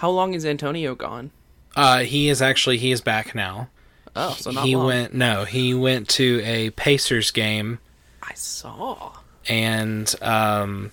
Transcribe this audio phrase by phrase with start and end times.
[0.00, 1.30] How long is Antonio gone?
[1.76, 3.68] Uh, he is actually he is back now.
[4.16, 4.86] Oh, so not he long.
[4.86, 7.80] went no, he went to a Pacers game
[8.22, 9.12] I saw.
[9.46, 10.90] and um,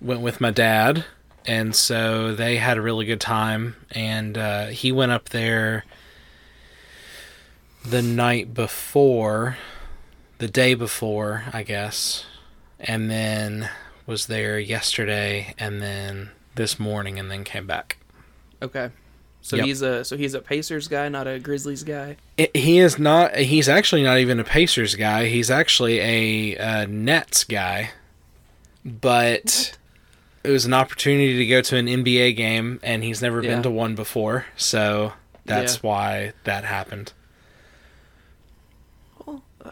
[0.00, 1.04] went with my dad,
[1.46, 3.76] and so they had a really good time.
[3.92, 5.84] And uh, he went up there
[7.84, 9.56] the night before,
[10.38, 12.26] the day before, I guess,
[12.80, 13.70] and then
[14.04, 17.98] was there yesterday, and then this morning, and then came back.
[18.62, 18.90] Okay.
[19.42, 19.66] So Yep.
[19.66, 22.16] he's a so he's a Pacers guy, not a Grizzlies guy.
[22.38, 23.36] I- He is not.
[23.36, 25.26] He's actually not even a Pacers guy.
[25.26, 27.90] He's actually a, uh Nets guy.
[28.84, 29.76] But
[30.42, 33.50] it was an opportunity to go to an NBA game, and he's never Yeah.
[33.50, 34.46] been to one before.
[34.56, 35.12] So
[35.44, 35.80] that's Yeah.
[35.82, 37.12] why that happened.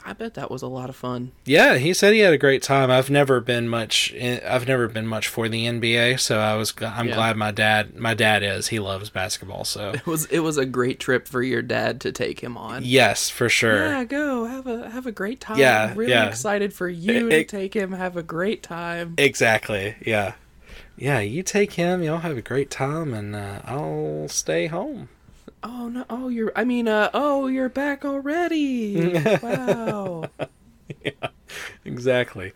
[0.05, 1.33] I bet that was a lot of fun.
[1.45, 2.91] Yeah, he said he had a great time.
[2.91, 4.15] I've never been much.
[4.15, 6.73] I've never been much for the NBA, so I was.
[6.81, 7.15] I'm Yeah.
[7.15, 7.97] glad my dad.
[7.97, 8.69] My dad is.
[8.69, 9.65] He loves basketball.
[9.65, 12.83] So It was it was a great trip for your dad to take him on.
[12.85, 13.85] yes, for sure.
[13.87, 15.59] Yeah, go have a have a great time.
[15.59, 16.27] Yeah, I'm really yeah.
[16.29, 17.93] excited for you to It- take him.
[17.93, 19.15] Have a great time.
[19.19, 19.97] Exactly.
[20.07, 20.35] Yeah.
[20.97, 25.09] Yeah, you take him, y'all have a great time, and uh, I'll stay home.
[25.63, 26.05] Oh no!
[26.11, 26.53] Oh, you're.
[26.57, 27.11] I mean, uh.
[27.15, 29.19] Oh, you're back already.
[29.43, 30.25] wow.
[31.05, 31.11] yeah,
[31.85, 32.53] Exactly.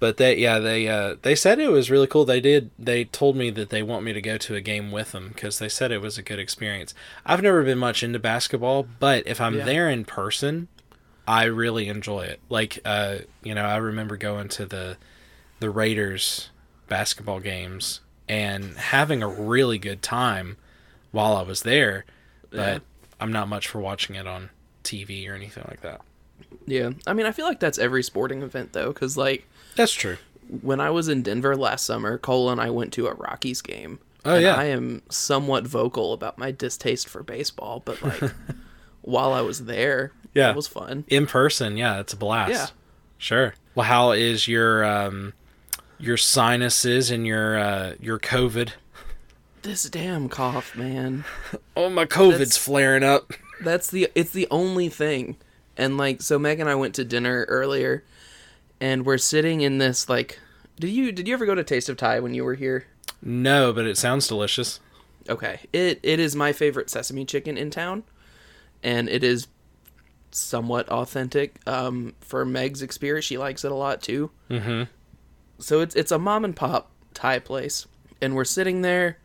[0.00, 2.24] But they, yeah, they, uh, they said it was really cool.
[2.24, 2.70] They did.
[2.78, 5.58] They told me that they want me to go to a game with them because
[5.58, 6.94] they said it was a good experience.
[7.26, 9.64] I've never been much into basketball, but if I'm Yeah.
[9.64, 10.68] there in person,
[11.26, 12.38] I really enjoy it.
[12.48, 14.98] Like, uh, you know, I remember going to the
[15.58, 16.50] the Raiders
[16.86, 20.58] basketball games and having a really good time
[21.10, 22.04] while I was there.
[22.50, 22.78] But Yeah.
[23.20, 24.50] I'm not much for watching it on
[24.84, 26.00] TV or anything like that.
[26.66, 26.90] Yeah.
[27.06, 29.46] I mean, I feel like that's every sporting event though, because like
[29.76, 30.16] That's true.
[30.62, 33.98] when I was in Denver last summer, Cole and I went to a Rockies game.
[34.24, 34.54] Oh, yeah.
[34.54, 38.32] I am somewhat vocal about my distaste for baseball, but like
[39.02, 40.50] while I was there, Yeah.
[40.50, 41.04] it was fun.
[41.08, 42.66] in person yeah it's a blast Yeah.
[43.16, 45.32] sure well how is your um
[45.98, 48.70] your sinuses and your uh your covid
[49.68, 51.24] This damn cough, man.
[51.76, 55.36] oh my covid's That's- flaring up That's the it's the only thing.
[55.76, 58.02] And like so Meg and I went to dinner earlier
[58.80, 60.38] and we're sitting in this like
[60.80, 62.86] did you did you ever go to Taste of Thai when you were here?
[63.20, 64.80] no but it sounds delicious
[65.28, 65.60] Okay.
[65.74, 68.04] It it is my favorite sesame chicken in town.
[68.82, 69.48] And it is
[70.30, 71.60] somewhat authentic.
[71.66, 74.30] Um for Meg's experience, she likes it a lot too.
[74.48, 74.84] mm-hmm
[75.58, 77.86] So it's it's a mom and pop Thai place.
[78.22, 79.18] And we're sitting there.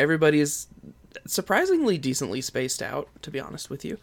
[0.00, 0.66] Everybody's
[1.26, 3.98] surprisingly decently spaced out, to be honest with you.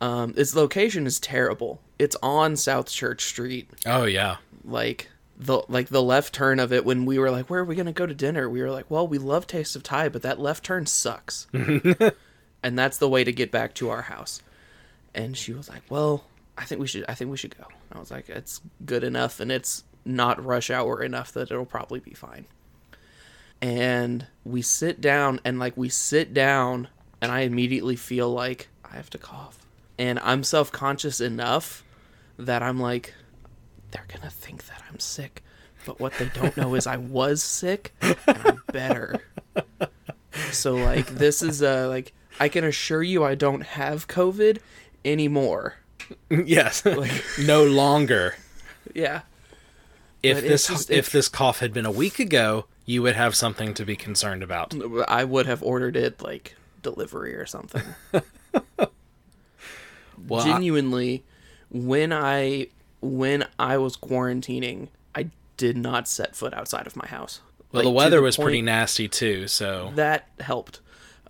[0.00, 1.80] Um, its location is terrible.
[1.98, 6.84] It's on South Church Street, oh yeah like the like the left turn of it.
[6.84, 9.06] When we were like, "Where are we gonna go to dinner?" We were like, "Well,
[9.06, 13.32] we love Taste of Thai, but that left turn sucks." and that's the way to
[13.32, 14.42] get back to our house.
[15.14, 16.24] And she was like, "Well,
[16.58, 17.04] I think we should.
[17.08, 20.70] I think we should go." I was like, "It's good enough, and it's not rush
[20.70, 22.46] hour enough that it'll probably be fine."
[23.62, 26.88] And we sit down, and like we sit down,
[27.20, 29.58] and I immediately feel like I have to cough,
[29.98, 31.82] and I'm self conscious enough
[32.38, 33.14] that I'm like,
[33.90, 35.42] they're gonna think that I'm sick.
[35.86, 39.20] But what they don't know is I was sick and I'm better.
[40.50, 44.58] So like this is uh like I can assure you I don't have COVID
[45.04, 45.76] anymore.
[46.28, 48.34] yes Like, no longer
[48.94, 49.22] Yeah.
[50.22, 53.34] if But this just- if this cough had been a week ago you would have
[53.34, 54.74] something to be concerned about
[55.08, 57.82] I would have ordered it like delivery or something.
[60.26, 61.24] well Genuinely,
[61.70, 62.68] when I
[63.00, 67.40] when I was quarantining, I did not set foot outside of my house.
[67.72, 70.80] well Like, the to weather was pretty nasty too so that helped.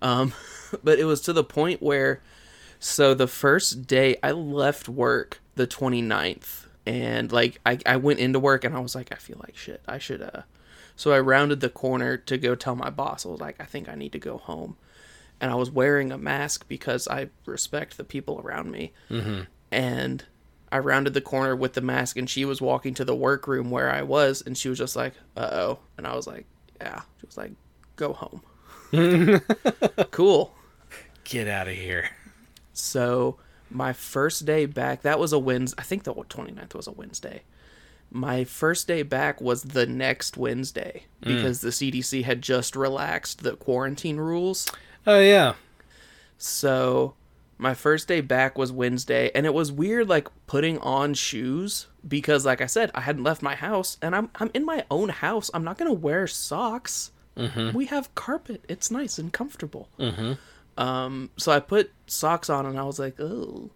[0.01, 0.33] Um,
[0.83, 2.21] but it was to the point where,
[2.79, 8.39] so the first day I left work the 29th, and like I, I went into
[8.39, 9.81] work and I was like, I feel like shit.
[9.87, 10.43] I should, uh,
[10.97, 13.25] so I rounded the corner to go tell my boss.
[13.25, 14.75] I was like, I think I need to go home.
[15.39, 18.91] And I was wearing a mask because I respect the people around me.
[19.09, 19.41] Mm-hmm.
[19.71, 20.25] And
[20.71, 23.89] I rounded the corner with the mask, and she was walking to the workroom where
[23.89, 26.45] I was, and she was just like, "Uh oh," and I was like,
[26.81, 27.51] "Yeah." She was like,
[27.95, 28.41] "Go home."
[30.11, 30.55] cool.
[31.25, 32.09] get out of here
[32.71, 33.37] So
[33.69, 35.75] my first day back, that was a Wednesday.
[35.77, 37.43] I think the 29th was a Wednesday.
[38.09, 41.35] My first day back was the next Wednesday mm.
[41.35, 44.71] because the CDC had just relaxed the quarantine rules.
[45.05, 45.53] oh yeah
[46.37, 47.15] So
[47.57, 52.45] my first day back was Wednesday, and it was weird, like putting on shoes because,
[52.45, 55.49] like I said, I hadn't left my house, and I'm I'm in my own house.
[55.53, 57.11] I'm not gonna wear socks.
[57.35, 57.75] Mm-hmm.
[57.75, 58.63] We have carpet.
[58.67, 59.89] It's nice and comfortable.
[59.99, 60.33] Mm-hmm.
[60.81, 63.71] Um, so I put socks on and I was like, oh.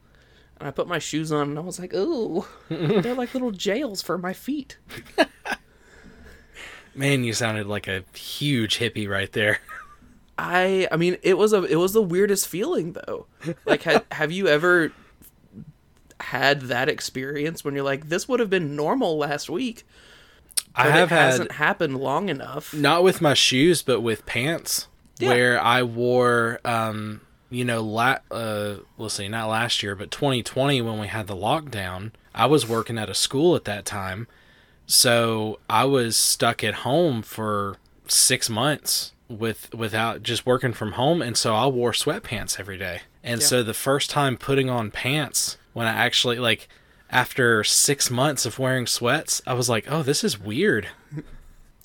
[0.61, 2.47] And I put my shoes on and I was like, oh.
[2.69, 4.77] They're like little jails for my feet.
[6.95, 9.59] Man, you sounded like a huge hippie right there.
[10.37, 13.25] I I mean it was a it was the weirdest feeling though.
[13.65, 14.91] Like ha, have you ever
[16.19, 19.83] had that experience when you're like this would have been normal last week
[20.75, 22.71] I have it had hasn't happened long enough.
[22.73, 24.87] not with my shoes, but with pants,
[25.19, 25.29] Yeah.
[25.29, 30.81] where I wore, um, you know, la- uh, let's see, not last year, but 2020
[30.81, 32.11] when we had the lockdown.
[32.33, 34.27] I was working at a school at that time,
[34.87, 37.77] so I was stuck at home for
[38.07, 43.01] six months with without just working from home, and so I wore sweatpants every day.
[43.23, 43.47] And Yeah.
[43.47, 46.67] so the first time putting on pants, when I actually like.
[47.13, 50.87] After six months of wearing sweats, I was like, "Oh, this is weird."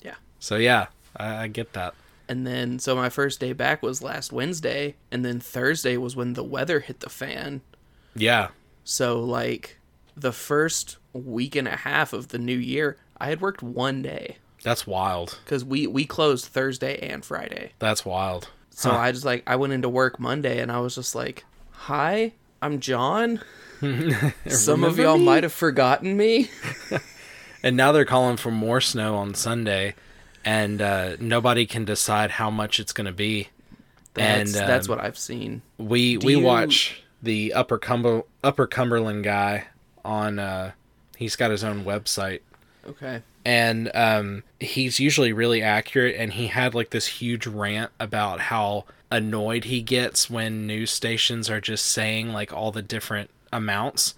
[0.01, 0.15] Yeah.
[0.39, 0.85] So yeah,
[1.17, 1.93] I, I get that.
[2.29, 6.33] And then so my first day back was last Wednesday and then Thursday was when
[6.33, 7.61] the weather hit the fan.
[8.15, 8.49] Yeah,
[8.83, 9.77] So like
[10.15, 14.37] the first week and a half of the new year, I had worked one day
[14.63, 15.39] that's wild.
[15.45, 17.71] cuz we we closed Thursday and Friday.
[17.79, 18.49] That's wild.
[18.71, 18.97] So Huh.
[18.97, 22.79] I just like I went into work Monday and I was just like, "Hi, I'm
[22.79, 23.41] John.
[24.47, 26.49] Some of y'all might have forgotten me."
[27.63, 29.95] And now they're calling for more snow on Sunday,
[30.47, 33.49] and uh, nobody can decide how much it's going to be.
[34.13, 35.61] That's And, that's um, what I've seen.
[35.77, 39.65] We Do we you- watch the Upper Cumber Upper Cumberland guy
[40.05, 40.39] on.
[40.39, 40.71] Uh,
[41.17, 42.39] he's got his own website,
[42.87, 43.21] Okay.
[43.43, 46.15] and um, he's usually really accurate.
[46.17, 51.49] And he had like this huge rant about how annoyed he gets when news stations
[51.49, 54.13] are just saying like all the different amounts.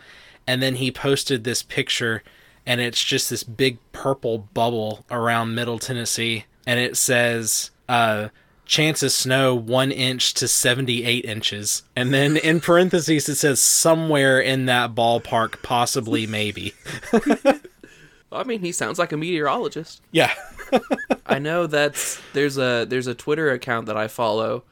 [0.48, 2.24] And then he posted this picture,
[2.70, 7.72] and it's just this big purple bubble around Middle Tennessee, and it says.
[7.90, 8.30] Uh,
[8.66, 11.82] Chance of snow one inch to 78 inches.
[11.96, 16.76] And then in parentheses, it says somewhere in that ballpark, possibly, maybe.
[18.32, 20.04] I mean, he sounds like a meteorologist.
[20.12, 20.32] Yeah.
[21.26, 24.64] I know that's there's a there's a Twitter account that I follow.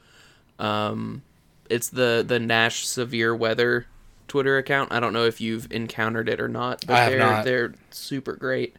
[0.60, 1.22] Um,
[1.68, 3.86] it's the the Nash Severe Weather
[4.28, 4.92] Twitter account.
[4.92, 7.44] I don't know if you've encountered it or not, but I have they're not.
[7.44, 8.76] they're super great.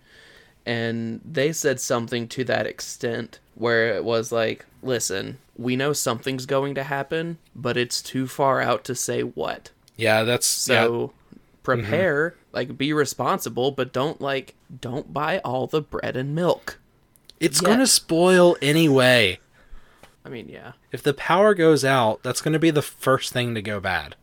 [0.65, 6.45] And they said something to that extent where it was like, "Listen, we know something's
[6.45, 11.13] going to happen, but it's too far out to say what." Yeah, that's So
[11.63, 16.79] prepare, like be responsible, but don't like don't buy all the bread and milk.
[17.39, 17.77] It's yet.
[17.77, 19.39] to spoil anyway.
[20.25, 20.73] I mean, yeah.
[20.91, 24.15] If the power goes out, that's going to be the first thing to go bad.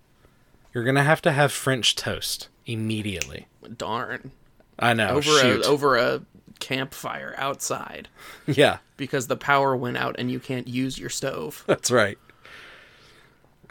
[0.77, 3.47] You're going to have to have French toast immediately.
[3.79, 4.33] Darn.
[4.79, 5.09] I know.
[5.09, 5.65] over shoot.
[5.65, 6.21] a over a
[6.61, 8.09] campfire outside
[8.47, 11.65] yeah, because the power went out and you can't use your stove.
[11.67, 12.19] that's right.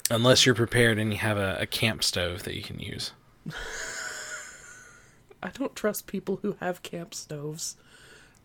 [0.09, 3.11] Unless you're prepared and you have a, a camp stove that you can use.
[5.43, 7.77] I don't trust people who have camp stoves.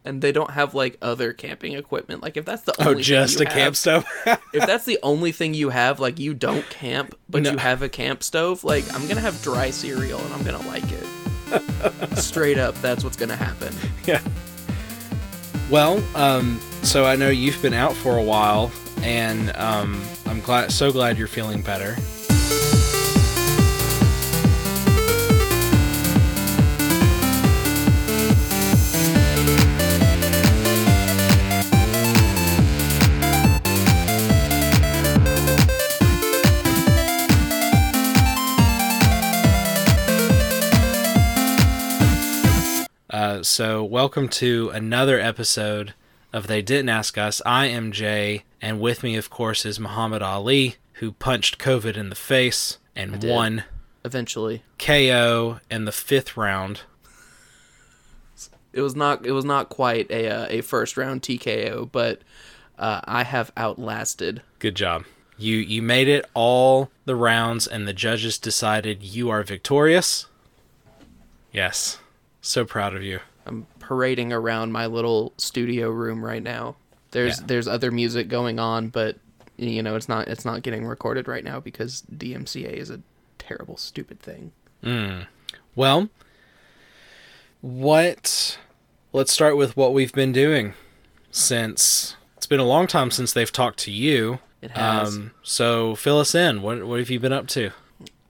[0.05, 2.23] And they don't have like other camping equipment.
[2.23, 4.07] Like if that's the only Oh, thing just you a camp have- stove?
[4.55, 7.51] if that's the only thing you have, like you don't camp, but No.
[7.53, 10.85] you have a camp stove, like I'm gonna have dry cereal and I'm gonna like
[10.91, 12.17] it.
[12.19, 13.75] Straight up, that's what's gonna happen.
[14.07, 14.23] yeah.
[15.71, 20.73] Well, um, so I know you've been out for a while, and um, I'm glad,
[20.73, 21.95] so glad you're feeling better.
[43.21, 45.93] Uh, so, welcome to another episode
[46.33, 47.43] of They Didn't Ask Us.
[47.45, 52.09] I am Jay, and with me, of course, is Muhammad Ali, who punched COVID in
[52.09, 53.65] the face and won
[54.07, 56.81] Eventually, KO in the fifth round.
[58.73, 62.23] it was not it was not quite a uh, a first round TKO, but
[62.79, 64.41] uh, I have outlasted.
[64.61, 65.05] Good job.
[65.37, 70.25] You you made it all the rounds, and the judges decided you are victorious.
[71.53, 71.99] Yes,
[72.41, 73.21] so proud of you.
[73.47, 76.77] I'm parading around my little studio room right now.
[77.11, 77.47] There's Yeah.
[77.49, 79.19] there's other music going on, but
[79.57, 83.01] you know it's not it's not getting recorded right now because DMCA is a
[83.39, 84.53] terrible stupid thing.
[85.75, 86.09] Well,
[87.61, 88.59] what?
[89.13, 90.75] Let's start with what we've been doing
[91.31, 94.39] since it's been a long time since they've talked to you.
[94.63, 95.17] It has.
[95.17, 96.63] Um, so fill us in.
[96.63, 97.71] What what have you been up to?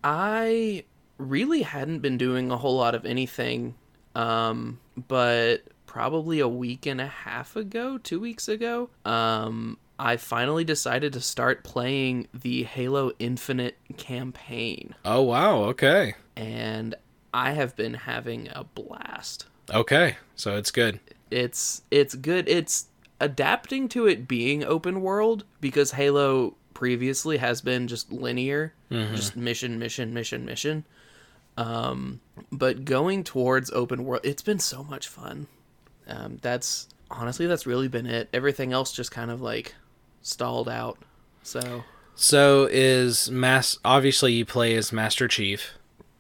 [0.02, 0.84] I
[1.18, 3.74] really hadn't been doing a whole lot of anything,
[4.14, 10.64] um, but probably a week and a half ago, two weeks ago, um, I finally
[10.64, 15.62] decided to start playing the Halo Infinite campaign, Oh wow.
[15.64, 16.14] Okay.
[16.36, 16.94] and
[17.34, 19.46] I have been having a blast.
[19.72, 20.16] Okay.
[20.36, 20.98] So it's good.
[21.30, 22.48] It's it's good.
[22.48, 22.86] It's
[23.20, 29.78] adapting to it being open world because Halo previously has been just linear, just mission,
[29.78, 30.84] mission, mission, mission.
[31.56, 35.46] Um, but going towards open world, it's been so much fun.
[36.06, 38.28] Um, that's honestly that's really been it.
[38.32, 39.74] Everything else just kind of like
[40.22, 40.98] stalled out.
[41.42, 43.78] So So is mass?
[43.84, 45.72] Obviously, you play as Master Chief.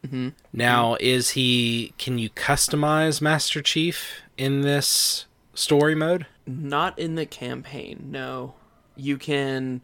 [0.06, 0.30] Mm-hmm.
[0.52, 1.92] Now, is he?
[1.98, 6.26] Can you customize Master Chief in this story mode?
[6.50, 8.08] not in the campaign.
[8.10, 8.54] No,
[8.96, 9.80] you can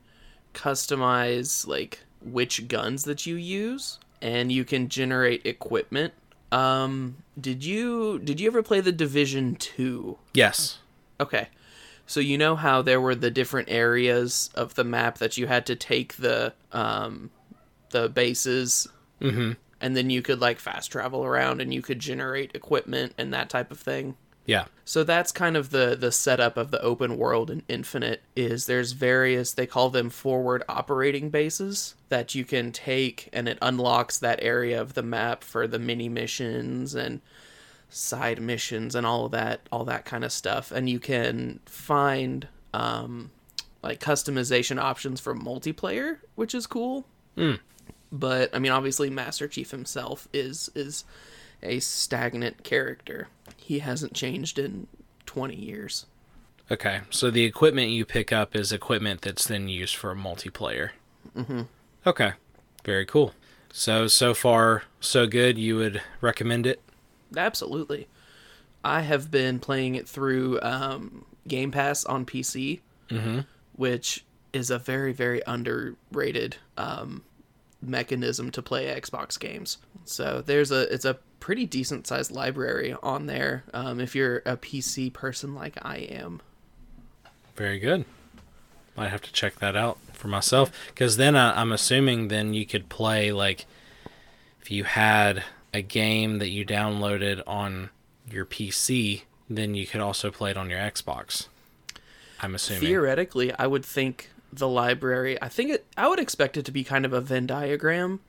[0.55, 6.13] customize like which guns that you use, and you can generate equipment.
[6.53, 10.19] Um, did you did you ever play the Division Two?
[10.33, 10.79] Yes.
[11.21, 11.49] Okay.
[12.07, 15.67] So you know how there were the different areas of the map that you had
[15.67, 17.31] to take the um
[17.91, 18.87] the bases
[19.21, 19.53] Mm-hmm.
[19.81, 23.49] and then you could like fast travel around and you could generate equipment and that
[23.49, 24.15] type of thing.
[24.47, 24.67] Yeah.
[24.85, 28.93] So that's kind of the the setup of the open world in Infinite is there's
[28.93, 34.39] various they call them forward operating bases that you can take and it unlocks that
[34.43, 37.21] area of the map for the mini missions and
[37.89, 42.47] side missions and all of that all that kind of stuff and you can find
[42.75, 43.31] um
[43.83, 47.05] like customization options for multiplayer which is cool
[47.37, 47.61] Mm.
[48.11, 51.05] but i mean obviously master chief himself is is
[51.63, 53.29] a stagnant character
[53.67, 54.87] he hasn't changed in
[55.27, 56.07] 20 years
[56.69, 57.03] Okay.
[57.11, 60.91] So the equipment you pick up is equipment that's then used for multiplayer.
[61.37, 61.61] Mm-hmm.
[62.05, 62.33] Okay.
[62.85, 63.35] Very cool.
[63.73, 65.59] So so far so good.
[65.59, 66.81] You would recommend it?
[67.37, 68.07] absolutely
[68.85, 72.81] i have been playing it through um game pass on pc
[73.11, 73.41] Mm-hmm.
[73.75, 77.23] which is a very very underrated um,
[77.83, 79.79] mechanism to play Xbox games.
[80.05, 84.57] So there's a it's a pretty decent sized library on there um, if you're a
[84.57, 86.41] PC person like I am.
[87.55, 88.05] Very good.
[88.97, 92.65] Might have to check that out for myself because then I, I'm assuming then you
[92.65, 93.67] could play like
[94.63, 97.91] if you had a game that you downloaded on
[98.31, 101.47] your PC, then you could also play it on your Xbox.
[102.41, 102.83] I'm assuming.
[102.83, 105.41] Theoretically, I would think the library.
[105.43, 105.87] I think it.
[105.97, 108.21] I would expect it to be kind of a Venn diagram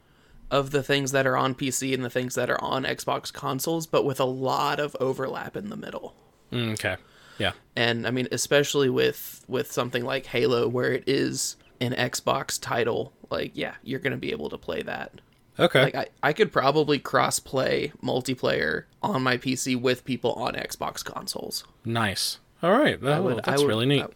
[0.49, 3.85] of the things that are on PC and the things that are on Xbox consoles,
[3.87, 6.15] but with a lot of overlap in the middle.
[6.51, 6.95] Mm, okay.
[7.39, 7.51] Yeah.
[7.75, 13.13] and i mean especially with with something like halo where it is an xbox title
[13.29, 15.21] like yeah you're gonna be able to play that
[15.59, 15.83] Okay.
[15.83, 21.05] like i, I could probably cross play multiplayer on my pc with people on xbox
[21.05, 22.39] consoles nice.
[22.63, 22.97] All right.
[23.03, 24.01] Oh, would- that's would- really neat.
[24.01, 24.07] I-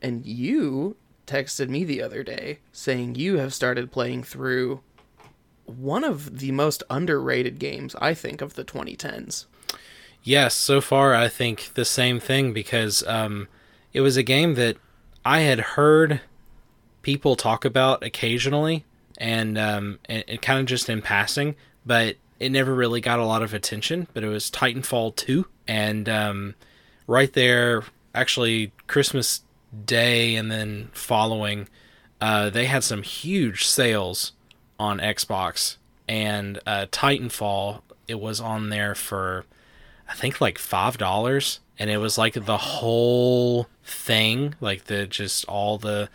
[0.00, 0.96] and you
[1.30, 4.80] texted me the other day saying you have started playing through
[5.64, 9.46] one of the most underrated games i think of the 2010s
[10.22, 13.48] Yes, so far I think the same thing because um,
[13.92, 14.76] it was a game that
[15.24, 16.20] I had heard
[17.02, 18.84] people talk about occasionally,
[19.16, 21.56] and um, it, it kind of just in passing,
[21.86, 24.08] but it never really got a lot of attention.
[24.12, 26.54] But it was Titanfall two, and um,
[27.06, 27.84] right there,
[28.14, 29.42] actually Christmas
[29.84, 31.68] Day and then following,
[32.20, 34.32] uh, they had some huge sales
[34.78, 35.76] on Xbox,
[36.08, 39.44] and uh, Titanfall it was on there for.
[40.08, 45.44] I think like five dollars, and it was like the whole thing, like the just
[45.44, 46.08] all the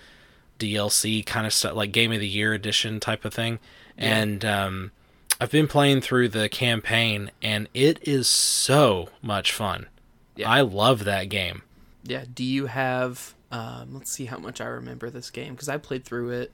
[0.60, 3.60] DLC kind of stuff, like Game of the Year edition type of thing.
[3.98, 4.92] And um,
[5.40, 9.88] I've been playing through the campaign, and it is so much fun.
[10.36, 10.50] Yeah.
[10.50, 11.62] I love that game.
[12.04, 12.26] Yeah.
[12.34, 13.34] Do you have?
[13.56, 16.52] Um, let's see how much I remember this game because I played through it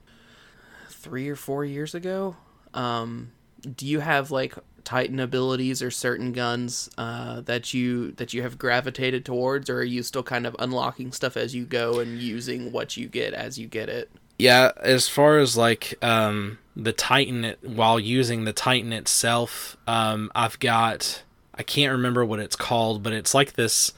[0.88, 2.36] three or four years ago.
[2.74, 3.32] Um,
[3.76, 4.54] do you have like
[4.84, 9.84] Titan abilities or certain guns uh, that you that you have gravitated towards, or are
[9.84, 13.58] you still kind of unlocking stuff as you go and using what you get as
[13.58, 14.08] you get it?
[14.38, 20.60] Yeah, as far as like um, the Titan, while using the Titan itself, um, I've
[20.60, 23.92] got I can't remember what it's called, but it's like this.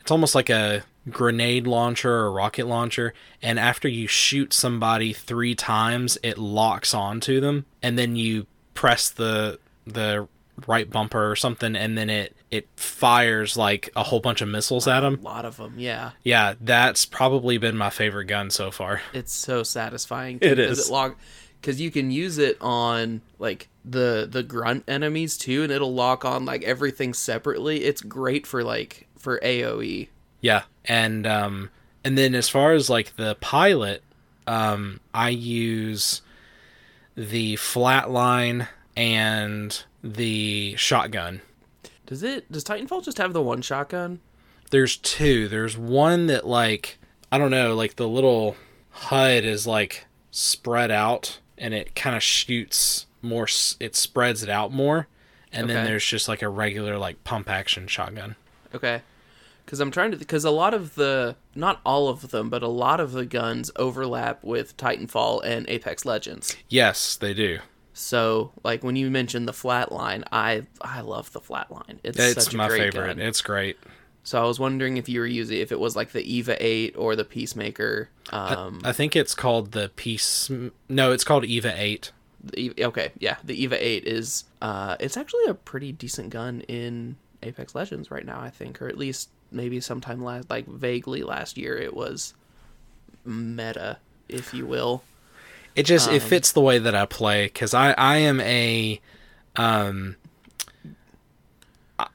[0.00, 5.54] It's almost like a grenade launcher or rocket launcher, and after you shoot somebody three
[5.54, 10.28] times, it locks onto them, and then you press the the
[10.66, 14.88] right bumper or something, and then it it fires like a whole bunch of missiles
[14.88, 15.18] at them.
[15.20, 16.12] A lot of them, yeah.
[16.24, 19.02] Yeah, that's probably been my favorite gun so far.
[19.12, 20.38] It's so satisfying.
[20.40, 20.88] It because.
[20.88, 21.16] It log
[21.60, 26.24] because you can use it on like the the grunt enemies too, and it'll lock
[26.24, 27.84] on like everything separately.
[27.84, 29.38] It's great for like for.
[29.40, 30.08] AOE.
[30.40, 31.70] Yeah, and um,
[32.04, 34.02] and then as far as like the pilot,
[34.46, 36.22] um, I use
[37.14, 41.42] the flatline and the shotgun.
[42.06, 44.20] Does it does Titanfall just have the one shotgun?
[44.70, 45.48] There's two.
[45.48, 46.98] There's one that like
[47.30, 48.56] I don't know, like the little
[48.90, 53.46] HUD is like spread out and it kind of shoots more.
[53.80, 55.08] It spreads it out more,
[55.52, 58.36] and then there's just like a regular like pump action shotgun.
[58.74, 59.02] Okay.
[59.68, 62.68] Because I'm trying to, because a lot of the, not all of them, but a
[62.68, 66.56] lot of the guns overlap with Titanfall and Apex Legends.
[66.70, 67.58] Yes, they do.
[67.92, 71.98] So, like when you mentioned the flatline, I I love the flatline.
[72.02, 73.16] It's, It's such a my great favorite.
[73.16, 73.18] gun.
[73.26, 73.76] It's great.
[74.22, 76.94] So I was wondering if you were using if it was like the Eva Eight
[76.96, 78.08] or the Peacemaker.
[78.30, 80.50] Um, I think it's called the Peace.
[80.88, 82.12] No, it's called Eva Eight.
[82.42, 87.16] the, okay, yeah, the Eva Eight is uh, it's actually a pretty decent gun in
[87.42, 88.40] Apex Legends right now.
[88.40, 92.34] I think, or at least maybe sometime last, like vaguely last year, it was
[93.24, 95.02] meta, if you will.
[95.76, 99.00] It just it Um, fits the way that I play because I I am a
[99.56, 100.16] um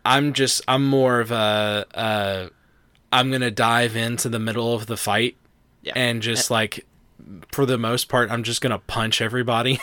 [0.06, 2.48] I'm just I'm more of a uh
[3.12, 5.36] I'm gonna dive into the middle of the fight
[5.82, 6.86] Yeah, and just like
[7.52, 9.80] for the most part I'm just gonna punch everybody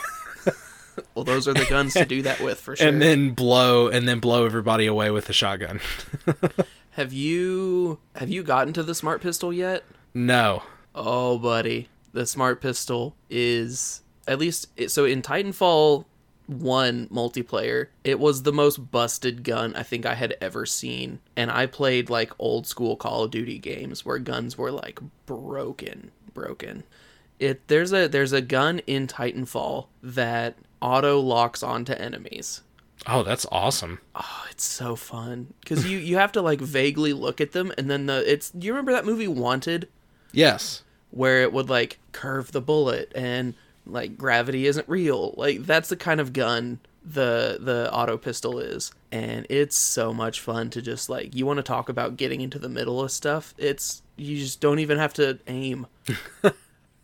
[1.15, 2.87] well, those are the guns to do that with for sure.
[2.87, 5.79] and then blow and then blow everybody away with a shotgun.
[6.91, 9.83] have you have you gotten to the smart pistol yet?
[10.13, 10.63] no.
[10.93, 16.05] Oh, buddy, the smart pistol is at least so in Titanfall
[16.47, 21.19] one multiplayer, it was the most busted gun I think I had ever seen.
[21.35, 26.11] And I played like old school Call of Duty games where guns were like broken,
[26.33, 26.83] broken.
[27.39, 32.61] It there's a there's a gun in Titanfall that auto locks onto enemies.
[33.07, 33.99] Oh, that's awesome.
[34.15, 37.89] Oh, it's so fun because you you have to like vaguely look at them, and
[37.89, 38.51] then the it's.
[38.51, 39.87] Do you remember that movie Wanted?
[40.33, 40.83] Yes.
[41.09, 43.53] where it would like curve the bullet and
[43.85, 45.33] like gravity isn't real.
[45.35, 50.39] Like that's the kind of gun the the auto pistol is and it's so much
[50.39, 53.55] fun to just like you want to talk about getting into the middle of stuff
[53.57, 55.87] it's you just don't even have to aim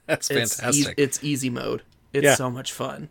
[0.06, 0.76] That's it's fantastic.
[0.90, 1.82] eas- it's easy mode
[2.14, 2.36] it's Yeah.
[2.36, 3.10] so much fun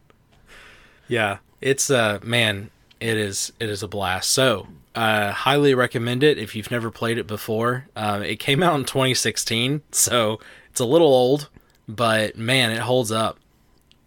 [1.09, 4.31] Yeah, it's uh man, it is it is a blast.
[4.31, 7.87] So, uh highly recommend it if you've never played it before.
[7.97, 11.49] Um it came out in 2016, so it's a little old,
[11.89, 13.39] but man, it holds up.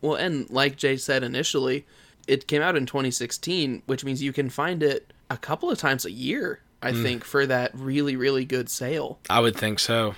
[0.01, 1.85] well and like jay said initially
[2.27, 6.05] it came out in 2016 which means you can find it a couple of times
[6.05, 10.15] a year i think for that really really good sale I would think so.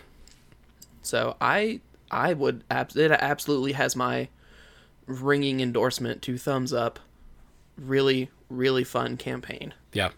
[1.01, 1.79] So I
[2.11, 4.27] I would it absolutely has my
[5.07, 6.99] ringing endorsement to thumbs up.
[7.77, 9.73] Really really fun campaign.
[9.93, 10.09] Yeah.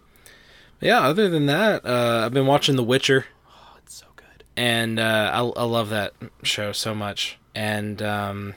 [0.80, 4.44] Yeah, other than that, uh I've been watching The Witcher Oh, it's so good.
[4.56, 7.38] and uh I I love that show so much.
[7.54, 8.54] And um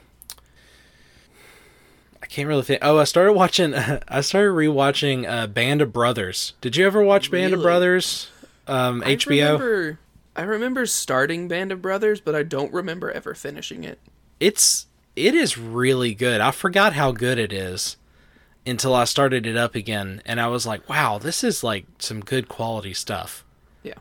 [2.22, 2.80] I can't really think.
[2.82, 3.74] Oh, I started watching.
[4.08, 6.54] I started rewatching uh, Band of Brothers.
[6.62, 8.30] Did you ever watch Band of Brothers?
[8.68, 9.30] Um, I HBO.
[9.30, 10.00] remember,
[10.36, 14.00] I remember starting Band of Brothers, but I don't remember ever finishing it.
[14.42, 16.42] It's it is really good.
[16.42, 17.96] I forgot how good it is
[18.68, 22.22] until I started it up again, and I was like, "Wow, this is like some
[22.22, 23.44] good quality stuff."
[23.84, 23.96] Yeah.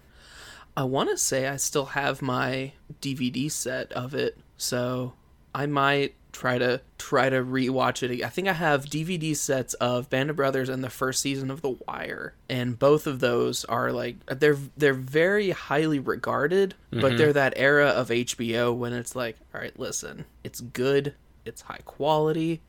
[0.76, 5.14] I want to say I still have my DVD set of it, so
[5.54, 8.22] I might try to try to rewatch it.
[8.22, 11.62] I think I have DVD sets of Band of Brothers and the first season of
[11.62, 17.16] The Wire, and both of those are like they're they're very highly regarded, but mm-hmm.
[17.16, 21.14] they're that era of HBO when it's like, all right, listen, it's good,
[21.46, 22.60] it's high quality,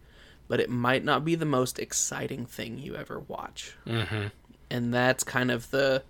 [0.47, 3.75] but it might not be the most exciting thing you ever watch.
[3.85, 4.27] Mm-hmm.
[4.69, 6.03] And that's kind of the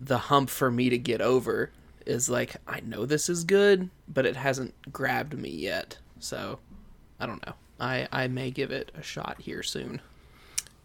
[0.00, 1.70] the hump for me to get over
[2.06, 5.98] is like I know this is good, but it hasn't grabbed me yet.
[6.18, 6.58] So
[7.20, 7.54] I don't know.
[7.80, 10.00] I I may give it a shot here soon.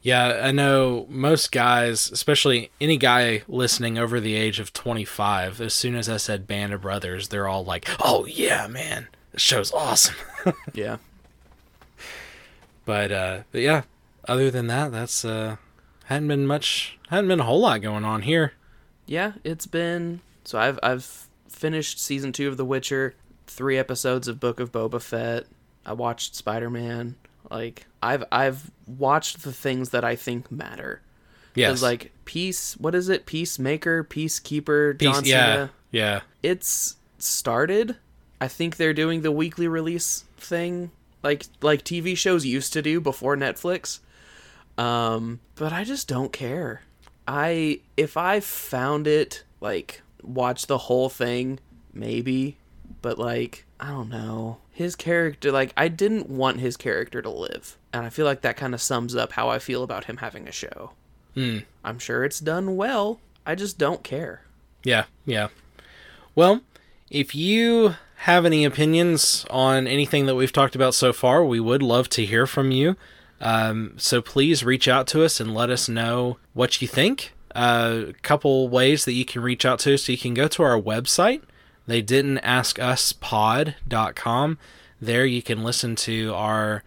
[0.02, 5.74] Yeah, I know most guys, especially any guy listening over the age of 25, as
[5.74, 9.72] soon as I said Band of Brothers, they're all like, "Oh yeah, man, this show's
[9.72, 10.16] awesome."
[10.74, 10.98] Yeah.
[12.86, 13.84] But uh but yeah,
[14.28, 15.58] other than that, that's uh
[16.06, 18.54] hadn't been much hadn't been a whole lot going on here.
[19.06, 23.15] Yeah, it's been so I've I've finished season 2 of The Witcher,
[23.48, 25.46] 3 episodes of Book of Boba Fett.
[25.86, 27.15] I watched Spider-Man.
[27.52, 31.02] Like I've I've watched the things that I think matter.
[31.56, 31.72] Yes.
[31.72, 33.26] Cuz like Peace, what is it?
[33.26, 35.46] Peacemaker, Peacekeeper, Peace- John yeah.
[35.54, 35.72] Cena.
[35.91, 36.22] Yeah.
[36.41, 37.98] it's started.
[38.41, 40.91] I think they're doing the weekly release thing
[41.24, 44.00] like like TV shows used to do before Netflix.
[44.78, 46.82] Um, but I just don't care.
[47.28, 51.60] I if I found it like watch the whole thing,
[51.94, 52.58] maybe,
[53.02, 54.58] but like I don't know.
[54.72, 57.78] His character like I didn't want his character to live.
[57.92, 60.48] And I feel like that kind of sums up how I feel about him having
[60.48, 60.92] a show.
[61.36, 61.60] Hmm.
[61.84, 63.20] I'm sure it's done well.
[63.46, 64.42] I just don't care.
[64.84, 65.50] Yeah, yeah.
[66.36, 66.62] Well,
[67.10, 71.84] if you have any opinions on anything that we've talked about so far, we would
[71.84, 72.96] love to hear from you.
[73.42, 77.34] Um, so please reach out to us and let us know what you think.
[77.54, 80.04] A uh, couple ways that you can reach out to us.
[80.04, 81.42] So you can go to our website,
[81.86, 84.58] they didn't ask us pod.com.
[85.02, 86.82] There you can listen to our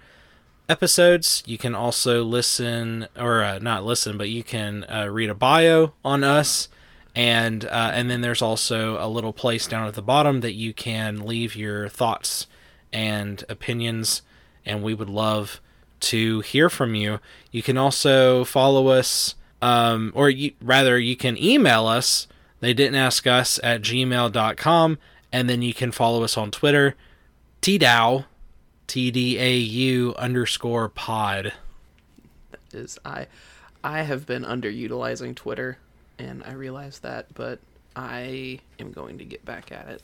[0.71, 1.43] episodes.
[1.45, 5.93] You can also listen, or uh, not listen, but you can uh, read a bio
[6.03, 6.71] on us
[7.17, 10.75] and uh, and then there's also a little place down at the bottom that you
[10.75, 12.47] can leave your thoughts
[12.93, 14.23] and opinions
[14.65, 15.61] and we would love
[15.99, 17.19] to hear from you.
[17.51, 22.29] You can also follow us um, or you, rather you can email us
[22.61, 24.99] they didn't ask us at gmail.com
[25.33, 26.95] and then you can follow us on twitter
[27.63, 28.27] tdau
[28.87, 31.53] tdau underscore pod.
[32.51, 33.27] That is I
[33.83, 35.79] I have been underutilizing Twitter
[36.19, 37.59] and I realize that, but
[37.95, 40.03] I am going to get back at it.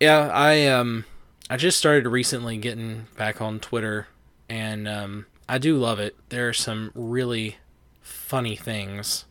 [0.00, 1.04] Yeah, I um
[1.48, 4.08] I just started recently getting back on Twitter
[4.48, 6.16] and um I do love it.
[6.30, 7.56] There are some really
[8.02, 9.24] funny things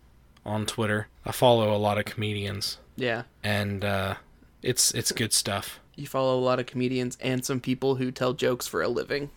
[0.46, 1.08] on Twitter.
[1.26, 3.24] I follow a lot of comedians Yeah.
[3.44, 4.16] and uh
[4.62, 5.80] it's it's good stuff.
[5.96, 9.30] You follow a lot of comedians and some people who tell jokes for a living.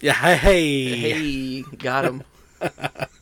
[0.00, 0.94] Yeah, hey.
[0.96, 2.22] Hey, got him.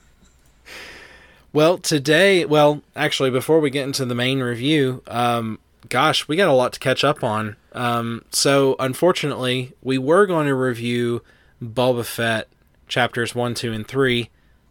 [1.57, 6.51] Well, today, well, actually, before we get into the main review, um, gosh, we got
[6.51, 7.57] a lot to catch up on.
[7.73, 11.23] Um, so, unfortunately, we were going to review
[11.64, 12.49] Boba Fett
[12.88, 14.29] chapters 1, 2, and 3.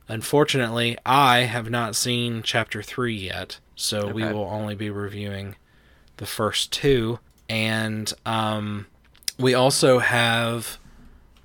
[0.09, 5.55] Unfortunately, I have not seen chapter 3 yet, so we will only be reviewing
[6.17, 7.17] the first two.
[7.49, 8.85] And um,
[9.39, 10.77] we also have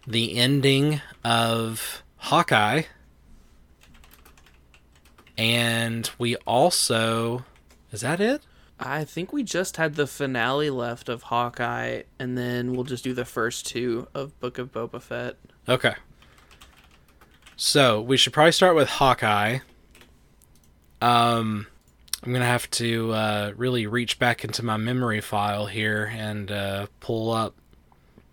[0.07, 2.83] the ending of Hawkeye
[5.41, 7.45] and we also
[7.91, 8.43] is that it?
[8.79, 13.13] I think we just had the finale left of Hawkeye, and then we'll just do
[13.15, 15.37] the first two of Book of Boba Fett.
[15.69, 15.95] Okay.
[17.57, 19.59] So we should probably start with Hawkeye.
[21.03, 21.67] Um,
[22.23, 26.87] I'm gonna have to uh, really reach back into my memory file here and uh,
[27.01, 27.55] pull up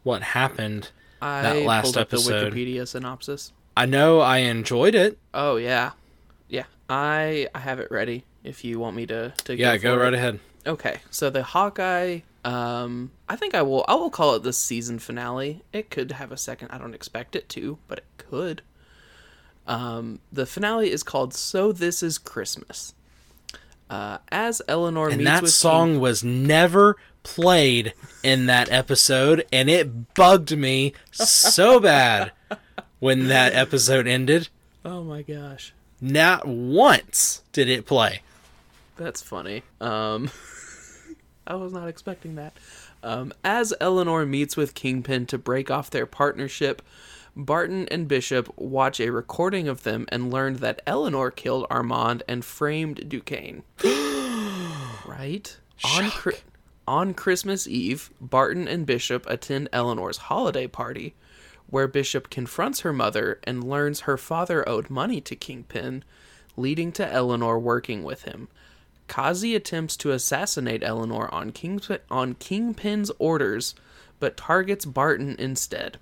[0.03, 0.91] what happened.
[1.21, 2.53] I That last pulled up episode.
[2.53, 3.53] the Wikipedia synopsis.
[3.75, 5.17] I know I enjoyed it.
[5.33, 5.91] Oh yeah, yeah.
[6.89, 8.23] I I have it ready.
[8.43, 10.39] If you want me to to Yeah, go, go right ahead.
[10.65, 12.19] Okay, so the Hawkeye.
[12.45, 13.83] Um, I think I will.
[13.87, 15.63] I will call it the season finale.
[15.73, 16.69] It could have a second.
[16.71, 18.61] I don't expect it to, but it could.
[19.65, 22.93] Um, the finale is called "So This Is Christmas."
[23.89, 30.13] Uh, as Eleanor And meets that song was never played in that episode, and it
[30.13, 32.31] bugged me so bad
[32.99, 34.49] when that episode ended.
[34.83, 38.21] Oh my gosh, Not once did it play.
[38.97, 39.63] that's funny.
[39.81, 40.29] Um,
[41.47, 42.53] I was not expecting that.
[43.03, 46.81] Um, as Eleanor meets with Kingpin to break off their partnership,
[47.35, 52.43] Barton and Bishop watch a recording of them and learn that Eleanor killed Armand and
[52.43, 53.63] framed Duquesne.
[55.05, 55.57] right?
[55.83, 56.03] On.
[56.05, 56.41] Chri-
[56.87, 61.15] on Christmas Eve, Barton and Bishop attend Eleanor's holiday party,
[61.69, 66.03] where Bishop confronts her mother and learns her father owed money to Kingpin,
[66.55, 68.47] leading to Eleanor working with him.
[69.07, 71.53] Kazi attempts to assassinate Eleanor on,
[72.09, 73.75] on Kingpin's orders,
[74.19, 75.97] but targets Barton instead.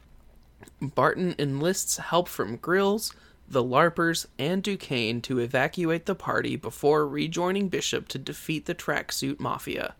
[0.81, 3.13] Barton enlists help from Grills,
[3.47, 9.39] the LARPers, and Duquesne to evacuate the party before rejoining Bishop to defeat the tracksuit
[9.39, 9.95] mafia.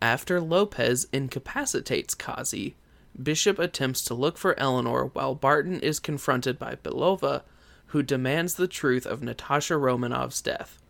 [0.00, 2.76] After Lopez incapacitates Kazi,
[3.20, 7.42] Bishop attempts to look for Eleanor while Barton is confronted by Belova,
[7.86, 10.82] who demands the truth of Natasha Romanoff's death.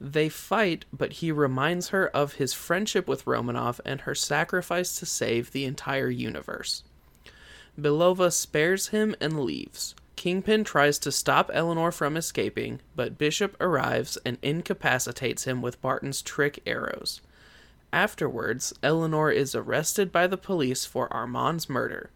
[0.00, 5.06] They fight, but he reminds her of his friendship with Romanoff and her sacrifice to
[5.06, 6.82] save the entire universe.
[7.78, 9.94] Belova spares him and leaves.
[10.16, 16.20] Kingpin tries to stop Eleanor from escaping, but Bishop arrives and incapacitates him with Barton's
[16.20, 17.20] trick arrows.
[17.92, 22.10] Afterwards, Eleanor is arrested by the police for Armand's murder.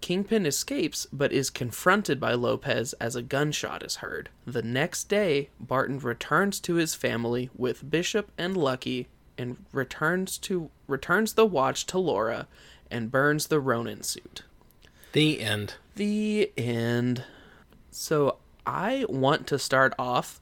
[0.00, 4.28] Kingpin escapes, but is confronted by Lopez as a gunshot is heard.
[4.46, 10.70] The next day, Barton returns to his family with Bishop and Lucky and returns to
[10.86, 12.46] returns the watch to Laura
[12.90, 14.42] and burns the Ronin suit.
[15.12, 15.74] The end.
[15.94, 17.24] The end.
[17.90, 20.40] So I want to start off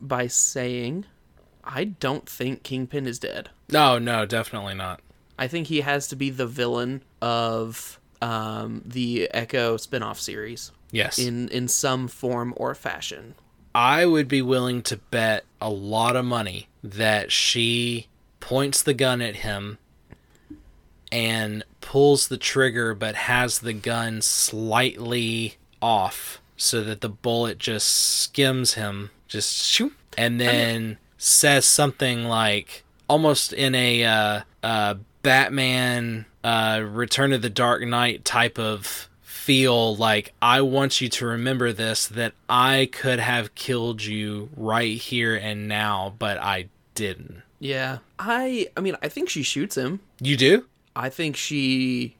[0.00, 1.06] by saying
[1.64, 3.50] I don't think Kingpin is dead.
[3.70, 5.00] No, no, definitely not.
[5.38, 11.18] I think he has to be the villain of um, the Echo spin-off series Yes.
[11.18, 13.34] in in some form or fashion.
[13.74, 18.08] I would be willing to bet a lot of money that she
[18.40, 19.78] points the gun at him
[21.12, 27.86] and pulls the trigger but has the gun slightly off so that the bullet just
[27.88, 36.24] skims him just shoot and then says something like almost in a uh, uh, Batman
[36.42, 41.72] uh, Return of the Dark Knight type of feel like I want you to remember
[41.72, 47.42] this that I could have killed you right here and now, but I didn't.
[47.58, 47.98] Yeah.
[48.18, 50.00] I I mean, I think she shoots him.
[50.20, 50.66] You do?
[50.96, 52.16] I think she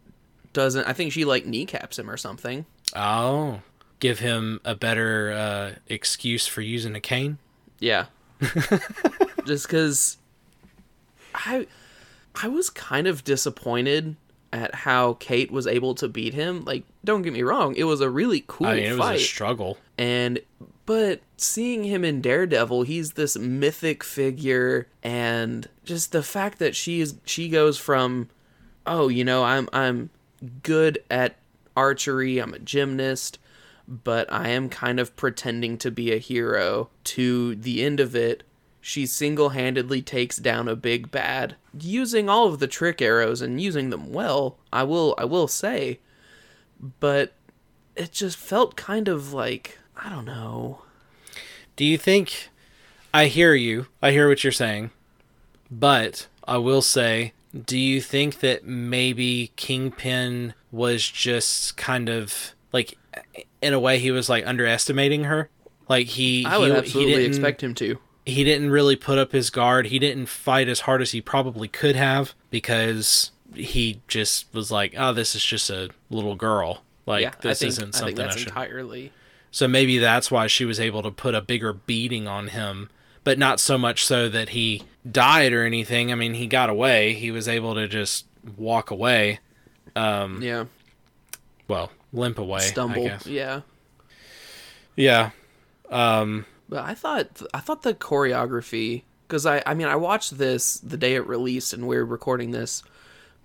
[0.52, 2.66] doesn't I think she like kneecaps him or something.
[2.94, 3.62] Oh,
[3.98, 7.38] give him a better uh, excuse for using a cane.
[7.78, 8.06] Yeah.
[9.46, 10.16] Just cuz
[11.34, 11.66] I
[12.42, 14.16] I was kind of disappointed
[14.52, 16.64] at how Kate was able to beat him.
[16.64, 19.24] Like don't get me wrong, it was a really cool I mean, it was a
[19.24, 19.78] struggle.
[19.98, 20.40] and
[20.86, 27.00] but seeing him in Daredevil, he's this mythic figure and just the fact that she
[27.00, 28.28] is she goes from
[28.86, 30.10] oh, you know, I'm I'm
[30.62, 31.36] good at
[31.76, 33.38] archery, I'm a gymnast,
[33.90, 38.44] but I am kind of pretending to be a hero to the end of it.
[38.80, 43.90] She single-handedly takes down a big bad using all of the trick arrows and using
[43.90, 44.56] them well.
[44.72, 45.98] I will I will say,
[47.00, 47.32] but
[47.96, 50.82] it just felt kind of like I don't know.
[51.76, 52.48] Do you think
[53.12, 53.86] I hear you?
[54.00, 54.92] I hear what you're saying.
[55.70, 57.32] But I will say,
[57.66, 62.96] do you think that maybe Kingpin was just kind of like
[63.62, 65.48] in a way he was like underestimating her?
[65.88, 67.98] Like he I would he, absolutely he didn't, expect him to.
[68.26, 69.86] he didn't really put up his guard.
[69.86, 74.94] He didn't fight as hard as he probably could have because he just was like,
[74.96, 76.82] "Oh, this is just a little girl.
[77.06, 79.12] Like yeah, this I think, isn't I think something I, that's should." entirely.
[79.50, 82.88] So maybe that's why she was able to put a bigger beating on him,
[83.24, 86.12] but not so much so that he died or anything.
[86.12, 87.14] I mean, he got away.
[87.14, 89.40] He was able to just walk away.
[89.96, 90.66] Um, Yeah,
[91.66, 92.60] well, limp away.
[92.60, 93.10] Stumble.
[93.26, 93.60] Yeah,
[94.96, 95.30] Yeah.
[95.88, 100.78] Um, but I thought I thought the choreography because I I mean I watched this
[100.78, 102.82] the day it released and we're recording this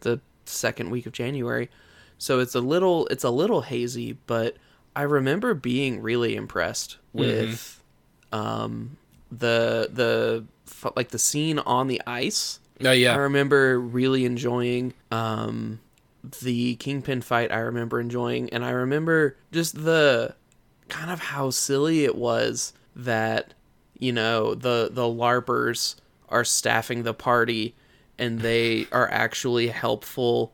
[0.01, 1.69] the second week of January,
[2.17, 4.57] so it's a little it's a little hazy, but
[4.95, 7.81] I remember being really impressed with
[8.31, 8.97] um
[9.31, 10.45] the the
[10.95, 15.79] like the scene on the ice oh I remember really enjoying um,
[16.31, 17.51] the Kingpin fight.
[17.51, 20.35] I remember enjoying, and I remember just the
[20.89, 23.53] kind of how silly it was that
[23.97, 25.95] you know the the larpers
[26.29, 27.75] are staffing the party,
[28.17, 30.53] and they are actually helpful,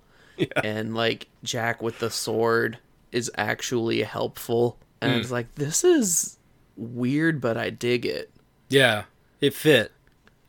[0.63, 2.77] and like Jack with the sword
[3.11, 5.35] is actually helpful, and it's hmm.
[5.35, 6.37] like this is
[6.75, 8.31] weird, but I dig it.
[8.69, 9.03] Yeah.
[9.39, 9.91] It fit.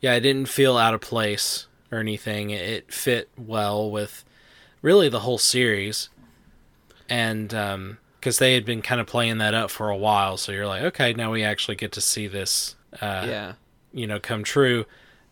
[0.01, 2.51] Yeah, it didn't feel out of place or anything.
[2.51, 4.23] It fit well with
[4.83, 6.09] really the whole series.
[7.09, 10.51] And um because they had been kind of playing that up for a while, so
[10.53, 13.53] you're like, okay, now we actually get to see this uh Yeah.
[13.91, 14.85] you know come true.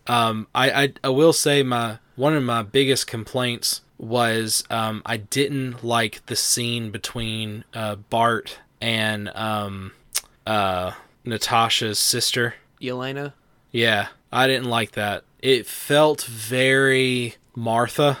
[0.08, 5.16] Um, I, I I will say my one of my biggest complaints was um, I
[5.16, 9.92] didn't like the scene between uh, Bart and um,
[10.44, 10.90] uh,
[11.24, 12.54] Natasha's sister.
[12.82, 13.32] Elena.
[13.70, 15.22] Yeah, I didn't like that.
[15.38, 18.18] It felt very Martha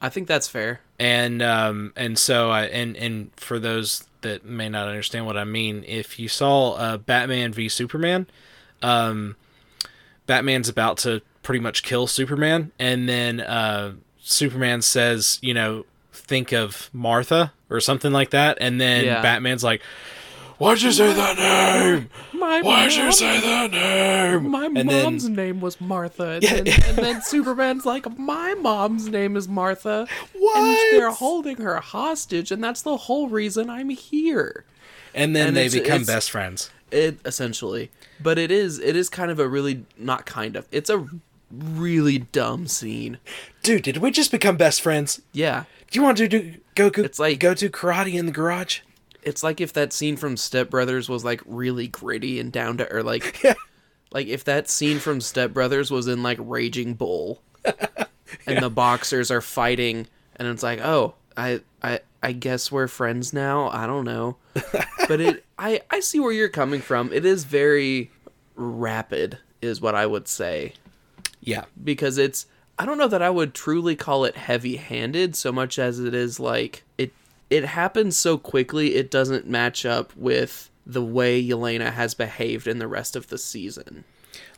[0.00, 0.80] I think that's fair.
[0.98, 5.44] and um and so I and and for those that may not understand what I
[5.44, 8.26] mean, if you saw uh, Batman v Superman,
[8.82, 9.36] um,
[10.26, 16.52] Batman's about to pretty much kill Superman, and then uh, Superman says, you know, think
[16.52, 19.22] of Martha or something like that, and then Yeah.
[19.22, 19.80] Batman's like,
[20.60, 22.10] "Why'd you say that name?
[22.34, 26.66] My Why'd you say that name?" My and then mom's name was Martha, and, then,
[26.84, 30.78] and then Superman's like, "My mom's name is Martha." And What?
[30.92, 34.64] they're holding her hostage, and that's the whole reason I'm here.
[35.14, 36.70] and then and they it's- become it's- best friends.
[36.90, 40.66] It essentially, but it is it is kind of a really not kind of.
[40.72, 41.06] It's a
[41.52, 43.18] really dumb scene.
[43.62, 45.20] Dude, did we just become best friends?
[45.32, 47.02] Yeah, Do you want to do go go?
[47.02, 48.80] It's like- go do karate in the garage.
[49.22, 52.92] It's like if that scene from Step Brothers was like really gritty and down to
[52.92, 53.54] or like Yeah.
[54.12, 57.42] like if that scene from Step Brothers was in like Raging Bull
[58.46, 60.06] and the boxers are fighting
[60.36, 64.36] and it's like, "Oh, I I I guess we're friends now." I don't know.
[65.08, 67.12] But it I I see where you're coming from.
[67.12, 68.10] It is very
[68.54, 70.74] rapid is what I would say
[71.40, 71.64] Yeah.
[71.82, 72.46] because it's
[72.78, 76.38] I don't know that I would truly call it heavy-handed so much as it is
[76.40, 77.12] like it
[77.50, 82.78] it happens so quickly it doesn't match up with the way Yelena has behaved in
[82.78, 84.04] the rest of the season.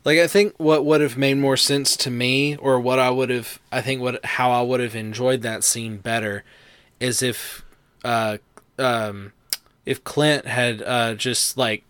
[0.05, 3.29] Like I think what would have made more sense to me, or what I would
[3.29, 6.43] have, I think what how I would have enjoyed that scene better,
[6.99, 7.65] is if,
[8.03, 8.37] uh,
[8.77, 9.33] um,
[9.85, 11.83] if Clint had uh just like,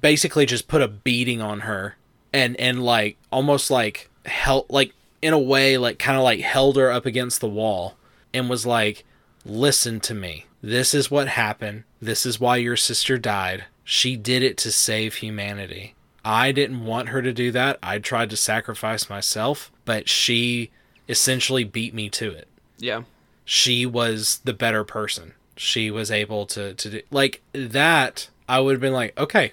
[0.00, 1.96] basically just put a beating on her,
[2.32, 6.76] and and like almost like held like in a way like kind of like held
[6.76, 7.96] her up against the wall,
[8.32, 9.04] and was like,
[9.44, 10.46] listen to me.
[10.62, 11.84] This is what happened.
[12.00, 13.64] This is why your sister died.
[13.84, 15.94] She did it to save humanity.
[16.24, 17.78] I didn't want her to do that.
[17.82, 20.70] I tried to sacrifice myself, but she
[21.08, 22.48] essentially beat me to it.
[22.78, 23.02] Yeah.
[23.44, 25.32] She was the better person.
[25.56, 28.28] She was able to to do like that.
[28.48, 29.52] I would have been like, okay,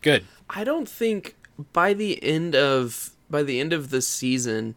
[0.00, 0.24] good.
[0.50, 1.36] I don't think
[1.72, 4.76] by the end of by the end of the season,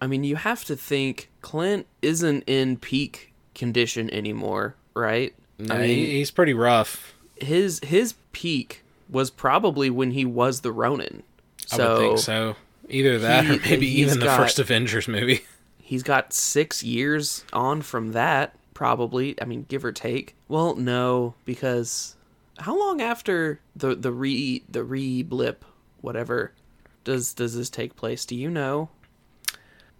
[0.00, 5.34] I mean you have to think Clint isn't in peak condition anymore, right?
[5.58, 7.14] I mean, he's pretty rough.
[7.36, 11.22] his his peak was probably when he was the Ronin.
[11.72, 12.56] I So would think so.
[12.88, 15.44] Either that, he- or maybe even the got- first Avengers movie.
[15.78, 19.40] he's got six years on from that, probably.
[19.40, 20.34] I mean, give or take.
[20.48, 22.16] Well, no, because
[22.58, 25.64] how long after the the re the re blip,
[26.00, 26.52] whatever,
[27.04, 28.24] does does this take place?
[28.26, 28.88] Do you know?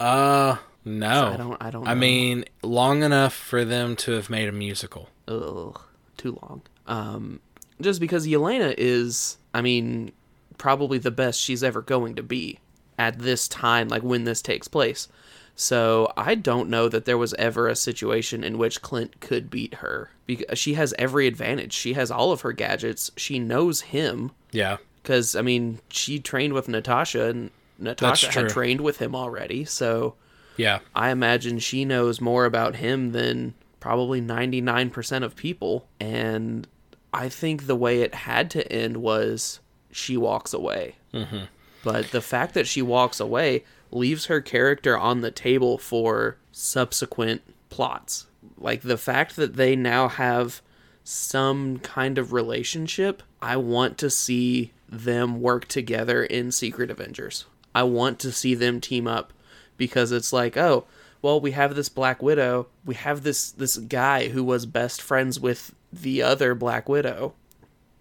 [0.01, 1.31] Uh, no.
[1.33, 1.57] I don't.
[1.63, 1.87] I don't.
[1.87, 2.01] I know.
[2.01, 5.09] mean, long enough for them to have made a musical.
[5.29, 5.81] ugh,
[6.17, 6.63] too long.
[6.87, 7.41] Um,
[7.81, 10.13] just because Yelena is, I mean,
[10.59, 12.59] probably the best she's ever going to be
[12.99, 15.09] at this time, like when this takes place.
[15.57, 19.75] So I don't know that there was ever a situation in which Clint could beat
[19.75, 21.73] her because she has every advantage.
[21.73, 23.11] She has all of her gadgets.
[23.17, 24.79] She knows him Yeah.
[25.03, 29.65] because I mean she trained with Natasha and Natasha had trained with him already.
[29.65, 30.15] So
[30.57, 30.81] Yeah.
[30.95, 35.87] I imagine she knows more about him than probably 99% of people.
[36.01, 36.67] And
[37.13, 40.97] I think the way it had to end was she walks away.
[41.13, 41.45] Mm-hmm.
[41.83, 47.43] But the fact that she walks away leaves her character on the table for subsequent
[47.69, 48.27] plots.
[48.57, 50.63] Like the fact that they now have
[51.05, 57.45] some kind of relationship, I want to see them work together in Secret Avengers.
[57.75, 59.33] I want to see them team up
[59.77, 60.85] because it's like, oh,
[61.23, 65.41] well, we have this Black Widow, we have this this guy who was best friends
[65.41, 67.35] with the other Black Widow.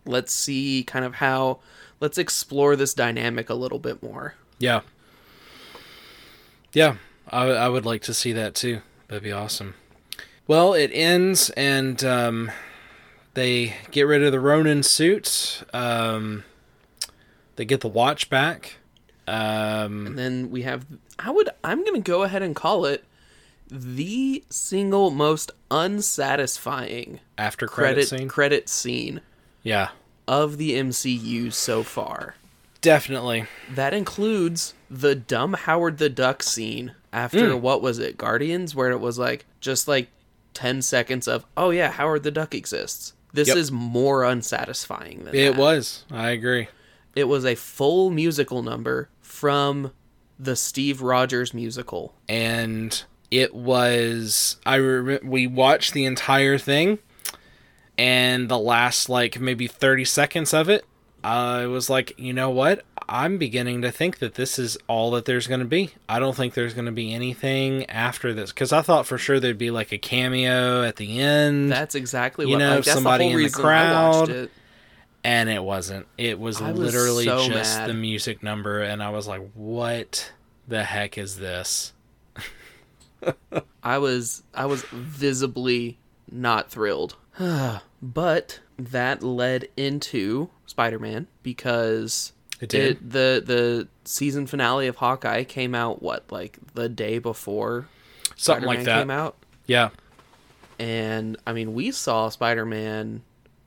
[0.06, 1.60] Let's see kind of how
[2.00, 4.36] let's explore this dynamic a little bit more.
[4.60, 4.82] Yeah.
[6.74, 6.98] Yeah.
[7.30, 8.82] I, I would like to see that too.
[9.08, 9.76] That'd be awesome.
[10.46, 12.52] Well, it ends and um,
[13.34, 15.64] they get rid of the Ronin suit.
[15.74, 16.44] Um,
[17.56, 18.76] they get the watch back.
[19.28, 20.86] Um, And then we have
[21.20, 23.04] I would I'm going to go ahead and call it
[23.70, 25.52] the single most
[26.18, 28.28] unsatisfying after credit, credit scene.
[28.28, 29.22] credit scene
[29.64, 29.90] yeah.
[30.28, 32.36] of the MCU so far.
[32.82, 33.46] Definitely.
[33.74, 37.62] That includes the dumb Howard the Duck scene after Mm.
[37.62, 40.10] what was it, Guardians, where it was like just like
[40.54, 43.14] 10 seconds of, oh yeah, Howard the Duck exists.
[43.32, 43.58] This Yep.
[43.58, 45.56] is more unsatisfying than It that.
[45.58, 46.04] was.
[46.12, 46.68] I agree.
[47.16, 49.10] It was a full musical number
[49.44, 49.92] from
[50.40, 52.14] the Steve Rogers musical.
[52.30, 57.00] and it was I rem- we watched the entire thing
[57.98, 60.86] and the last like maybe 30 seconds of it
[61.26, 62.84] I was like, you know what?
[63.08, 65.92] I'm beginning to think that this is all that there's going to be.
[66.10, 69.40] I don't think there's going to be anything after this cuz I thought for sure
[69.40, 73.26] there'd be like a cameo at the end That's exactly You what know, like, somebody
[73.26, 74.50] the in the reason I watched crowd.
[75.24, 76.06] And it wasn't.
[76.18, 77.90] It was was literally so just mad.
[77.90, 80.32] the music number and I was like, what
[80.68, 81.94] the heck is this?
[83.82, 85.98] I was I was visibly
[86.32, 87.16] not thrilled.
[88.02, 92.92] but that led into Spider-Man because It did.
[92.98, 97.88] it, the the season finale of Hawkeye came out what like the day before
[98.36, 99.00] Something Spider-Man like that.
[99.00, 99.36] came out
[99.68, 99.90] Yeah.
[100.80, 103.22] and I mean we saw Spider-Man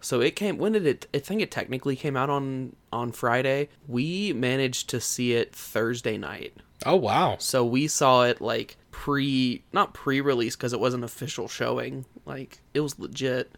[0.07, 3.70] so it came when did it I think it technically came out on on Friday.
[3.88, 6.54] We managed to see it Thursday night.
[6.84, 7.38] Oh wow.
[7.40, 12.04] So we saw it like pre, not pre-release because it wasn't official showing.
[12.24, 13.50] Like it was legit.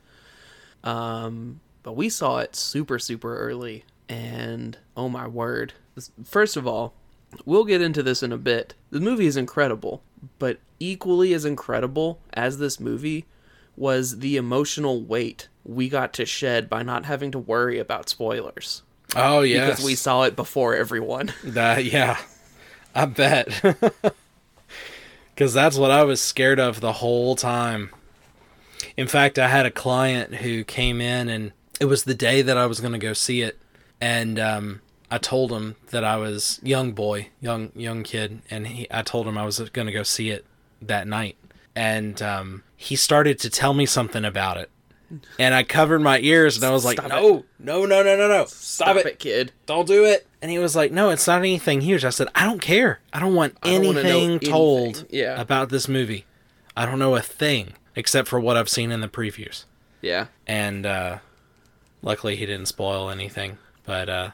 [0.83, 5.75] Um, but we saw it super super early, and oh my word!
[6.25, 6.95] First of all,
[7.45, 8.75] we'll get into this in a bit.
[8.89, 10.03] The movie is incredible,
[10.39, 13.27] but equally as incredible as this movie
[13.79, 18.83] was the emotional weight we got to shed by not having to worry about spoilers.
[19.17, 21.33] Oh yeah, because we saw it before everyone.
[21.45, 22.19] That yeah,
[22.95, 23.63] I bet.
[25.39, 27.91] Because that's what I was scared of the whole time.
[28.97, 32.59] In fact, I had a client who came in, and it was the day that
[32.59, 33.57] I was going to go see it,
[34.01, 34.81] and um,
[35.13, 39.29] I told him that I was young boy, young young kid, and he, I told
[39.29, 40.45] him I was going to go see it
[40.83, 41.37] that night,
[41.77, 44.71] and um, he started to tell me something about it,
[45.39, 48.29] and I covered my ears, and I was like, Stop "No, no, no, no, no,
[48.29, 48.45] no!
[48.47, 49.07] Stop, it.
[49.07, 49.53] it, kid.
[49.67, 52.45] Don't do it!" And he was like, "No, it's not anything huge." I said, "I
[52.47, 53.01] don't care.
[53.13, 54.49] I don't want I don't anything anything.
[54.51, 55.41] told Yeah.
[55.41, 56.25] about this movie.
[56.77, 59.65] I don't know a thing except for what I've seen in the previews."
[60.01, 60.27] Yeah.
[60.47, 61.19] and uh,
[62.03, 63.59] luckily he didn't spoil anything.
[63.85, 64.31] But uh,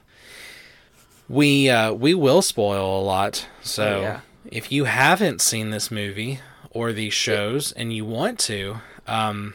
[1.28, 3.46] we uh, we will spoil a lot.
[3.62, 4.20] So Oh, yeah.
[4.50, 6.40] if you haven't seen this movie
[6.74, 9.54] or these shows and you want to, um,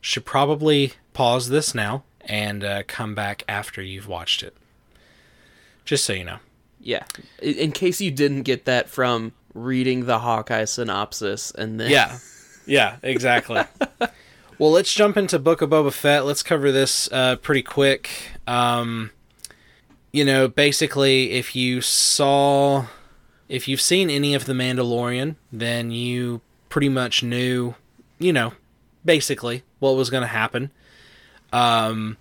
[0.00, 4.54] should probably pause this now and uh, come back after you've watched it.
[5.84, 6.38] Just so you know.
[6.80, 7.04] Yeah.
[7.40, 12.18] In, case you didn't get that from reading the Hawkeye synopsis and then Yeah.
[12.66, 13.62] Yeah, exactly.
[14.58, 16.24] well, let's jump into Book of Boba Fett.
[16.24, 18.10] Let's cover this uh, pretty quick.
[18.46, 19.12] Um,
[20.12, 22.86] you know, basically, if you saw,
[23.48, 27.74] if you've seen any of The Mandalorian, then you pretty much knew,
[28.18, 28.52] you know,
[29.04, 30.70] basically what was going to happen.
[31.52, 32.16] Um,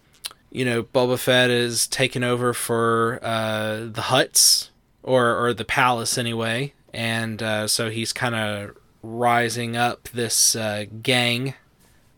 [0.51, 4.69] you know, Boba Fett is taking over for uh, the Hutts
[5.03, 10.85] or or the palace anyway, and uh, so he's kind of rising up this uh,
[11.01, 11.53] gang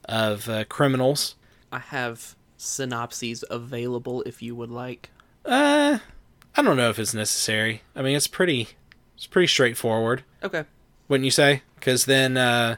[0.06, 1.36] of uh, criminals.
[1.72, 5.10] I have synopses available if you would like.
[5.46, 6.00] Uh,
[6.56, 7.82] I don't know if it's necessary.
[7.96, 8.70] I mean, it's pretty,
[9.16, 10.64] it's pretty straightforward, Okay.
[11.08, 11.62] wouldn't you say?
[11.88, 12.76] Because then, uh,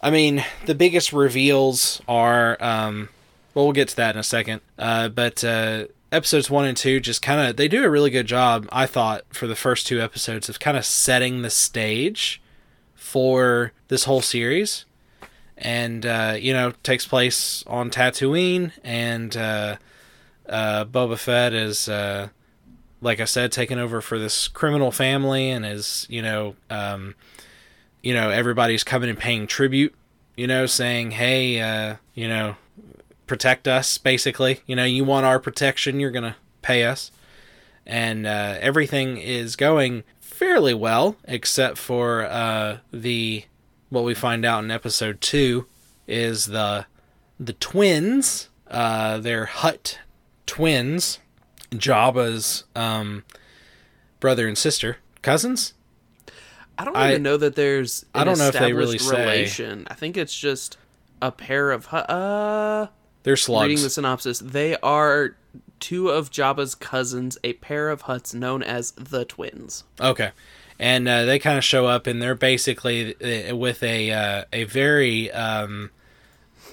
[0.00, 3.10] I mean, the biggest reveals are, um,
[3.52, 4.62] well, we'll get to that in a second.
[4.78, 8.26] Uh, but uh, episodes one and two just kind of they do a really good
[8.26, 12.40] job, I thought, for the first two episodes of kind of setting the stage
[12.94, 14.86] for this whole series.
[15.58, 19.76] And uh, you know, takes place on Tatooine, and uh,
[20.48, 22.28] uh, Boba Fett is, uh,
[23.02, 27.16] like I said, taking over for this criminal family, and is you know, um,
[28.02, 29.94] you know, everybody's coming and paying tribute,
[30.36, 32.56] you know, saying, hey, uh, you know,
[33.26, 34.60] protect us, basically.
[34.66, 37.10] You know, you want our protection, you're gonna pay us,
[37.86, 43.44] and uh, everything is going fairly well, except for uh, the
[43.90, 45.66] what we find out in episode two
[46.06, 46.86] is the
[47.38, 48.48] the twins.
[48.68, 49.98] Uh, they're Hutt
[50.46, 51.18] twins,
[51.70, 53.24] Jabba's um,
[54.18, 55.74] brother and sister, cousins.
[56.78, 58.04] I don't I- even know that there's.
[58.14, 59.64] I an don't know if they really established say.
[59.64, 59.86] relation.
[59.90, 60.78] I think it's just
[61.20, 61.92] a pair of.
[61.92, 62.88] Uh,
[63.22, 63.68] They're slugs.
[63.68, 65.36] reading the synopsis, they are
[65.80, 69.84] two of Jabba's cousins, a pair of Hutts known as the twins.
[70.00, 70.30] Okay,
[70.78, 73.14] and uh, they kind of show up, and they're basically
[73.50, 75.90] uh, with a uh, a very um,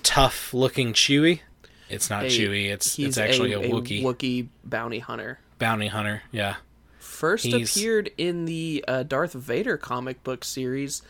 [0.04, 1.42] tough looking Chewie.
[1.90, 2.70] It's not A- Chewie.
[2.72, 5.40] It's it's actually a, a, Wookiee Wookiee bounty hunter.
[5.58, 6.22] bounty hunter.
[6.32, 6.56] Yeah.
[7.00, 11.02] First He's- appeared in the uh, Darth Vader comic book series,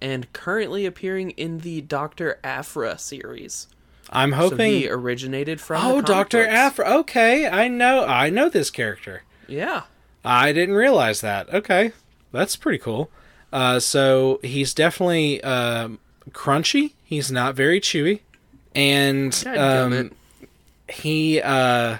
[0.00, 3.68] and currently appearing in the Doctor Aphra series.
[4.10, 4.72] I'm So hoping.
[4.72, 5.84] he originated from.
[5.84, 6.46] oh, Doctor.
[6.46, 6.86] Aphra.
[6.98, 8.04] Okay, I know.
[8.04, 9.22] I know this character.
[9.48, 9.82] Yeah.
[10.24, 11.52] I didn't realize that.
[11.54, 11.92] Okay,
[12.32, 13.10] that's pretty cool.
[13.52, 15.98] Uh, so he's definitely um,
[16.30, 16.92] crunchy.
[17.04, 18.20] He's not very chewy,
[18.74, 20.10] and um,
[20.88, 21.40] he.
[21.40, 21.98] Uh,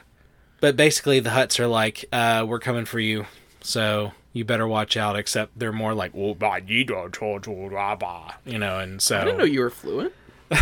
[0.61, 3.27] but basically, the Hutts are like, uh, "We're coming for you,"
[3.61, 5.17] so you better watch out.
[5.17, 9.01] Except they're more like, "Oh, bah, you don't talk to blah, blah," you know, and
[9.03, 10.13] so I didn't know you were fluent.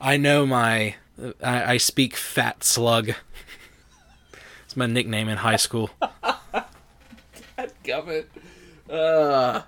[0.00, 0.94] I know my.
[1.42, 3.10] I, I speak fat slug.
[4.64, 5.90] It's my nickname in high school.
[7.84, 8.26] Gummit.
[8.88, 9.62] Uh,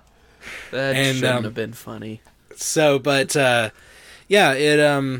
[0.71, 2.21] that And, shouldn't um, have been funny.
[2.55, 3.69] so but uh
[4.27, 5.19] yeah it um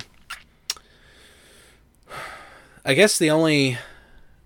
[2.85, 3.77] i guess the only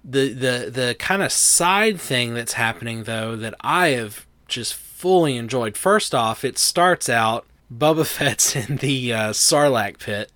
[0.04, 5.38] the the the kind of side thing that's happening though that i have just fully
[5.38, 10.32] enjoyed first off it starts out Boba Fett's in the uh, Sarlacc pit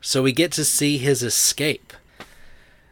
[0.00, 1.92] so we get to see his escape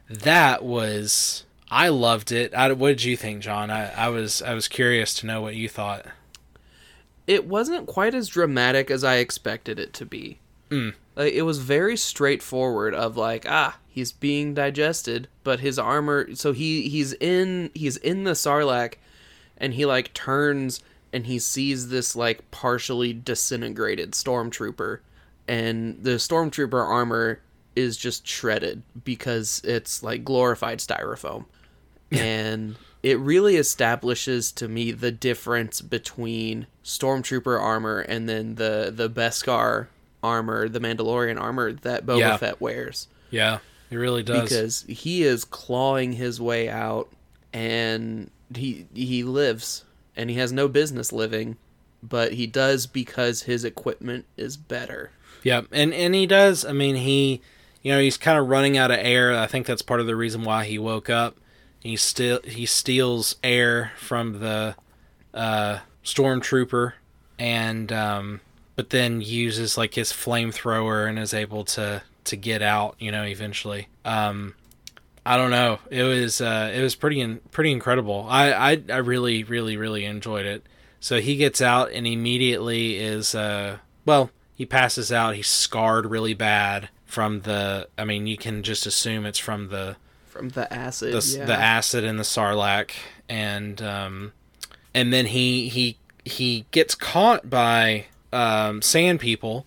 [0.09, 4.55] that was i loved it I, what did you think john I, I was i
[4.55, 6.07] was curious to know what you thought
[7.27, 10.39] It wasn't quite as dramatic as I expected it to be.
[10.71, 10.95] Mm.
[11.15, 12.95] Like, it was very straightforward.
[12.95, 16.35] Of like, ah, he's being digested, but his armor.
[16.35, 18.95] So he he's in he's in the Sarlacc,
[19.59, 20.83] and he like turns
[21.13, 25.01] and he sees this like partially disintegrated stormtrooper,
[25.47, 27.41] and the stormtrooper armor
[27.77, 31.45] is just shredded because it's like glorified styrofoam.
[32.13, 39.09] and it really establishes to me the difference between stormtrooper armor and then the the
[39.09, 39.87] Beskar
[40.23, 42.37] armor, the Mandalorian armor that Boba Yeah.
[42.37, 43.59] Fett wears Yeah,
[43.93, 44.43] it really does.
[44.43, 47.09] because he is clawing his way out
[47.53, 49.85] and he he lives
[50.17, 51.57] and he has no business living
[52.03, 55.11] but he does because his equipment is better
[55.45, 56.65] Yeah, and and he does.
[56.65, 57.41] I mean, he,
[57.83, 59.37] you know, he's kind of running out of air.
[59.37, 61.37] I think that's part of the reason why he woke up.
[61.81, 64.77] He still he steals air from the
[65.35, 66.93] uh, stormtrooper,
[67.39, 68.41] and um,
[68.77, 72.97] but then uses like his flamethrower and is able to to get out.
[72.99, 73.89] You know, eventually.
[74.05, 74.55] Um,
[75.25, 75.79] I don't know.
[75.91, 78.27] It was uh, it was pretty in, pretty incredible.
[78.29, 80.67] I, I I really really really enjoyed it.
[81.01, 85.35] So he gets out and immediately is uh well he passes out.
[85.35, 87.89] He's scarred really bad from the.
[87.99, 89.97] I mean, you can just assume it's from the
[90.27, 91.45] from the acid the, yeah.
[91.45, 92.93] the acid in the sarlacc,
[93.29, 94.33] and um,
[94.95, 99.67] and then he he he gets caught by um, sand people,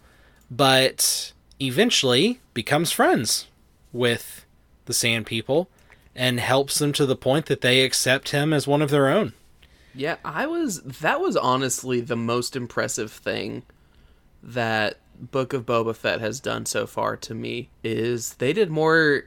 [0.50, 3.48] but eventually becomes friends
[3.94, 4.46] with
[4.86, 5.70] the sand people
[6.16, 9.34] and helps them to the point that they accept him as one of their own.
[9.94, 10.82] Yeah, I was.
[10.82, 13.64] That was honestly the most impressive thing
[14.44, 19.24] that Book of Boba Fett has done so far to me is they did more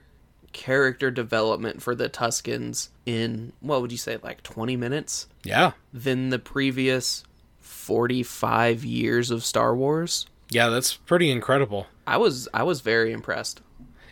[0.52, 6.28] character development for the Tuskens in what would you say like 20 minutes Yeah, than
[6.30, 7.24] the previous
[7.60, 10.26] 45 years of Star Wars.
[10.50, 11.86] yeah, that's pretty incredible.
[12.08, 13.60] I was I was very impressed.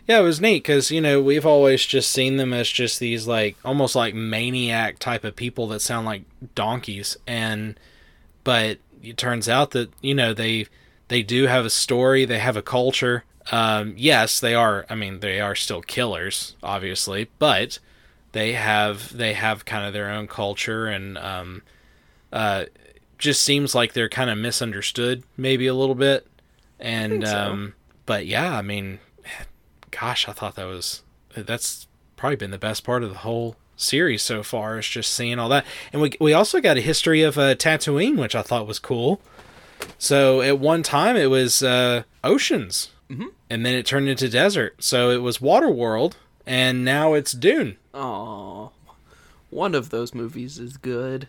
[0.07, 3.27] Yeah, it was neat because you know we've always just seen them as just these
[3.27, 6.23] like almost like maniac type of people that sound like
[6.53, 7.77] donkeys, and
[8.43, 10.67] but it turns out that you know they
[11.07, 13.25] they do have a story, they have a culture.
[13.51, 14.85] Um, yes, they are.
[14.89, 17.79] I mean, they are still killers, obviously, but
[18.31, 21.63] they have they have kind of their own culture, and um,
[22.31, 22.65] uh,
[23.17, 26.27] just seems like they're kind of misunderstood, maybe a little bit.
[26.79, 27.37] And so.
[27.37, 27.73] um,
[28.07, 28.97] but yeah, I mean,
[29.91, 31.03] gosh, I thought that was
[31.35, 31.85] that's
[32.15, 35.49] probably been the best part of the whole series so far is just seeing all
[35.49, 35.63] that.
[35.93, 39.21] And we we also got a history of uh, Tatooine, which I thought was cool.
[39.99, 43.27] So at one time it was uh, oceans, Mhm.
[43.51, 44.75] and then it turned into desert.
[44.83, 47.77] So it was Water World, and now it's Dune.
[47.93, 48.71] Oh,
[49.51, 51.27] one of those movies is good.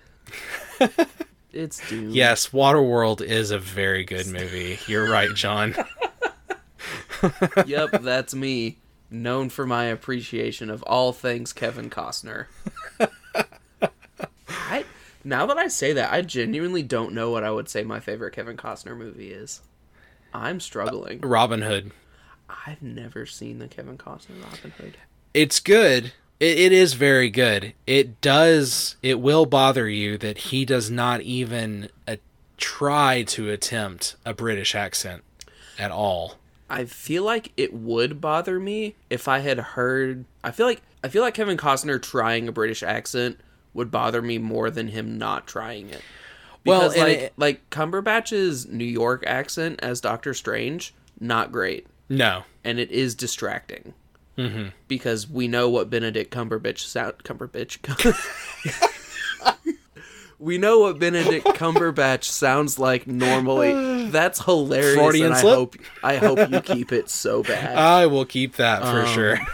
[1.52, 2.10] it's Dune.
[2.12, 4.78] Yes, Waterworld is a very good movie.
[4.86, 5.74] You're right, John.
[7.66, 8.78] yep, that's me.
[9.10, 12.46] Known for my appreciation of all things Kevin Costner.
[14.48, 14.84] I
[15.24, 18.34] now that I say that, I genuinely don't know what I would say my favorite
[18.34, 19.62] Kevin Costner movie is.
[20.32, 21.20] I'm struggling.
[21.20, 21.92] Robin Hood.
[22.66, 24.96] I've never seen the Kevin Costner Robin Hood.
[25.34, 26.12] It's good.
[26.40, 27.74] It, it is very good.
[27.86, 28.96] It does.
[29.02, 32.16] It will bother you that he does not even uh,
[32.56, 35.22] try to attempt a British accent
[35.78, 36.37] at all.
[36.70, 40.24] I feel like it would bother me if I had heard.
[40.44, 43.38] I feel like I feel like Kevin Costner trying a British accent
[43.74, 46.02] would bother me more than him not trying it.
[46.66, 51.86] Well, Because and like it- like Cumberbatch's New York accent as Doctor Strange, not great,
[52.08, 52.42] No.
[52.64, 53.94] and it is distracting
[54.36, 54.68] Mm-hmm.
[54.86, 57.78] because we know what Benedict Cumberbatch sound Cumberbatch.
[60.38, 64.08] we know what Benedict Cumberbatch sounds like normally.
[64.10, 64.94] That's hilarious.
[64.96, 67.76] Freudian and I hope I hope you keep it so bad.
[67.76, 69.38] I will keep that for Um, sure.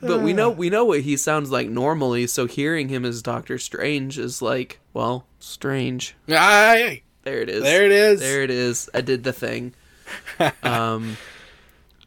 [0.00, 3.56] But we know we know what he sounds like normally, so hearing him as Doctor
[3.58, 6.16] Strange is like, well, strange.
[6.28, 7.62] Aye, There it is.
[7.62, 8.20] there it is.
[8.20, 8.90] There it is.
[8.92, 9.74] I did the thing.
[10.62, 11.16] um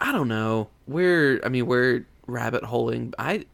[0.01, 0.67] I don't know.
[0.87, 3.13] We're I mean, we're rabbit holing.
[3.17, 3.45] I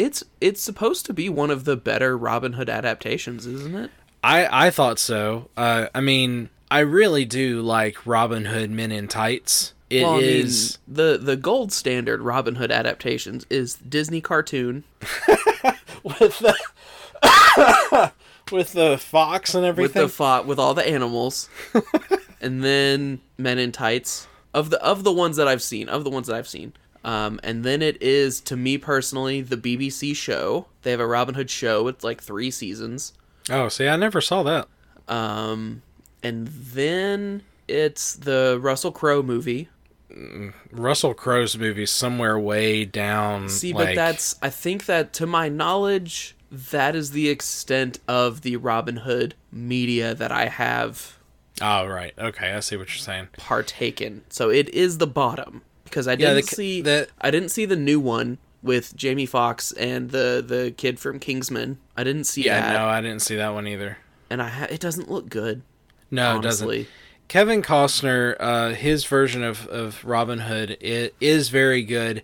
[0.00, 3.90] it's it's supposed to be one of the better Robin Hood adaptations, isn't it?
[4.24, 5.50] I I thought so.
[5.56, 9.74] Uh, I mean, I really do like Robin Hood Men in Tights.
[9.90, 14.84] It is Well, I mean, the the gold standard Robin Hood adaptations is Disney cartoon
[16.02, 16.54] with the
[18.52, 20.00] with the fox and everything.
[20.02, 21.50] with the fought with all the animals,
[22.40, 26.10] and then Men in Tights of the of the ones that I've seen of the
[26.10, 26.72] ones that I've seen.
[27.04, 30.66] Um, and then it is to me personally the BBC show.
[30.82, 31.88] They have a Robin Hood show.
[31.88, 33.12] It's like three seasons.
[33.48, 34.68] oh, see, I never saw that.
[35.08, 35.82] Um,
[36.22, 39.68] and then it's the Russell Crowe movie.
[40.72, 43.48] Russell Crowe's movie somewhere way down.
[43.48, 48.42] See, like, but that's I think that to my knowledge, that is the extent of
[48.42, 51.16] the Robin Hood media that I have
[51.60, 52.14] Oh right.
[52.18, 53.28] Okay, I see what you're saying.
[53.36, 54.24] partaken.
[54.30, 57.76] So it is the bottom because I didn't the- see the- I didn't see the
[57.76, 61.78] new one with Jamie Foxx and the the kid from Kingsman.
[61.96, 63.98] I didn't see Yeah, that, no, I didn't see that one either.
[64.30, 65.62] and I ha- it doesn't look good.
[66.10, 66.86] No, it doesn't.
[67.28, 72.22] Kevin Costner, uh, his version of, of Robin Hood it is very good.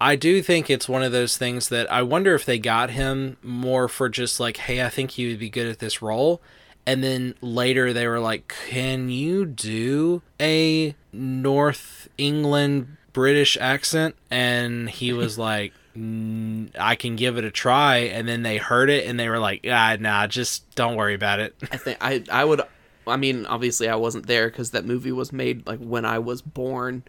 [0.00, 3.36] I do think it's one of those things that I wonder if they got him
[3.42, 6.40] more for just like, hey, I think you would be good at this role.
[6.86, 14.14] And then later they were like, can you do a North England British accent?
[14.30, 17.96] And he was like, "Mm, I can give it a try.
[17.96, 21.40] And then they heard it and they were like, ah, nah, just don't worry about
[21.40, 21.54] it.
[21.72, 22.60] I think I I would.
[23.06, 26.42] I mean, obviously, I wasn't there because that movie was made like when I was
[26.42, 27.04] born.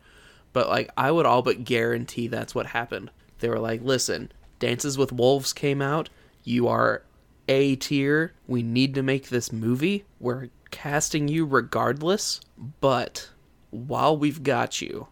[0.54, 3.12] But like, I would all but guarantee that's what happened.
[3.40, 6.10] They were like, "Listen, Dances with Wolves came out.
[6.44, 7.04] You are
[7.48, 8.34] a tier.
[8.48, 10.06] We need to make this movie.
[10.20, 12.42] We're casting you regardless.
[12.80, 13.30] But
[13.76, 15.08] while we've got you,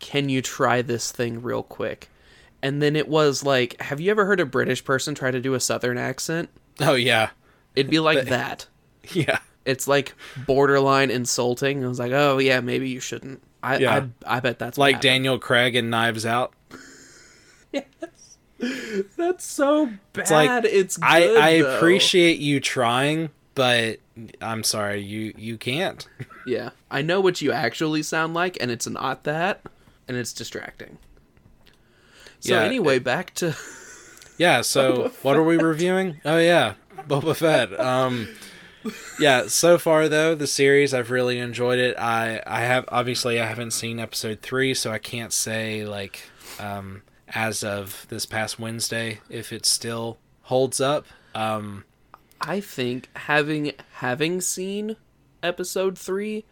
[0.00, 2.08] can you try this thing real quick?"
[2.62, 5.54] And then it was like, have you ever heard a British person try to do
[5.54, 6.48] a Southern accent?
[6.80, 7.30] oh, yeah.
[7.76, 8.66] It'd be like that.
[9.12, 9.38] Yeah.
[9.64, 10.14] It's like
[10.46, 11.82] borderline insulting.
[11.84, 13.42] I was like, oh yeah, maybe you shouldn't.
[13.62, 14.06] I Yeah.
[14.26, 15.00] I, I bet that's like.
[15.00, 16.52] Daniel Craig and Knives Out.
[17.72, 18.38] Yes.
[19.16, 20.20] That's so bad.
[20.22, 21.76] It's like it's good, I I though.
[21.76, 23.98] appreciate you trying, but
[24.40, 26.06] I'm sorry you you can't.
[26.46, 29.60] Yeah, I know what you actually sound like, and it's not that,
[30.08, 30.96] and it's distracting.
[32.40, 33.54] So Yeah, anyway, back to
[34.38, 34.62] Yeah.
[34.62, 36.20] So what are we reviewing?
[36.24, 36.74] Oh yeah,
[37.06, 37.78] Boba Fett.
[37.78, 38.28] Um.
[39.20, 39.48] Yeah.
[39.48, 41.98] So far though, the series I've really enjoyed it.
[41.98, 46.20] I I have obviously I haven't seen episode three, so I can't say like
[46.58, 47.02] um
[47.34, 51.04] as of this past Wednesday if it still holds up.
[51.34, 51.84] Um.
[52.40, 54.96] I think having having seen
[55.42, 56.44] episode 3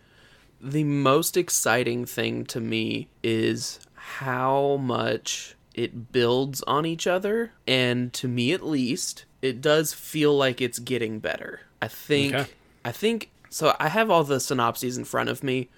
[0.60, 8.12] the most exciting thing to me is how much it builds on each other and
[8.14, 11.60] to me at least it does feel like it's getting better.
[11.82, 12.50] I think Okay.
[12.84, 15.68] I think so I have all the synopses in front of me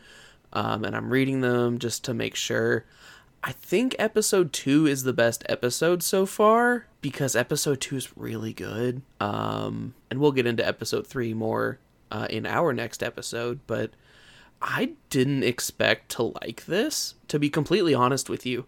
[0.53, 2.85] um, and I'm reading them just to make sure.
[3.43, 8.53] I think episode two is the best episode so far because episode two is really
[8.53, 9.03] good.
[9.21, 11.79] Um, and we'll get into episode three more
[12.11, 13.61] uh, in our next episode.
[13.67, 13.93] But
[14.61, 18.67] I didn't expect to like this, to be completely honest with you.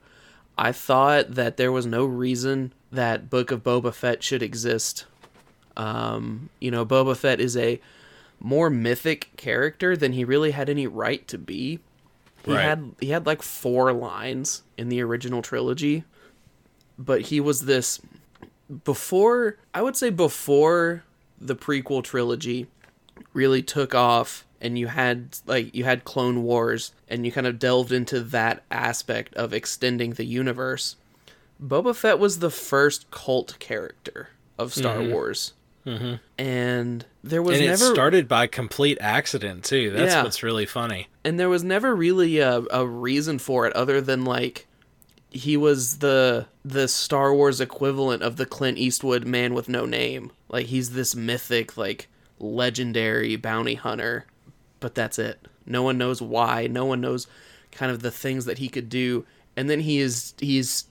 [0.57, 5.07] I thought that there was no reason that Book of Boba Fett should exist.
[5.77, 7.81] Um, you know, Boba Fett is a
[8.39, 11.81] more mythic character than he really had any right to be.
[12.51, 12.65] He Right.
[12.65, 16.03] had he had like four lines in the original trilogy,
[16.99, 18.01] but he was this
[18.85, 21.05] before I would say before
[21.41, 22.67] the prequel trilogy
[23.33, 27.61] really took off and you had like you had Clone Wars and you kind of
[27.61, 30.97] delved into that aspect of extending the universe.
[31.63, 35.13] Boba Fett was the first cult character of Star mm-hmm.
[35.13, 35.53] Wars.
[35.87, 36.15] Mm-hmm.
[36.39, 39.91] And there was And it never started by complete accident too.
[39.91, 40.23] That's Yeah.
[40.23, 41.09] what's really funny.
[41.25, 44.67] and there was never really a, a reason for it other than like
[45.31, 50.33] he was the the Star Wars equivalent of the Clint Eastwood man with no name.
[50.49, 52.09] Like he's this mythic, like
[52.39, 54.27] legendary bounty hunter,
[54.81, 55.47] but that's it.
[55.67, 56.67] No one knows why.
[56.67, 57.27] No one knows
[57.71, 59.25] kind of the things that he could do.
[59.57, 60.85] And then he is he's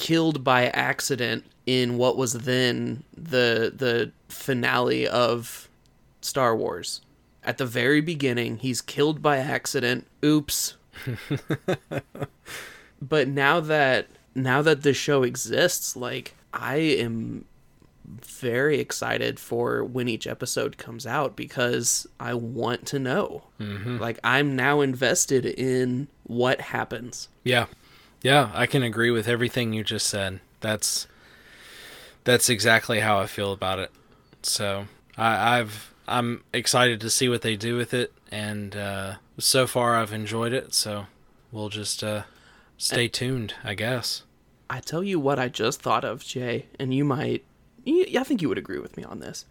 [0.00, 5.68] killed by accident in what was then the the finale of
[6.22, 7.02] Star Wars.
[7.44, 10.06] At the very beginning, he's killed by accident.
[10.24, 10.74] Oops.
[13.02, 17.44] but now that now that the show exists, like I am
[18.06, 23.44] very excited for when each episode comes out because I want to know.
[23.60, 23.98] Mm-hmm.
[23.98, 27.28] Like I'm now invested in what happens.
[27.44, 27.66] Yeah.
[28.22, 30.40] Yeah, I can agree with everything you just said.
[30.60, 31.06] That's
[32.24, 33.90] that's exactly how I feel about it.
[34.42, 39.66] So I, I've I'm excited to see what they do with it, and uh, so
[39.66, 40.74] far I've enjoyed it.
[40.74, 41.06] So
[41.50, 42.22] we'll just uh,
[42.76, 44.24] stay tuned, I guess.
[44.68, 47.44] I tell you what I just thought of, Jay, and you might
[47.86, 49.44] I think you would agree with me on this.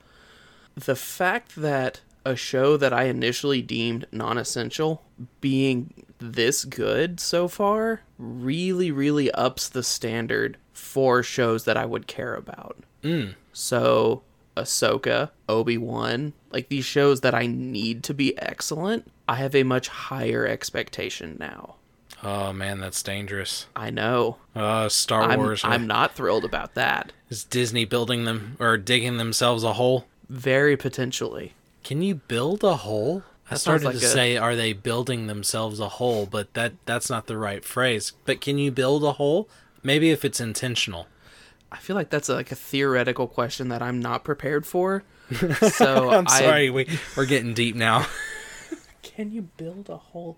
[0.76, 5.04] The fact that a show that I initially deemed non-essential
[5.42, 12.08] being this good so far really really ups the standard for shows that I would
[12.08, 12.78] care about.
[13.04, 13.36] Mm.
[13.54, 14.24] So,
[14.58, 19.88] Ahsoka, Obi-Wan, like these shows that I need to be excellent, I have a much
[19.88, 21.76] higher expectation now.
[22.24, 23.68] Oh man, that's dangerous.
[23.76, 24.38] I know.
[24.56, 25.62] Uh, Star I'm, Wars.
[25.64, 27.14] I'm not thrilled about that.
[27.30, 30.06] Is Disney building them or digging themselves a hole?
[30.28, 31.54] Very potentially.
[31.84, 33.24] Can you build a hole?
[33.52, 36.26] I started sounds to a- say, are they building themselves a hole?
[36.26, 38.14] But that that's not the right phrase.
[38.26, 39.50] But can you build a hole?
[39.84, 41.08] Maybe if it's intentional.
[41.72, 45.04] I feel like that's like a theoretical question that I'm not prepared for.
[45.72, 48.08] So I'm I- sorry, we we're getting deep now.
[49.04, 50.38] Can you build a hole?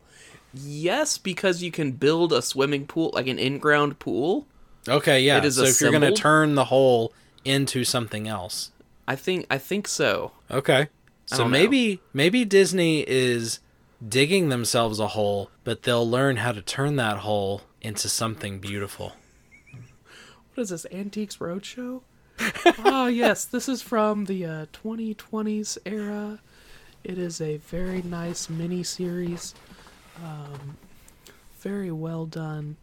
[0.53, 4.47] Yes, because you can build a swimming pool, like an in-ground pool.
[4.87, 5.37] Okay, yeah.
[5.37, 7.13] It is so if you're gonna turn the hole
[7.45, 8.71] into something else,
[9.07, 10.31] I think I think so.
[10.49, 10.89] okay.
[11.31, 11.59] So don't know.
[11.59, 13.59] maybe maybe Disney is
[14.05, 19.13] digging themselves a hole, but they'll learn how to turn that hole into something beautiful.
[20.53, 22.01] What is this Antiques Roadshow?
[22.83, 26.39] Ah, yes, this is from the uh, 2020s era.
[27.03, 29.53] It is a very nice mini series.
[30.23, 30.77] Um,
[31.59, 32.77] very well done.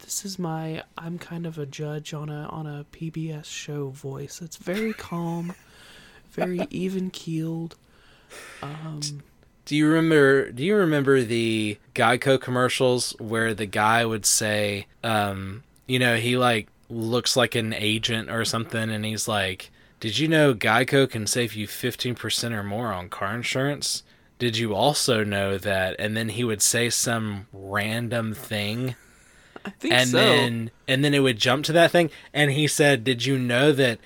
[0.00, 4.42] This is my I'm kind of a judge on a on a PBS show voice.
[4.42, 5.54] It's very calm,
[6.32, 7.76] very even keeled.
[9.64, 10.50] Do you remember?
[10.50, 16.36] Do you remember the Geico commercials where the guy would say, um, you know, he
[16.36, 19.70] like looks like an agent or something, and he's like,
[20.00, 24.02] "Did you know Geico can save you fifteen percent or more on car insurance?
[24.38, 28.96] Did you also know that?" And then he would say some random thing,
[29.64, 30.18] I think and so.
[30.18, 33.72] then and then it would jump to that thing, and he said, "Did you know
[33.72, 33.98] that?"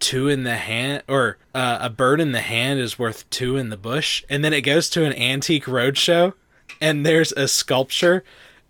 [0.00, 3.68] Two in the hand, or uh, a bird in the hand is worth two in
[3.70, 4.24] the bush.
[4.28, 6.34] And then it goes to an antique roadshow,
[6.80, 8.22] and there's a sculpture,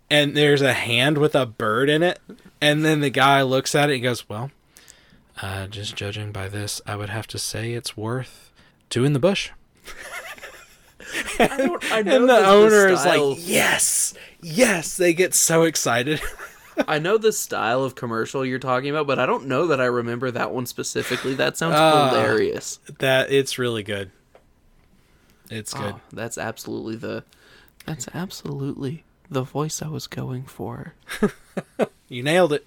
[0.09, 2.19] and there's a hand with a bird in it.
[2.59, 4.51] And then the guy looks at it and goes, Well,
[5.41, 8.51] uh, just judging by this, I would have to say it's worth
[8.89, 9.51] two in the bush.
[11.39, 14.97] I don't, I know And the the owner is like, Yes, yes.
[14.97, 16.21] They get so excited.
[16.87, 19.85] I know the style of commercial you're talking about, but I don't know that I
[19.85, 21.33] remember that one specifically.
[21.35, 22.09] That sounds Ah.
[22.09, 22.79] hilarious.
[22.99, 24.11] that it's really good.
[25.49, 25.95] It's good.
[25.95, 27.23] Oh, that's absolutely the
[27.85, 30.93] that's absolutely the voice I was going for.
[32.11, 32.65] You nailed it.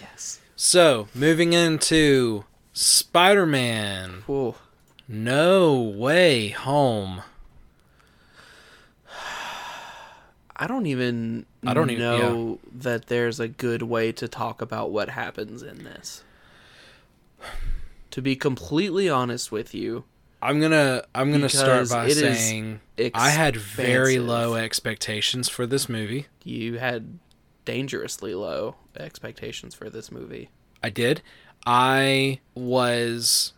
[0.00, 0.40] Yes.
[0.56, 4.56] So, moving into Spider Man Whoa.
[5.06, 7.22] No Way Home.
[10.60, 14.90] I don't even I don't even- know that there's a good way to talk about
[14.90, 16.22] what happens in this.
[18.10, 20.04] To be completely honest with you,
[20.42, 22.80] I'm gonna I'm gonna start by saying
[23.14, 26.26] I had very low expectations for this movie.
[26.44, 27.18] you had
[27.64, 30.50] dangerously low expectations for this movie.
[30.82, 31.22] I did.
[31.66, 33.52] I was.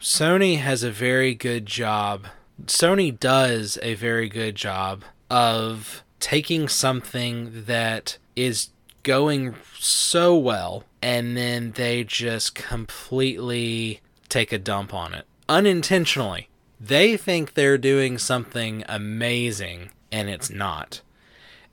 [0.00, 2.26] Sony has a very good job.
[2.66, 8.70] Sony does a very good job of taking something that is
[9.02, 16.48] going so well and then they just completely take a dump on it unintentionally.
[16.80, 21.00] They think they're doing something amazing and it's not.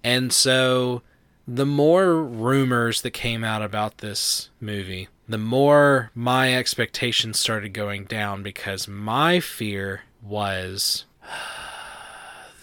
[0.04, 1.02] And so
[1.48, 8.06] the more rumors that came out about this movie, the more my expectations started going
[8.06, 11.06] down because my fear was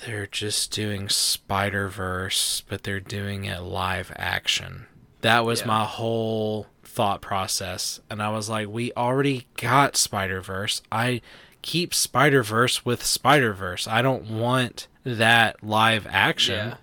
[0.07, 4.87] they're just doing Spider Verse, but they're doing it live action.
[5.21, 5.67] That was Yeah.
[5.69, 8.01] my whole thought process.
[8.09, 10.83] And I was like, we already got Spider Verse.
[10.91, 11.21] I
[11.63, 13.87] keep Spider Verse with Spider Verse.
[13.87, 16.69] I don't want that live action.
[16.71, 16.77] Yeah.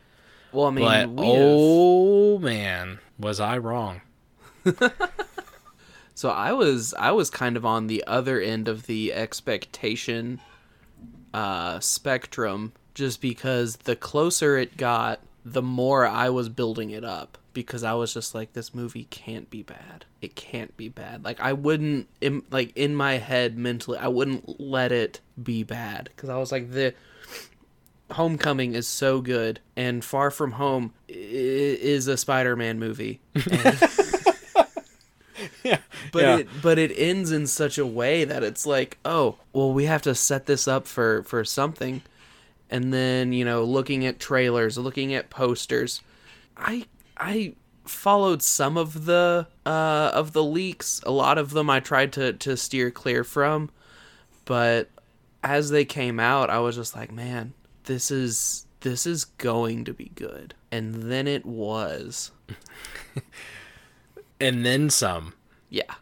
[0.51, 4.01] Well, I mean, But we have- oh man, was I wrong?
[6.13, 10.41] So I was I was kind of on the other end of the expectation
[11.31, 17.37] uh, spectrum, just because the closer it got, the more I was building it up.
[17.53, 20.05] Because I was just like, this movie can't be bad.
[20.21, 21.23] It can't be bad.
[21.25, 26.09] Like I wouldn't, in, like in my head mentally, I wouldn't let it be bad.
[26.15, 26.93] Because I was like, the
[28.11, 33.19] Homecoming is so good, and Far From Home is a Spider-Man movie.
[33.35, 33.79] And-
[35.63, 35.79] Yeah.
[36.13, 36.37] but Yeah.
[36.37, 40.01] it but it ends in such a way that it's like oh well we have
[40.03, 42.01] to set this up for for something
[42.69, 46.01] and then you know looking at trailers looking at posters
[46.55, 46.85] i
[47.17, 47.53] i
[47.85, 52.33] followed some of the uh of the leaks a lot of them i tried to
[52.33, 53.69] to steer clear from
[54.45, 54.89] but
[55.43, 57.53] as they came out i was just like man
[57.85, 62.31] this is this is going to be good and then it was
[64.39, 65.33] And then some.
[65.69, 65.93] Yeah.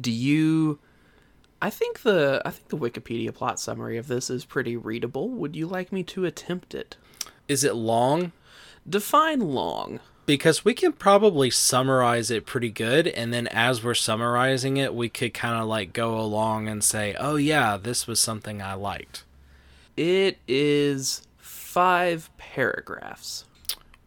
[0.00, 0.78] Do you
[1.62, 5.28] I think the I think the Wikipedia plot summary of this is pretty readable.
[5.30, 6.96] Would you like me to attempt it?
[7.48, 8.32] Is it long?
[8.88, 10.00] Define long.
[10.26, 15.08] because we can probably summarize it pretty good and then as we're summarizing it we
[15.08, 19.22] could kind of like go along and say oh yeah this was something i liked
[19.96, 23.44] It is five paragraphs.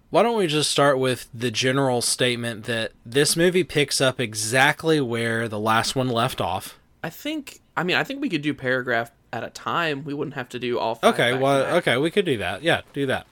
[0.09, 4.99] why don't we just start with the general statement that this movie picks up exactly
[5.01, 7.61] where the last one left off I think.
[7.77, 10.03] I mean, I think we could do paragraph at a time.
[10.03, 11.13] We wouldn't have to do all five.
[11.13, 13.27] okay well okay we could do that yeah do that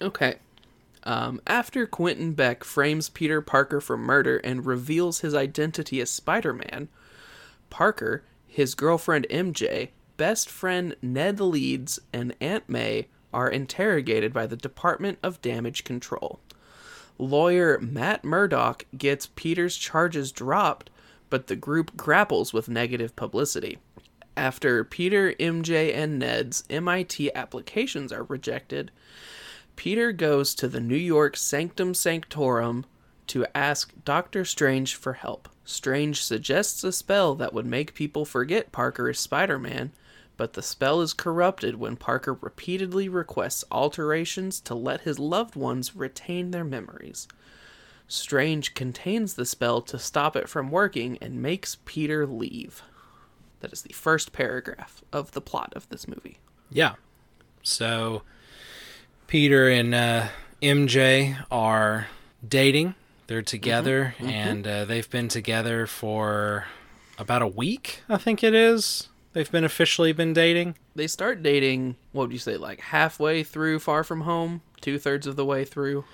[0.00, 0.36] Okay.
[1.04, 6.52] Um, after Quentin Beck frames Peter Parker for murder and reveals his identity as Spider
[6.52, 6.88] Man,
[7.70, 14.56] Parker, his girlfriend MJ, best friend Ned Leeds, and Aunt May are interrogated by the
[14.56, 16.40] Department of Damage Control.
[17.18, 20.90] Lawyer Matt Murdock gets Peter's charges dropped,
[21.34, 23.76] but the group grapples with negative publicity.
[24.36, 28.92] After Peter, MJ, and Ned's MIT applications are rejected,
[29.74, 32.84] Peter goes to the New York Sanctum Sanctorum
[33.26, 35.48] to ask Doctor Strange for help.
[35.64, 39.90] Strange suggests a spell that would make people forget Parker is Spider Man,
[40.36, 45.96] but the spell is corrupted when Parker repeatedly requests alterations to let his loved ones
[45.96, 47.26] retain their memories.
[48.06, 52.82] Strange contains the spell to stop it from working and makes Peter leave.
[53.60, 56.38] That is the first paragraph of the plot of this movie.
[56.70, 56.94] Yeah.
[57.62, 58.22] So
[59.26, 60.26] Peter and uh,
[60.60, 62.08] MJ are
[62.46, 62.94] dating.
[63.26, 66.66] They're together, and uh, they've been together for
[67.18, 68.02] about a week.
[68.06, 69.08] I think it is.
[69.32, 70.76] They've been officially been dating.
[70.94, 75.34] they start dating what would you say like halfway through far from home two-thirds of
[75.36, 76.04] the way through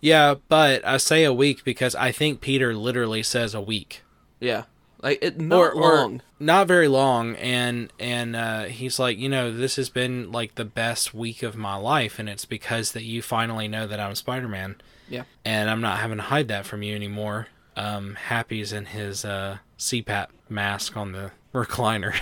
[0.00, 4.02] Yeah, but I say a week because I think Peter literally says a week.
[4.40, 4.64] yeah.
[5.02, 6.20] Like it not long.
[6.38, 10.64] not very long and and uh, he's like you know this has been like the
[10.66, 14.76] best week of my life and it's because that you finally know that i'm spider-man.
[15.08, 15.22] Yeah.
[15.42, 17.46] And i'm not having to hide that from you anymore.
[17.76, 22.14] Um happy's in his uh CPAP mask on the recliner.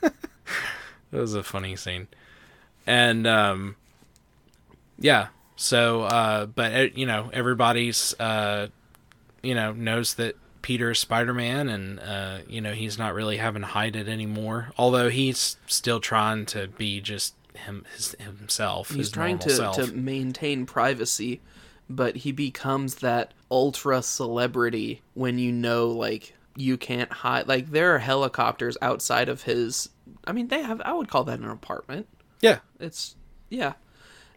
[0.02, 0.12] That
[1.10, 2.06] was a funny scene.
[2.86, 3.74] And um
[4.96, 8.68] yeah so uh but uh, you know everybody's uh
[9.42, 13.62] you know knows that Peter is Spider-Man and uh you know he's not really having
[13.62, 14.72] to hide it anymore.
[14.78, 19.76] Although he's still trying to be just him his, himself he's his trying to, self.
[19.76, 21.40] to maintain privacy
[21.88, 27.94] but he becomes that ultra celebrity when you know like you can't hide like there
[27.94, 29.90] are helicopters outside of his
[30.26, 32.06] i mean they have i would call that an apartment.
[32.40, 32.58] Yeah.
[32.80, 33.14] It's
[33.50, 33.74] yeah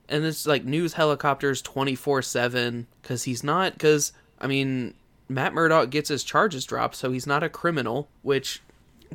[0.10, 4.93] and it's like news helicopters 24-7 because he's not because i mean
[5.28, 8.62] matt murdock gets his charges dropped so he's not a criminal which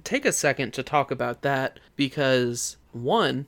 [0.04, 3.46] take a second to talk about that because one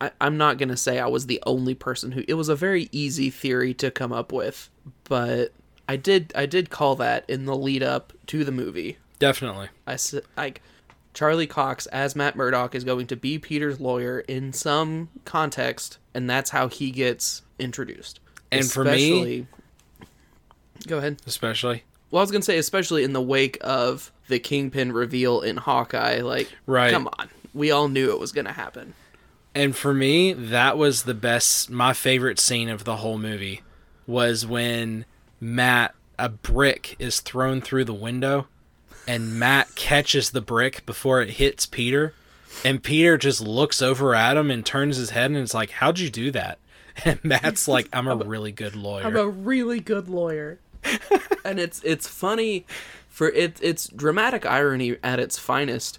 [0.00, 2.56] I, i'm not going to say i was the only person who it was a
[2.56, 4.70] very easy theory to come up with
[5.04, 5.52] but
[5.88, 8.98] i did i did call that in the lead up to the movie.
[9.18, 9.68] Definitely.
[9.86, 10.60] I said like
[11.14, 16.28] Charlie Cox as Matt Murdock is going to be Peter's lawyer in some context, and
[16.28, 18.20] that's how he gets introduced.
[18.50, 19.46] And for me-
[20.86, 21.22] go ahead.
[21.26, 25.56] especially Well, I was gonna say, especially in the wake of the Kingpin reveal in
[25.56, 26.92] Hawkeye, like, Right.
[26.92, 28.94] Come on, we all knew it was gonna happen.
[29.54, 33.62] And for me, that was the best, my favorite scene of the whole movie
[34.06, 35.04] was when
[35.40, 38.46] Matt, a brick is thrown through the window
[39.06, 42.14] and Matt catches the brick before it hits Peter.
[42.64, 45.98] And Peter just looks over at him and turns his head and it's like, How'd
[45.98, 46.58] you do that?
[47.04, 49.04] And Matt's like, I'm a really good lawyer.
[49.04, 50.60] I'm a really good lawyer.
[51.44, 52.66] and it's it's funny
[53.08, 55.98] for it it's dramatic irony at its finest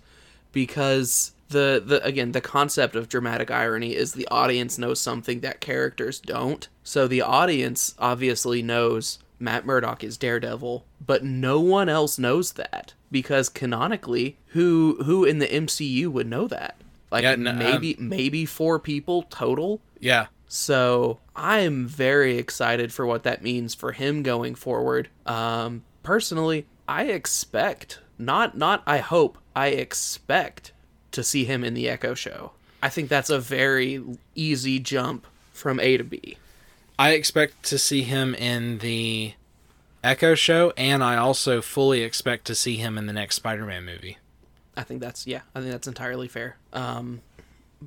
[0.52, 5.62] because the the again the concept of dramatic irony is the audience knows something that
[5.62, 6.68] characters don't.
[6.84, 12.94] So the audience obviously knows Matt Murdock is Daredevil, but no one else knows that
[13.12, 16.76] because canonically who who in the MCU would know that?
[17.12, 19.82] Like Yeah, no, um, maybe maybe four people total.
[20.00, 20.28] yeah.
[20.48, 25.10] So I'm very excited for what that means for him going forward.
[25.26, 30.72] Um, personally, I expect not not I hope I expect
[31.12, 32.52] to see him in the Echo Show.
[32.82, 34.04] I think that's a very
[34.36, 36.38] easy jump from A to B.
[37.00, 39.34] I expect to see him in the
[40.06, 43.86] Echo show, and I also fully expect to see him in the next Spider Man
[43.86, 44.20] movie.
[44.78, 46.58] I think that's yeah, I think that's entirely fair.
[46.74, 47.22] Um,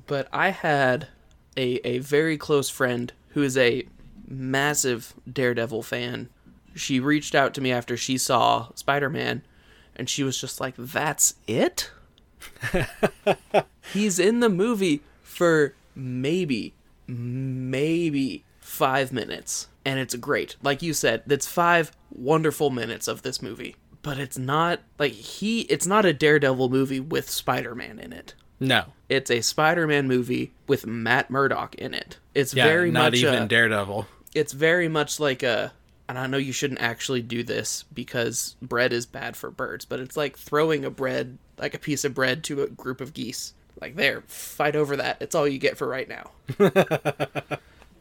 [0.05, 1.07] but I had
[1.55, 3.87] a a very close friend who is a
[4.27, 6.27] massive Daredevil fan.
[6.75, 9.43] She reached out to me after she saw Spider Man,
[9.95, 11.89] and she was just like, "That's it."
[13.93, 16.73] He's in the movie for maybe,
[17.07, 18.43] maybe
[18.79, 20.55] five minutes, and it's great.
[20.63, 23.75] Like you said, that's five wonderful minutes of this movie.
[24.01, 25.61] But it's not like he.
[25.61, 28.33] It's not a Daredevil movie with Spider Man in it.
[28.59, 28.85] No.
[29.09, 32.17] It's a Spider Man movie with Matt Murdock in it.
[32.33, 34.07] It's Yeah, very not much even a, Daredevil.
[34.33, 35.73] it's very much like a
[36.07, 39.99] and I know you shouldn't actually do this because bread is bad for birds, but
[39.99, 43.53] it's like throwing a bread like a piece of bread to a group of geese.
[43.81, 45.17] Like there, fight over that.
[45.21, 46.31] It's all you get for right now.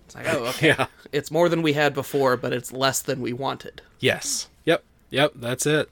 [0.08, 0.68] it's like, oh, okay.
[0.78, 0.86] Yeah.
[1.12, 3.82] It's more than we had before, but it's less than we wanted.
[4.00, 4.48] Yes.
[4.64, 4.82] Yep.
[5.10, 5.32] Yep.
[5.36, 5.90] That's it.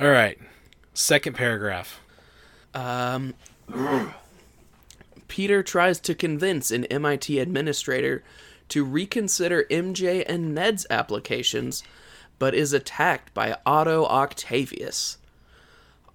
[0.00, 0.38] All right.
[0.94, 2.00] Second paragraph.
[2.74, 3.34] Um,
[5.28, 8.22] Peter tries to convince an MIT administrator
[8.70, 11.82] to reconsider MJ and Ned's applications,
[12.38, 15.18] but is attacked by Otto Octavius.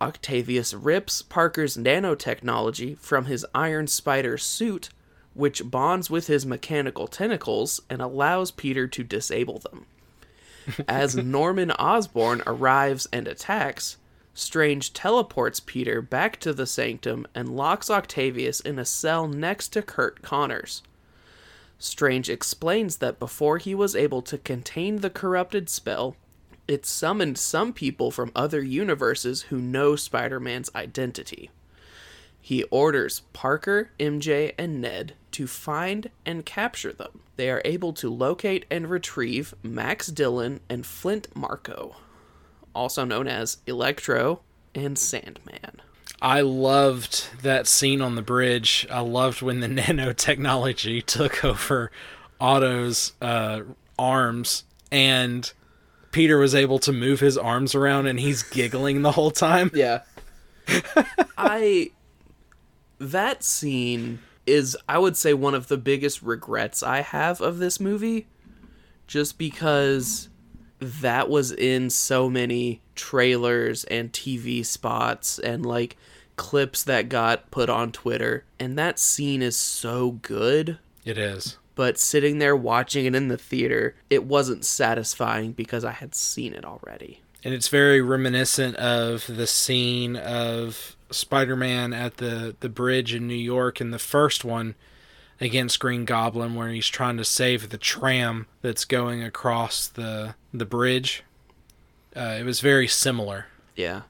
[0.02, 4.90] Octavius rips Parker's nanotechnology from his Iron Spider suit,
[5.34, 9.86] which bonds with his mechanical tentacles and allows Peter to disable them.
[10.88, 13.98] As Norman Osborn arrives and attacks,
[14.34, 19.82] Strange teleports Peter back to the sanctum and locks Octavius in a cell next to
[19.82, 20.84] Curt Connors.
[21.78, 26.16] Strange explains that before he was able to contain the corrupted spell,
[26.68, 31.50] it summoned some people from other universes who know Spider Man's identity.
[32.40, 37.22] He orders Parker, MJ, and Ned to find and capture them.
[37.36, 41.96] They are able to locate and retrieve Max Dillon and Flint Marko,
[42.76, 44.42] also known as Electro
[44.76, 45.82] and Sandman.
[46.22, 48.86] I loved that scene on the bridge.
[48.92, 51.92] I loved when the nanotechnology took over
[52.40, 53.62] Otto's uh,
[53.98, 55.52] arms and
[56.12, 59.72] Peter was able to move his arms around and he's giggling the whole time.
[59.82, 60.02] Yeah.
[61.38, 61.92] I
[63.00, 67.80] that scene is I would say one of the biggest regrets I have of this
[67.80, 68.28] movie
[69.08, 70.30] just because
[70.80, 75.96] that was in so many trailers and TV spots and like
[76.38, 81.58] clips that got put on Twitter and that scene is so good It is.
[81.76, 86.54] but sitting there watching it in the theater it wasn't satisfying because I had seen
[86.54, 87.22] it already.
[87.44, 93.34] And it's very reminiscent of the scene of Spider-Man at the the bridge in New
[93.34, 94.76] York in the first one
[95.40, 100.66] against Green Goblin where he's trying to save the tram that's going across the the
[100.66, 101.24] bridge.
[102.16, 103.48] Uh, it was very similar.
[103.76, 104.02] Yeah.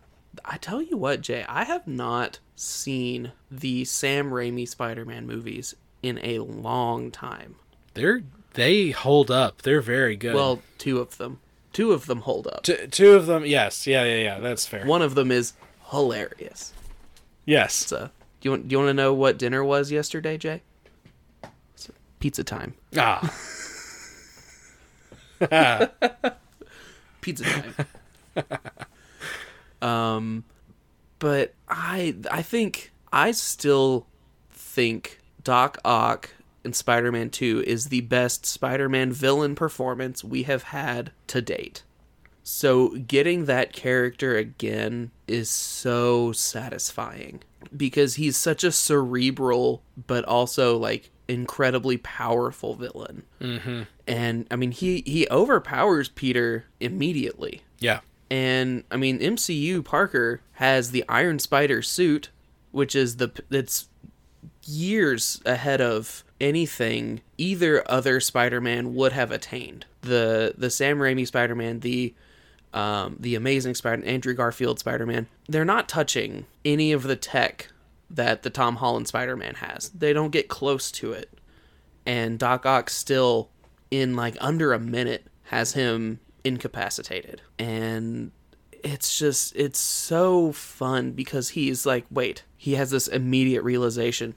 [0.45, 5.75] I tell you what, Jay, I have not seen the Sam Raimi Spider Man movies
[6.01, 7.55] in a long time.
[7.93, 8.23] They're
[8.53, 9.61] they hold up.
[9.61, 10.33] They're very good.
[10.35, 11.39] Well, two of them.
[11.73, 12.63] Two of them hold up.
[12.63, 14.39] T- two of them, yes, yeah, yeah, yeah.
[14.39, 14.85] That's fair.
[14.85, 15.53] One of them is
[15.89, 16.73] hilarious.
[17.45, 17.73] Yes.
[17.73, 20.61] So, do you want, do you want to know what dinner was yesterday, Jay?
[21.73, 21.89] It's
[22.19, 22.75] pizza time.
[22.97, 23.33] Ah.
[27.21, 28.45] pizza time.
[29.81, 30.43] um,
[31.19, 34.07] but I I think I still
[34.51, 36.31] think Doc Ock
[36.63, 41.83] in Spider-Man 2 is the best Spider-Man villain performance we have had to date.
[42.43, 47.41] So getting that character again is so satisfying
[47.75, 53.23] because he's such a cerebral but also like incredibly powerful villain.
[53.39, 53.83] mm-hmm.
[54.07, 57.61] And I mean he he overpowers Peter immediately.
[57.79, 58.01] Yeah.
[58.29, 62.29] And I mean MCU Parker has the Iron Spider suit
[62.71, 63.87] which is the it's
[64.65, 69.85] years ahead of anything either other Spider-Man would have attained.
[70.01, 72.13] The the Sam Raimi Spider-Man, the
[72.73, 77.69] um, the Amazing Spider, Man Andrew Garfield Spider-Man, they're not touching any of the tech
[78.09, 79.89] that the Tom Holland Spider-Man has.
[79.89, 81.29] They don't get close to it,
[82.05, 83.49] and Doc Ock still,
[83.89, 88.31] in like under a minute, has him incapacitated, and
[88.83, 94.35] it's just it's so fun because he's like, wait, he has this immediate realization.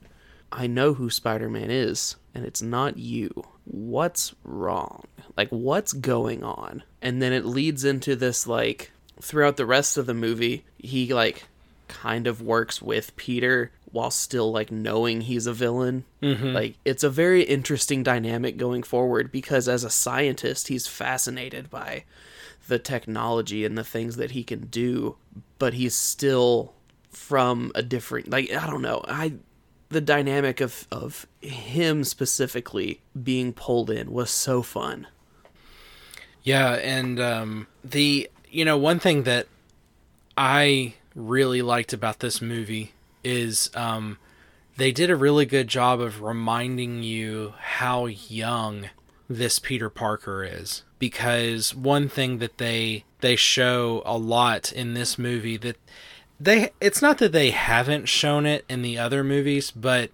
[0.53, 3.31] I know who Spider Man is, and it's not you.
[3.65, 5.05] What's wrong?
[5.37, 6.83] Like, what's going on?
[7.03, 11.45] And then it leads into this, like, throughout the rest of the movie, he, like,
[11.89, 16.05] kind of works with Peter while still, like, knowing he's a villain.
[16.23, 16.53] Mm-hmm.
[16.53, 22.05] Like, it's a very interesting dynamic going forward because as a scientist, he's fascinated by
[22.67, 25.17] the technology and the things that he can do,
[25.59, 26.73] but he's still
[27.11, 29.05] from a different, like, I don't know.
[29.07, 29.35] I
[29.91, 35.07] the dynamic of of him specifically being pulled in was so fun.
[36.45, 39.49] Yeah, and um, the you know one thing that
[40.37, 42.93] I really liked about this movie
[43.25, 44.19] is um,
[44.77, 48.91] they did a really good job of reminding you how young
[49.29, 50.83] this Peter Parker is.
[50.99, 55.77] Because one thing that they they show a lot in this movie that
[56.39, 60.11] they it's not that they haven't shown it in the other movies but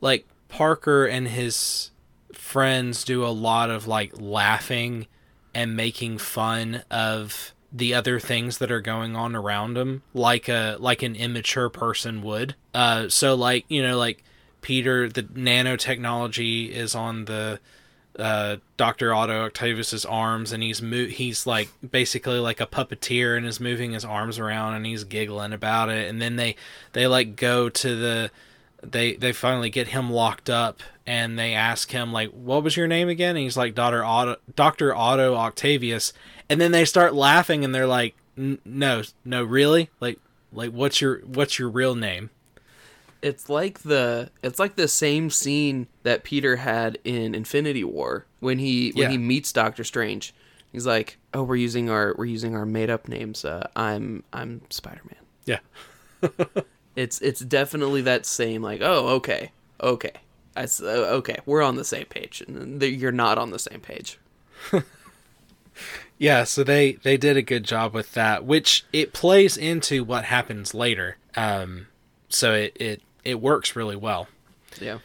[0.00, 1.90] like Parker and his
[2.32, 5.06] friends do a lot of like laughing
[5.58, 10.76] and making fun of the other things that are going on around him like a
[10.78, 12.54] like an immature person would.
[12.72, 14.22] Uh so like you know like
[14.60, 17.58] peter the nanotechnology is on the
[18.18, 23.44] uh dr otto octavius's arms and he's mo- he's like basically like a puppeteer and
[23.44, 26.08] is moving his arms around and he's giggling about it.
[26.08, 26.54] And then they
[26.92, 28.30] they like go to the
[28.82, 32.86] they they finally get him locked up and they ask him like what was your
[32.86, 36.12] name again and he's like daughter otto dr otto octavius
[36.48, 40.18] and then they start laughing and they're like no no really like
[40.52, 42.30] like what's your what's your real name
[43.20, 48.60] it's like the it's like the same scene that Peter had in Infinity War when
[48.60, 49.10] he when Yeah.
[49.10, 50.32] he meets Doctor Strange.
[50.70, 53.44] He's like, "Oh, we're using our we're using our made up names.
[53.44, 55.58] Uh, I'm I'm Spider Man." yeah
[56.98, 60.12] It's it's definitely that same like, "Oh, okay, okay,
[60.56, 60.86] I uh,
[61.18, 64.18] okay, we're on the same page." And you're not on the same page.
[66.18, 70.24] yeah so they they did a good job with that which it plays into what
[70.24, 71.86] happens later um
[72.28, 74.26] so it it it works really well
[74.80, 74.98] Yeah.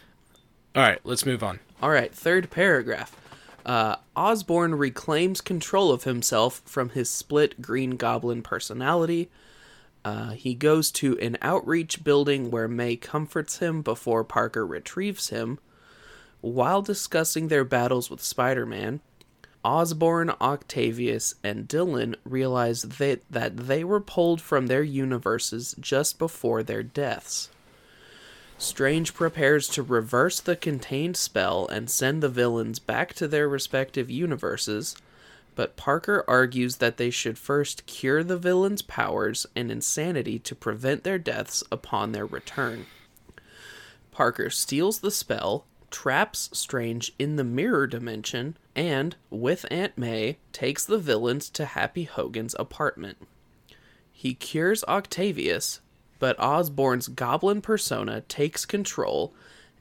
[0.76, 3.16] all right let's move on All right, third paragraph.
[3.66, 9.30] Uh, Osborn reclaims control of himself from his split Green Goblin personality.
[10.06, 15.60] Uh, he goes to an outreach building where May comforts him before Parker retrieves him.
[16.42, 19.00] While discussing their battles with Spider Man,
[19.64, 26.64] Osborn, Octavius, and Dillon realize that, that they were pulled from their universes just before
[26.64, 27.50] their deaths.
[28.58, 34.10] Strange prepares to reverse the contained spell and send the villains back to their respective
[34.10, 34.96] universes,
[35.56, 41.04] but Parker argues that they should first cure the villains' powers and insanity to prevent
[41.04, 42.86] their deaths upon their return.
[44.12, 50.86] Parker steals the spell, traps Strange in the mirror dimension, and, with Aunt May, takes
[50.86, 53.18] the villains to Happy Hogan's apartment.
[54.12, 55.82] He cures Octavius,
[56.20, 59.34] but Osborn's goblin persona takes control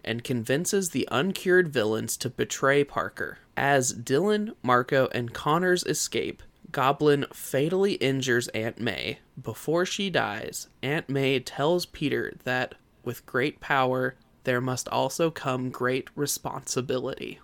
[0.05, 3.39] and convinces the uncured villains to betray Parker.
[3.57, 9.19] As Dillon, Marko, and Connors escape, Goblin fatally injures Aunt May.
[9.41, 12.75] Before she dies, Aunt May tells Peter that
[13.05, 17.39] with great power, there must also come great responsibility.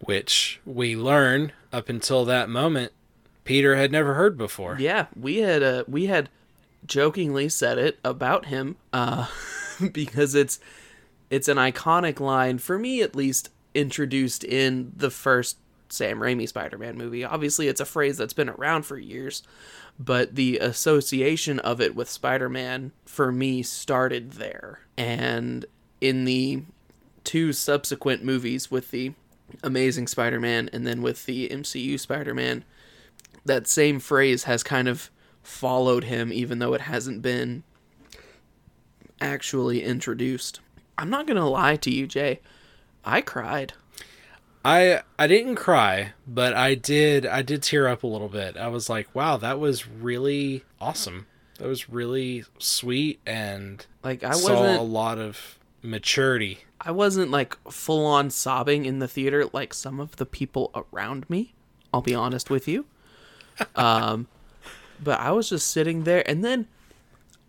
[0.00, 2.92] which we learn up until that moment
[3.44, 4.76] Peter had never heard before.
[4.78, 6.28] Yeah, we had uh, we had
[6.86, 9.26] jokingly said it about him uh,
[9.92, 10.58] because it's
[11.30, 15.58] it's an iconic line for me at least introduced in the first
[15.88, 17.24] Sam Raimi Spider-Man movie.
[17.24, 19.42] Obviously, it's a phrase that's been around for years,
[19.98, 24.80] but the association of it with Spider-Man for me started there.
[24.96, 25.66] And
[26.00, 26.62] in the
[27.22, 29.12] two subsequent movies with the
[29.62, 32.64] Amazing Spider-Man and then with the MCU Spider-Man,
[33.44, 35.10] that same phrase has kind of
[35.42, 37.62] followed him even though it hasn't been
[39.20, 40.60] actually introduced.
[40.96, 42.40] I'm not going to lie to you, Jay.
[43.04, 43.74] I cried.
[44.64, 48.56] I I didn't cry, but I did I did tear up a little bit.
[48.56, 51.26] I was like, wow, that was really awesome.
[51.58, 56.60] That was really sweet and Like I saw a lot of maturity.
[56.80, 61.28] I wasn't like full on sobbing in the theater like some of the people around
[61.28, 61.52] me.
[61.92, 62.86] I'll be honest with you.
[63.76, 64.28] Um
[65.02, 66.68] but I was just sitting there and then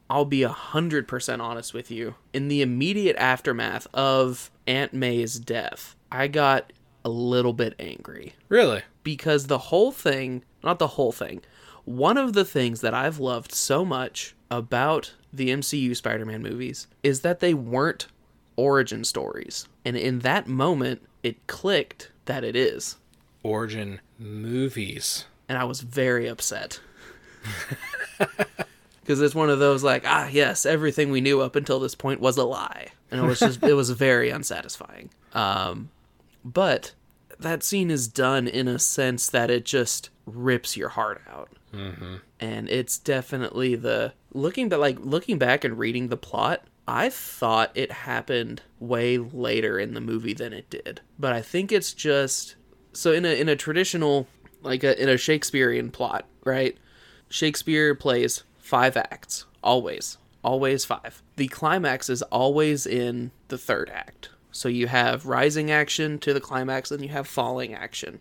[0.10, 2.16] I'll be a hundred percent honest with you.
[2.34, 6.72] In the immediate aftermath of Aunt May's death, I got
[7.04, 8.34] a little bit angry.
[8.50, 8.84] Really?
[9.06, 11.42] because the whole thing, not the whole thing,
[11.86, 16.88] one of the things that I've loved so much about the MCU Spider Man movies
[17.04, 18.08] is that they weren't
[18.58, 19.68] origin stories.
[19.86, 22.98] And in that moment, it clicked that it is.
[23.44, 25.26] Origin movies.
[25.48, 26.82] And I was very upset.
[29.06, 32.20] Because it's one of those like, ah, yes, everything we knew up until this point
[32.20, 32.88] was a lie.
[33.12, 35.12] And it was just, it was very unsatisfying.
[35.34, 35.92] Um,
[36.44, 36.94] but
[37.40, 41.50] that scene is done in a sense that it just rips your heart out.
[41.72, 42.16] Mm-hmm.
[42.40, 46.64] And it's definitely the looking but like looking back and reading the plot.
[46.88, 51.72] I thought it happened way later in the movie than it did, but I think
[51.72, 52.56] it's just
[52.94, 54.28] so in a in a traditional
[54.62, 56.78] like a, in a Shakespearean plot, right?
[57.30, 61.22] Shakespeare plays five acts always, always five.
[61.36, 64.30] The climax is always in the third act.
[64.52, 68.20] So you have rising action to the climax, and you have falling action.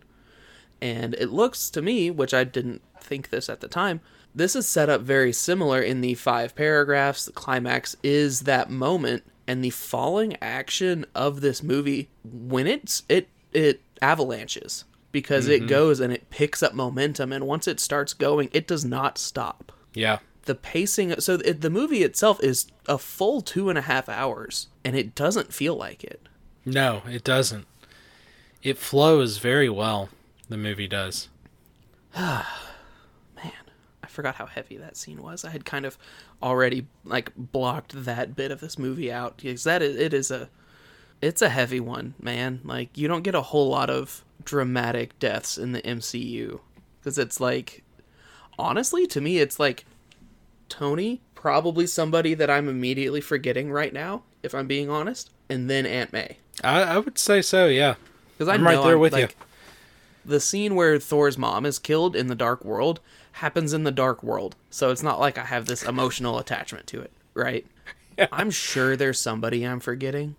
[0.81, 4.01] And it looks to me, which I didn't think this at the time,
[4.35, 7.25] this is set up very similar in the five paragraphs.
[7.25, 13.29] The climax is that moment, and the falling action of this movie when it's it
[13.51, 15.69] it avalanches because it mm-hmm.
[15.69, 19.71] goes and it picks up momentum, and once it starts going, it does not stop
[19.95, 20.19] Yeah.
[20.45, 24.67] The pacing so it, the movie itself is a full two and a half hours
[24.83, 26.27] and it doesn't feel like it
[26.65, 27.67] No, it doesn't.
[28.63, 30.09] It flows very well.
[30.49, 31.29] The movie does.
[32.15, 32.71] Ah,
[33.35, 33.51] man
[34.03, 35.97] i forgot how heavy that scene was i had kind of
[36.41, 40.49] already like blocked that bit of this movie out because that is it is a
[41.21, 45.57] it's a heavy one man like you don't get a whole lot of dramatic deaths
[45.57, 46.59] in the mcu
[46.99, 47.83] because it's like
[48.57, 49.85] honestly to me it's like
[50.69, 55.85] tony probably somebody that i'm immediately forgetting right now if i'm being honest and then
[55.85, 57.67] aunt may I, I would say so.
[57.67, 57.95] Yeah.
[58.37, 59.27] Because I I'm know right there I'm, with you.
[60.23, 62.99] The scene where Thor's mom is killed in the Dark World
[63.33, 67.01] happens in the Dark World, so it's not like I have this emotional attachment to
[67.01, 67.65] it, right?
[68.31, 70.35] I'm sure there's somebody I'm forgetting,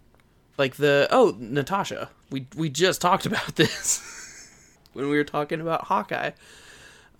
[0.58, 2.10] like the oh Natasha.
[2.30, 4.48] We we just talked about this
[4.92, 6.32] when we were talking about Hawkeye.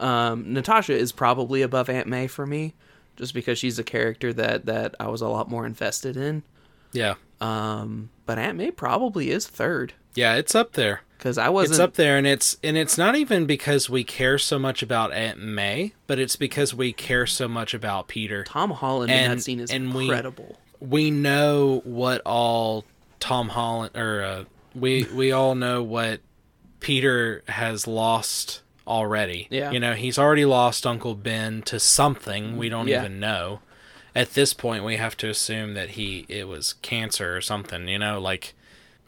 [0.01, 2.75] Um, Natasha is probably above Aunt May for me,
[3.17, 6.43] just because she's a character that that I was a lot more invested in.
[6.93, 7.15] Yeah.
[7.41, 10.35] Um, but Aunt May probably is third Yeah.
[10.37, 11.03] It's up there.
[11.19, 11.73] because I wasn't.
[11.75, 15.13] It's up there, and it's and it's not even because we care so much about
[15.13, 18.45] Aunt May, but it's because we care so much about Peter.
[18.45, 20.59] Tom Holland in And- that scene is and we- incredible.
[20.81, 22.85] we know what all
[23.21, 24.45] Tom Holland or uh,
[24.75, 26.21] we we all know what
[26.81, 29.49] Peter has lost already.
[29.51, 29.71] Yeah.
[29.71, 33.01] You know, he's already lost Uncle Ben to something we don't Yeah.
[33.01, 33.61] even know.
[34.15, 37.99] At this point we have to assume that he it was cancer or something, you
[37.99, 38.55] know, like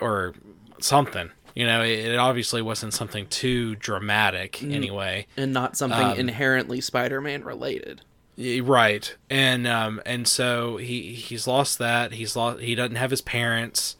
[0.00, 0.34] or
[0.80, 1.30] something.
[1.54, 5.26] You know, it, it obviously wasn't something too dramatic anyway.
[5.36, 8.02] and not something Um, inherently Spider-Man related.
[8.62, 12.12] Right, and um, and so he he's lost that.
[12.12, 12.60] He's lost.
[12.60, 13.96] He doesn't have his parents.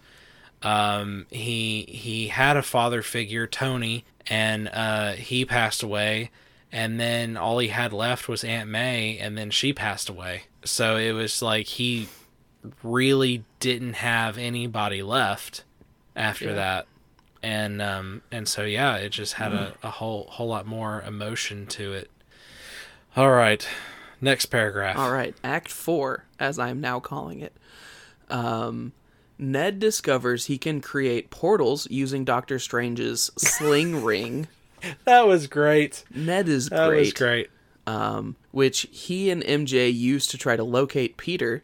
[0.63, 6.31] Um, he he had a father figure, Tony, and uh, he passed away.
[6.71, 10.43] And then all he had left was Aunt May, and then she passed away.
[10.65, 12.09] So it was like he
[12.83, 15.65] really didn't have anybody left
[16.15, 16.55] after Yeah.
[16.55, 16.87] that.
[17.43, 21.67] And um and so yeah, it just had a, a whole whole lot more emotion
[21.69, 22.11] to it.
[23.17, 23.67] All right.
[24.21, 24.99] Next paragraph.
[24.99, 27.57] All right, Act Four, as I'm now calling it.
[28.29, 28.93] Um,
[29.39, 34.49] Ned discovers he can create portals using Doctor Strange's sling ring.
[35.05, 36.05] That was great.
[36.15, 36.97] Ned is That great.
[36.97, 37.51] That was great.
[37.87, 41.63] um, which he and MJ use to try to locate Peter.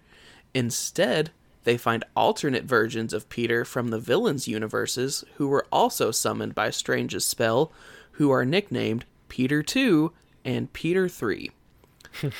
[0.54, 1.30] Instead,
[1.64, 6.70] they find alternate versions of Peter from the villains' universes who were also summoned by
[6.70, 7.72] Strange's spell,
[8.12, 10.12] who are nicknamed Peter 2
[10.44, 11.50] and Peter 3.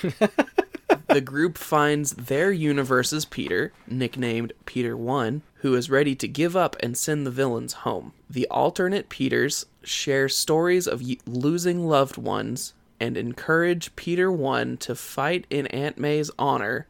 [1.14, 6.74] the group finds their universe's Peter, nicknamed Peter 1, who is ready to give up
[6.80, 8.12] and send the villains home.
[8.28, 14.96] The alternate Peters share stories of y- losing loved ones and encourage Peter 1 to
[14.96, 16.88] fight in Aunt May's honor,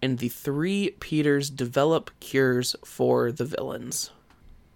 [0.00, 4.12] and the three Peters develop cures for the villains.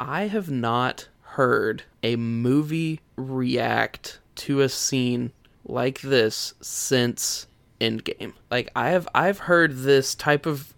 [0.00, 5.30] I have not heard a movie react to a scene
[5.64, 7.46] like this since
[7.82, 8.32] Endgame.
[8.50, 10.72] Like I have I've heard this type of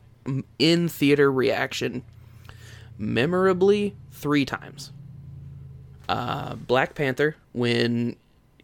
[0.58, 2.02] in theater reaction
[2.98, 4.90] memorably 3 times.
[6.08, 8.16] Uh Black Panther when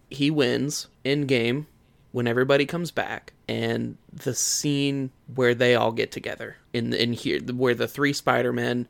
[0.09, 1.67] he wins Endgame
[2.13, 7.41] when everybody comes back and the scene where they all get together in in here
[7.41, 8.89] where the three Spider-Men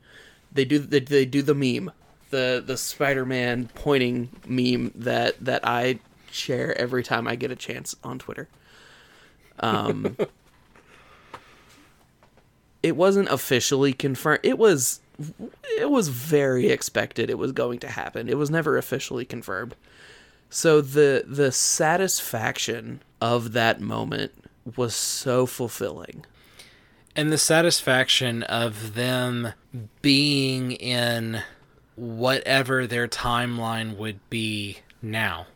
[0.51, 1.91] they do they, they do the meme
[2.29, 5.99] the the Spider-Man pointing meme that that I
[6.31, 8.47] share every time I get a chance on Twitter.
[9.61, 10.17] Um
[12.83, 14.39] it wasn't officially confirmed.
[14.43, 15.01] It was
[15.77, 18.27] it was very expected it was going to happen.
[18.27, 19.75] It was never officially confirmed.
[20.49, 24.31] So the the satisfaction of that moment
[24.75, 26.25] was so fulfilling.
[27.15, 29.53] And the satisfaction of them
[30.01, 31.41] being in
[31.95, 35.47] whatever their timeline would be now.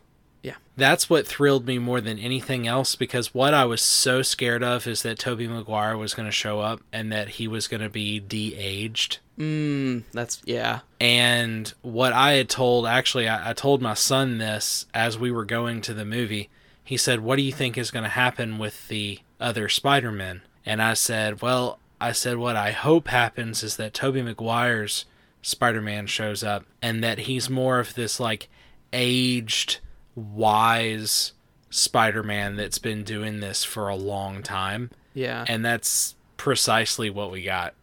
[0.46, 0.54] Yeah.
[0.76, 4.86] That's what thrilled me more than anything else because what I was so scared of
[4.86, 7.88] is that Tobey Maguire was going to show up and that he was going to
[7.88, 9.18] be de-aged.
[9.38, 10.80] Mm, that's yeah.
[11.00, 15.44] And what I had told, actually, I, I told my son this as we were
[15.44, 16.48] going to the movie.
[16.84, 20.42] He said, What do you think is going to happen with the other Spider Men?
[20.66, 25.06] and I said, "Well, I said what I hope happens is that Tobey Maguire's
[25.40, 28.48] Spider-Man shows up and that he's more of this like
[28.92, 29.78] aged,
[30.16, 31.32] wise
[31.70, 35.44] Spider-Man that's been doing this for a long time." Yeah.
[35.48, 37.74] And that's precisely what we got.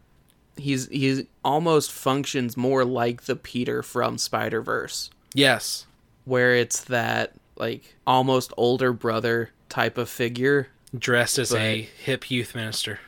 [0.56, 5.86] he's he's almost functions more like the Peter from Spider Verse, Yes.
[6.24, 10.68] where it's that like almost older brother type of figure.
[10.96, 13.00] Dressed as a hip youth minister.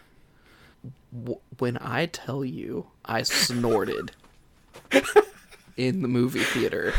[1.13, 4.11] W- when I tell you, I snorted
[5.77, 6.93] in the movie theater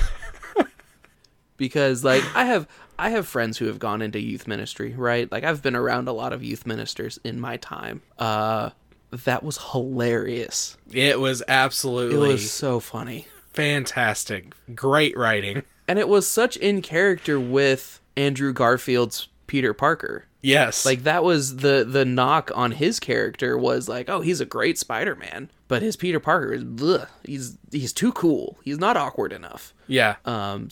[1.58, 2.68] because like I have
[3.00, 5.32] I have friends who have gone into youth ministry, right?
[5.32, 8.02] Like I've been around a lot of youth ministers in my time.
[8.18, 8.72] Uh
[9.12, 10.78] that was hilarious.
[10.92, 13.28] It was absolutely It was so funny.
[13.54, 14.54] fantastic.
[14.76, 15.64] Great writing.
[15.88, 20.26] and it was such in character with Andrew Garfield's Peter Parker.
[20.42, 20.86] Yes.
[20.86, 24.78] Like that was the the knock on his character was like, oh, he's a great
[24.78, 27.08] Spider-Man, but his Peter Parker is bleh.
[27.24, 28.58] he's he's too cool.
[28.64, 29.74] He's not awkward enough.
[29.88, 30.16] yeah.
[30.26, 30.70] Um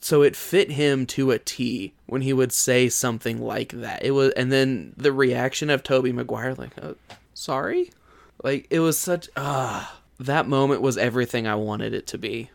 [0.00, 4.04] so it fit him to a T when he would say something like that.
[4.04, 6.94] It was and then the reaction of Tobey Maguire like, uh,
[7.34, 7.90] "Sorry?"
[8.42, 12.50] Like it was such ah that moment was everything I wanted it to be.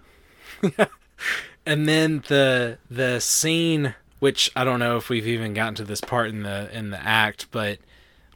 [1.65, 6.01] and then the the scene which I don't know if we've even gotten to this
[6.01, 7.79] part in the in the act, but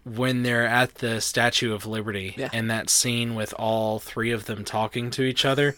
[0.03, 2.49] when they're at the Statue of Liberty Yeah.
[2.53, 5.75] and that scene with all three of them talking to each other,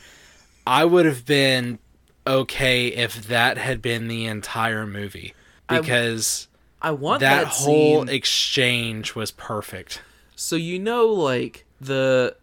[0.65, 1.79] I would have been
[2.25, 5.33] okay if that had been the entire movie
[5.69, 6.47] because
[6.81, 10.01] I want that, that, whole exchange was perfect.
[10.35, 12.35] So you know, like the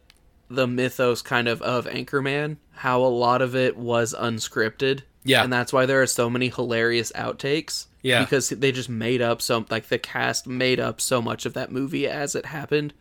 [0.49, 5.03] the mythos kind of of Anchorman, how a lot of it was unscripted.
[5.25, 5.43] Yeah.
[5.45, 7.87] and that's why there are so many hilarious outtakes.
[8.01, 8.23] Yeah.
[8.23, 11.73] because they just made up some like the cast made up so much of that
[11.73, 12.95] movie as it happened.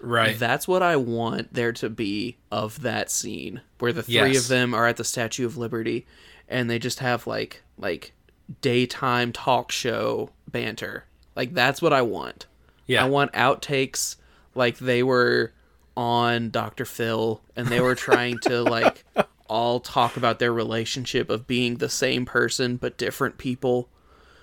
[0.00, 0.38] Right.
[0.38, 4.42] That's what I want there to be of that scene where the three Yes.
[4.44, 6.06] of them are at the Statue of Liberty,
[6.48, 8.12] and they just have like like
[8.60, 11.04] daytime talk show banter.
[11.34, 12.46] Like that's what I want.
[12.86, 13.04] yeah.
[13.04, 14.16] I want outtakes
[14.54, 15.52] like they were
[15.96, 16.84] on Dr.
[16.84, 19.04] Phil and they were trying to like
[19.48, 23.88] all talk about their relationship of being the same person but different people.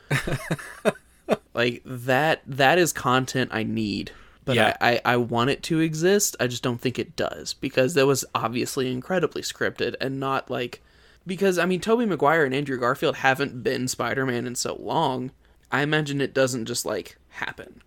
[1.53, 4.11] like that that is content I need.
[4.45, 4.75] But Yeah.
[4.81, 6.35] I, I, I want it to exist.
[6.39, 10.81] I just don't think it does because that was obviously incredibly scripted and not like
[11.25, 15.31] because I mean Tobey Maguire and Andrew Garfield haven't been Spider-Man in so long.
[15.71, 17.81] I imagine it doesn't just like happen.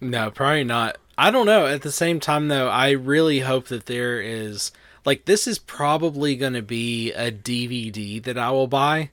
[0.00, 0.98] No, probably not.
[1.16, 1.66] I don't know.
[1.66, 4.72] At the same time, though, I really hope that there is
[5.04, 9.10] like this is probably going to be a DVD that I will buy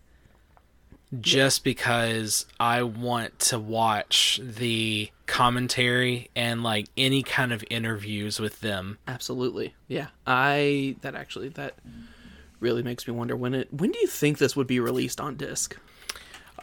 [1.22, 8.62] just because I want to watch the commentary and like any kind of interviews with
[8.62, 8.98] them.
[9.08, 9.74] Absolutely.
[9.88, 10.08] Yeah.
[10.26, 11.76] I that actually that
[12.60, 15.36] really makes me wonder when it when do you think this would be released on
[15.36, 15.78] disc?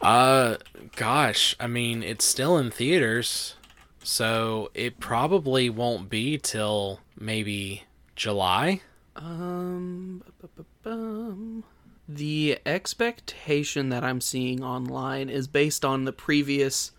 [0.03, 0.57] Uh
[0.97, 3.55] gosh, I mean, it's still in theaters,
[4.03, 7.85] so it probably won't be till maybe
[8.17, 8.83] July.
[9.17, 11.65] Um bu- bu- bum.
[12.09, 16.93] The expectation that I'm seeing online is based on the previous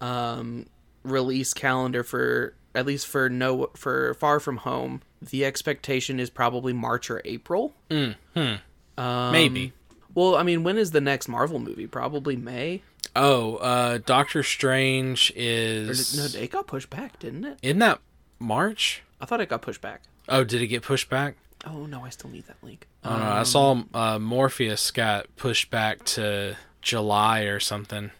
[0.00, 0.66] um
[1.04, 5.02] release calendar for at least for no for Far From Home.
[5.20, 7.74] The expectation is probably March or April.
[7.90, 9.72] Um, Maybe.
[10.14, 11.86] Well, I mean, when is the next Marvel movie?
[11.86, 12.82] Probably May.
[13.14, 17.58] Oh, uh Doctor Strange is did, no, it got pushed back, didn't it?
[17.62, 18.00] Isn't that
[18.38, 19.02] March?
[19.20, 20.02] I thought it got pushed back.
[20.28, 21.36] Oh, did it get pushed back?
[21.64, 22.86] Oh no, I still need that link.
[23.04, 23.32] I don't know.
[23.32, 28.10] I saw uh, Morbius got pushed back to July or something.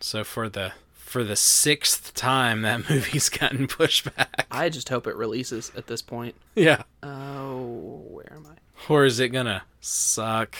[0.00, 4.46] So for the for the sixth time, that movie's gotten pushed back.
[4.50, 6.34] I just hope it releases at this point.
[6.54, 6.82] Yeah.
[7.02, 8.92] Oh, where am I?
[8.92, 10.56] Or is it gonna suck?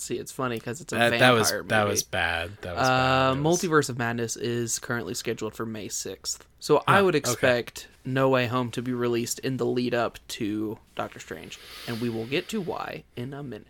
[0.00, 1.68] See, it's funny because it's a That, vampire that was movie.
[1.68, 2.50] that was bad.
[2.62, 3.42] That was Uh, bad.
[3.42, 6.38] Multiverse of Madness is currently scheduled for May 6th.
[6.58, 7.18] So I would okay.
[7.18, 11.58] expect No Way Home to be released in the lead up to Doctor Strange.
[11.86, 13.66] And we will get to why in a minute.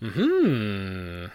[0.00, 1.26] Hmm.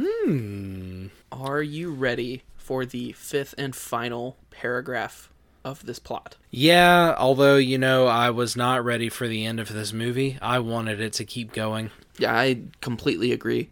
[0.00, 1.06] Hmm.
[1.32, 5.30] Are you ready for the fifth and final paragraph
[5.66, 6.36] of this plot?
[6.50, 10.38] Yeah, although you know I was not ready for the end of this movie.
[10.40, 11.90] I wanted it to keep going.
[12.18, 13.70] Yeah, I completely agree.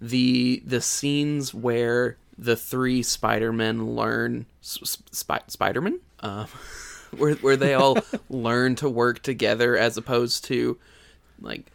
[0.00, 6.46] The the scenes where the three Spider-Men learn sp- Spider-Man, um,
[7.16, 7.96] where where they all
[8.28, 10.78] learn to work together as opposed to
[11.40, 11.72] like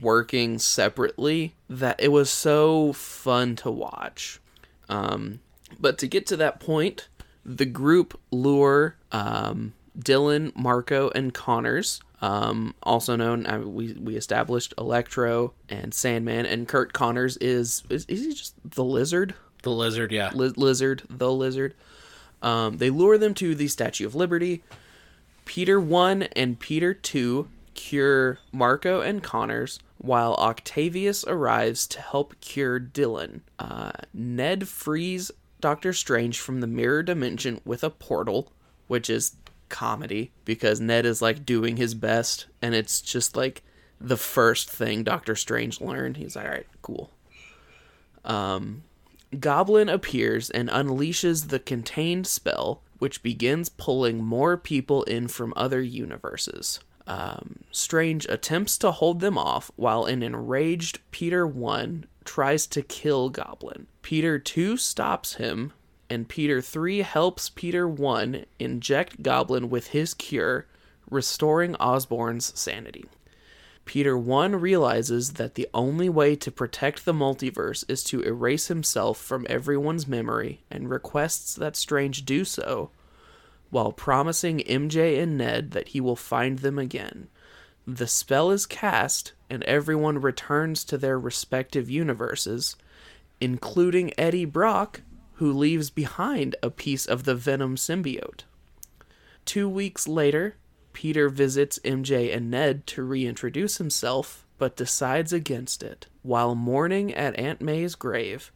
[0.00, 1.54] working separately.
[1.70, 4.40] That it was so fun to watch.
[4.88, 5.38] Um,
[5.80, 7.08] but to get to that point,
[7.44, 14.74] the group lure um, Dillon, Marko, and Connors, um, also known uh, we we established
[14.78, 19.34] Electro and Sandman, and Curt Connors is is, is he just the Lizard?
[19.62, 20.30] The lizard, yeah.
[20.34, 21.74] Li- lizard, the Lizard.
[22.42, 24.64] Um, they lure them to the Statue of Liberty.
[25.44, 32.78] Peter one and Peter two cure Marko and Connors, while Octavius arrives to help cure
[32.78, 33.42] Dillon.
[33.58, 35.30] Uh, Ned frees
[35.62, 38.52] Doctor Strange from the mirror dimension with a portal,
[38.88, 39.36] which is
[39.70, 43.62] comedy because Ned is like doing his best, and it's just like
[43.98, 46.18] the first thing Doctor Strange learned.
[46.18, 47.10] He's like, all right, cool.
[48.24, 48.82] Um,
[49.38, 55.80] Goblin appears and unleashes the contained spell, which begins pulling more people in from other
[55.80, 56.80] universes.
[57.06, 63.30] Um, Strange attempts to hold them off while an enraged Peter 1 tries to kill
[63.30, 63.86] Goblin.
[64.02, 65.72] Peter 2 stops him,
[66.10, 70.66] and Peter 3 helps Peter 1 inject Goblin with his cure,
[71.10, 73.06] restoring Osborn's sanity.
[73.84, 79.18] Peter 1 realizes that the only way to protect the multiverse is to erase himself
[79.18, 82.90] from everyone's memory and requests that Strange do so,
[83.70, 87.28] while promising MJ and Ned that he will find them again.
[87.86, 92.76] The spell is cast, and everyone returns to their respective universes,
[93.42, 95.00] including Eddie Brock,
[95.32, 98.44] who leaves behind a piece of the Venom symbiote.
[99.44, 100.54] Two weeks later,
[100.92, 106.06] Peter visits MJ and Ned to reintroduce himself, but decides against it.
[106.22, 108.52] While mourning at Aunt May's grave,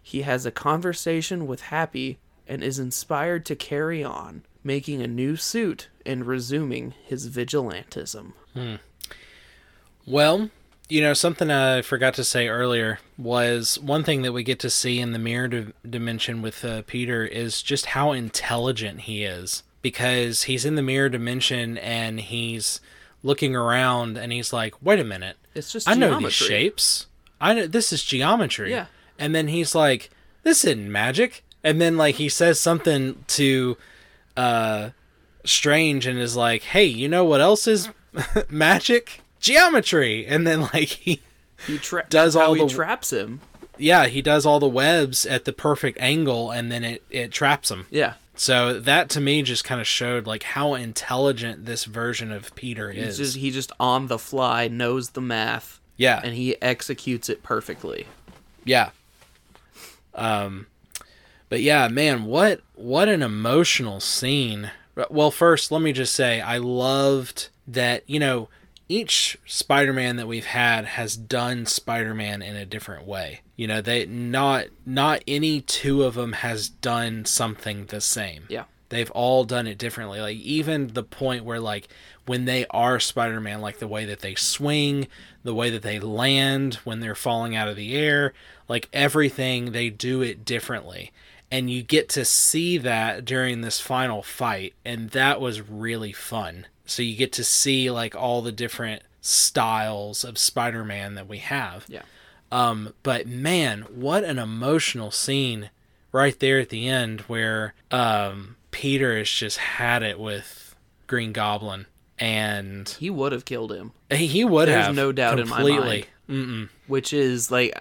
[0.00, 5.34] he has a conversation with Happy and is inspired to carry on, making a new
[5.34, 8.34] suit and resuming his vigilantism.
[8.54, 8.76] Hmm.
[10.06, 10.50] Well,
[10.90, 14.70] you know, something I forgot to say earlier was one thing that we get to
[14.70, 19.62] see in the mirror di- dimension with uh, Peter is just how intelligent he is
[19.82, 22.80] because he's in the mirror dimension and he's
[23.22, 25.36] looking around and he's like, "Wait a minute.
[25.54, 27.06] It's just I know these shapes.
[27.40, 28.86] I know this is geometry." Yeah.
[29.18, 30.10] And then he's like,
[30.42, 33.76] "This isn't magic." And then like he says something to
[34.36, 34.90] uh
[35.44, 37.88] Strange and is like, "Hey, you know what else is
[38.50, 39.22] magic?
[39.40, 41.20] Geometry." And then like he
[41.66, 43.40] He tra- Does all he the- traps him.
[43.78, 47.70] yeah, he does all the webs at the perfect angle and then it it traps
[47.70, 47.86] him.
[47.90, 52.54] Yeah, So that to me just kind of showed like how intelligent this version of
[52.54, 53.16] Peter he's is.
[53.18, 56.20] just he just on the fly knows the math yeah.
[56.24, 58.06] and he executes it perfectly.
[58.64, 58.90] Yeah.
[60.14, 60.66] Um
[61.48, 64.70] but yeah, man, what what an emotional scene.
[65.08, 68.48] Well, first, let me just say I loved that, you know,
[68.90, 73.40] each Spider-Man that we've had has done Spider-Man in a different way.
[73.54, 78.46] You know, they not not any two of them has done something the same.
[78.48, 78.64] Yeah.
[78.88, 80.20] They've all done it differently.
[80.20, 81.88] Like even the point where like
[82.30, 85.08] when they are Spider-Man, like the way that they swing,
[85.42, 88.32] the way that they land when they're falling out of the air,
[88.68, 91.10] like everything they do it differently.
[91.50, 96.68] And you get to see that during this final fight and that was really fun.
[96.86, 101.84] So you get to see like all the different styles of Spider-Man that we have.
[101.88, 102.02] Yeah.
[102.52, 105.70] Um, but man, what an emotional scene
[106.12, 110.76] right there at the end where um, Peter has just had it with
[111.08, 111.86] Green Goblin,
[112.20, 116.04] and He would have killed him, he, would There's have no doubt in my completely.
[116.28, 116.68] Mm-mm.
[116.86, 117.76] which is like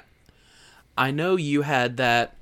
[0.97, 2.35] I know you had that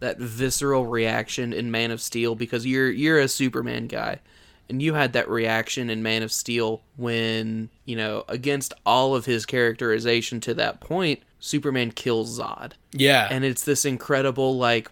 [0.00, 4.20] that visceral reaction in Man of Steel because you're you're a Superman guy.
[4.66, 9.26] And you had that reaction in Man of Steel when, you know, against all of
[9.26, 12.72] his characterization to that point, Superman kills Zod.
[12.92, 14.88] Yeah, and it's this incredible like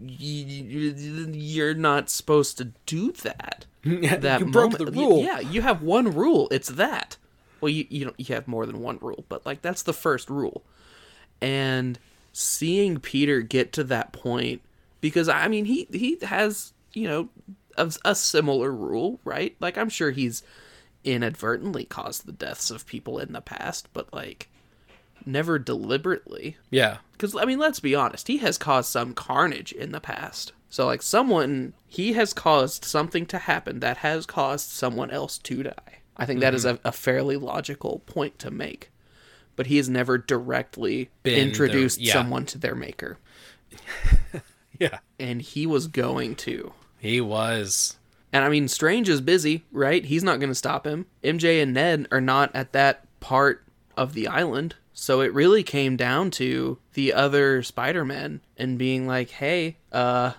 [0.00, 0.94] y- y-
[1.32, 3.66] you're not supposed to do that
[4.20, 5.22] that you broke moment- the rule.
[5.22, 7.16] yeah you have one rule it's that.
[7.60, 10.28] Well you you don't you have more than one rule but like that's the first
[10.30, 10.62] rule.
[11.40, 11.98] And
[12.32, 14.60] seeing peter get to that point
[15.00, 17.28] because i mean he he has you know
[17.78, 19.56] a, a similar rule right?
[19.60, 20.42] Like i'm sure he's
[21.04, 24.48] inadvertently caused the deaths of people in the past but like
[25.26, 26.56] never deliberately.
[26.70, 30.52] Yeah, because I mean, let's be honest, he has caused some carnage in the past.
[30.68, 35.62] So like someone he has caused something to happen that has caused someone else to
[35.62, 36.00] die.
[36.16, 38.90] I think that is a, a fairly logical point to make.
[39.54, 42.12] But he has never directly Been the- introduced yeah.
[42.12, 43.18] someone to their maker.
[44.78, 44.98] yeah.
[45.18, 46.72] And he was going to.
[46.98, 47.96] He was.
[48.32, 50.04] And I mean, Strange is busy, right?
[50.04, 51.06] He's not going to stop him.
[51.22, 53.64] MJ and Ned are not at that part
[53.96, 54.74] of the island.
[54.92, 60.32] So it really came down to the other Spider-Men and being like, "Hey, uh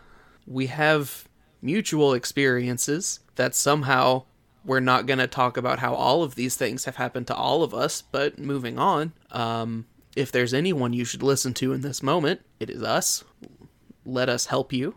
[0.48, 1.28] we have
[1.62, 4.24] mutual experiences that somehow
[4.66, 7.64] we're not going to talk about how all of these things have happened to all
[7.64, 9.14] of us, but moving on.
[9.32, 13.24] Um, if there's anyone you should listen to in this moment, it is us.
[14.06, 14.96] Let us help you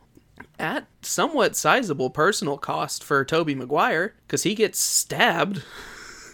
[0.59, 5.63] at somewhat sizable personal cost for Tobey Maguire because he gets stabbed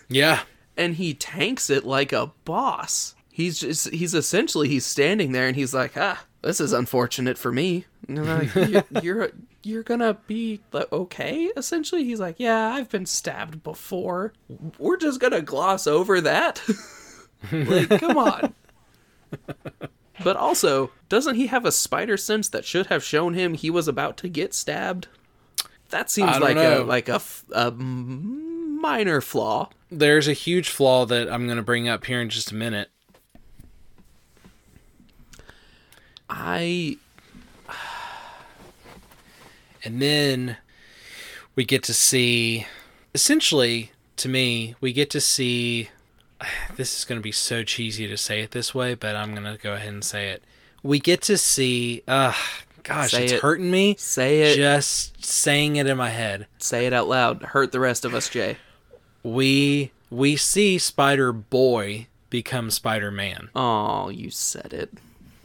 [0.09, 0.43] Yeah.
[0.77, 3.15] and he tanks it like a boss.
[3.31, 7.51] He's just he's essentially he's standing there and he's like, ah, this is unfortunate for
[7.51, 7.87] me.
[8.09, 9.31] Like, you're, you're
[9.65, 11.51] you're gonna be okay.
[11.57, 14.33] Essentially, he's like, yeah, I've been stabbed before.
[14.79, 16.63] We're just gonna gloss over that.
[17.53, 18.55] like, come on.
[20.25, 23.87] But also, doesn't he have a spider sense that should have shown him he was
[23.87, 25.09] about to get stabbed?
[25.91, 26.83] That seems like know.
[26.83, 27.21] a like a,
[27.53, 29.69] a minor flaw.
[29.91, 32.89] There's a huge flaw that I'm going to bring up here in just a minute.
[36.29, 36.97] I
[39.85, 40.57] And then
[41.55, 42.67] we get to see,
[43.15, 45.91] essentially, to me, we get to see.
[46.77, 49.45] This is going to be so cheesy to say it this way, but I'm going
[49.45, 50.43] to go ahead and say it.
[50.83, 52.03] We get to see.
[52.07, 52.35] Uh,
[52.83, 53.41] gosh, Say it's it.
[53.41, 54.57] hurting me say it.
[54.57, 56.47] just saying it in my head.
[56.59, 57.43] say it out loud.
[57.43, 58.59] Hurt the rest of us, Jay.
[59.23, 63.49] We we see Spider Boy become Spider Man.
[63.57, 64.91] Oh, you said it.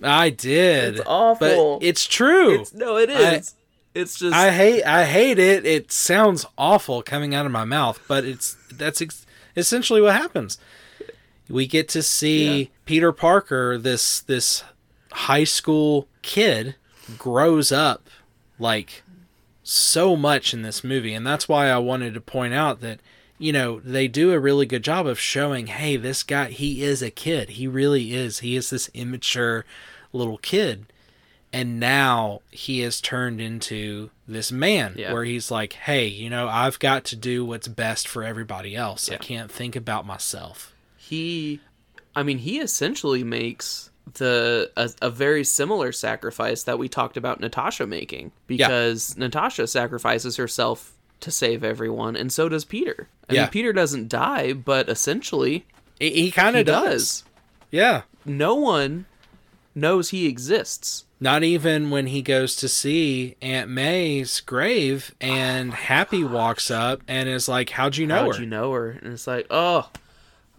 [0.01, 0.95] I did.
[0.95, 1.79] It's awful.
[1.79, 2.65] But it's true.
[2.73, 3.53] no, it is.
[3.53, 3.57] I-
[3.93, 5.65] it's just I hate I hate it.
[5.65, 9.25] It sounds awful coming out of my mouth, but it's that's ex-
[9.57, 10.57] essentially what happens.
[11.49, 12.67] We get to see Yeah.
[12.85, 14.63] Peter Parker, this this
[15.11, 16.75] high school kid,
[17.17, 18.09] grows up
[18.57, 19.03] like
[19.61, 23.01] so much in this movie, and that's why I wanted to point out that
[23.37, 27.01] you know they do a really good job of showing, hey, this guy he is
[27.01, 27.49] a kid.
[27.51, 28.39] He really is.
[28.39, 29.65] He is this immature
[30.13, 30.85] little kid
[31.53, 35.11] and now he has turned into this man Yeah.
[35.13, 39.09] where he's like hey you know i've got to do what's best for everybody else
[39.09, 41.59] i can't think about myself he
[42.13, 47.39] I mean, he essentially makes the a, a very similar sacrifice that we talked about
[47.39, 53.07] Natasha making because Natasha sacrifices herself to save everyone and so does Peter.
[53.29, 53.41] I Yeah.
[53.43, 55.65] mean, Peter doesn't die, but essentially
[55.99, 57.21] he, he kind of does.
[57.21, 57.23] does.
[57.71, 59.05] yeah No one
[59.73, 61.05] knows he exists.
[61.19, 67.29] not even when he goes to see aunt may's grave and happy walks up and
[67.29, 68.89] is like how'd you know How'd her you know her?
[68.91, 69.89] And it's like, oh,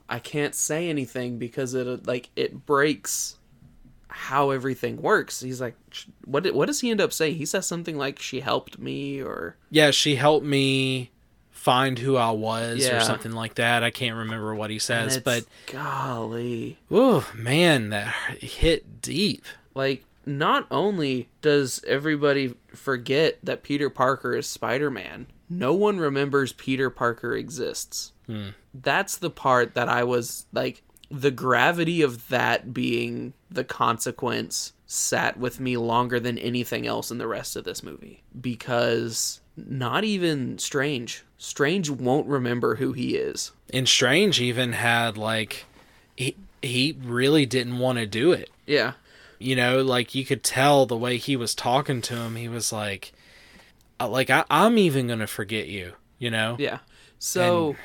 [0.08, 3.36] I can't say anything because it like it breaks
[4.08, 5.40] how everything works.
[5.40, 5.74] He's like,
[6.26, 6.52] what?
[6.54, 7.36] What does he end up saying?
[7.36, 11.11] He says something like, "She helped me," or yeah she helped me
[11.62, 13.84] find who i was or something like that.
[13.84, 19.44] I can't remember what he says but golly, oh man that hit deep.
[19.72, 26.90] Like not only does everybody forget that Peter Parker is Spider-Man, no one remembers Peter
[26.90, 28.10] Parker exists.
[28.26, 28.48] Hmm.
[28.74, 30.82] That's the part that I was like
[31.12, 37.18] the gravity of that being the consequence sat with me longer than anything else in
[37.18, 38.24] the rest of this movie.
[38.40, 41.24] Because not even Strange.
[41.38, 43.52] Strange won't remember who he is.
[43.72, 45.64] and Strange even had like
[46.16, 48.50] he he really didn't want to do it.
[48.66, 48.92] Yeah.
[49.38, 52.36] You know, like you could tell the way he was talking to him.
[52.36, 53.12] He was like,
[54.00, 55.94] like I, I'm even gonna forget you.
[56.18, 56.56] You know.
[56.58, 56.78] Yeah.
[57.18, 57.76] So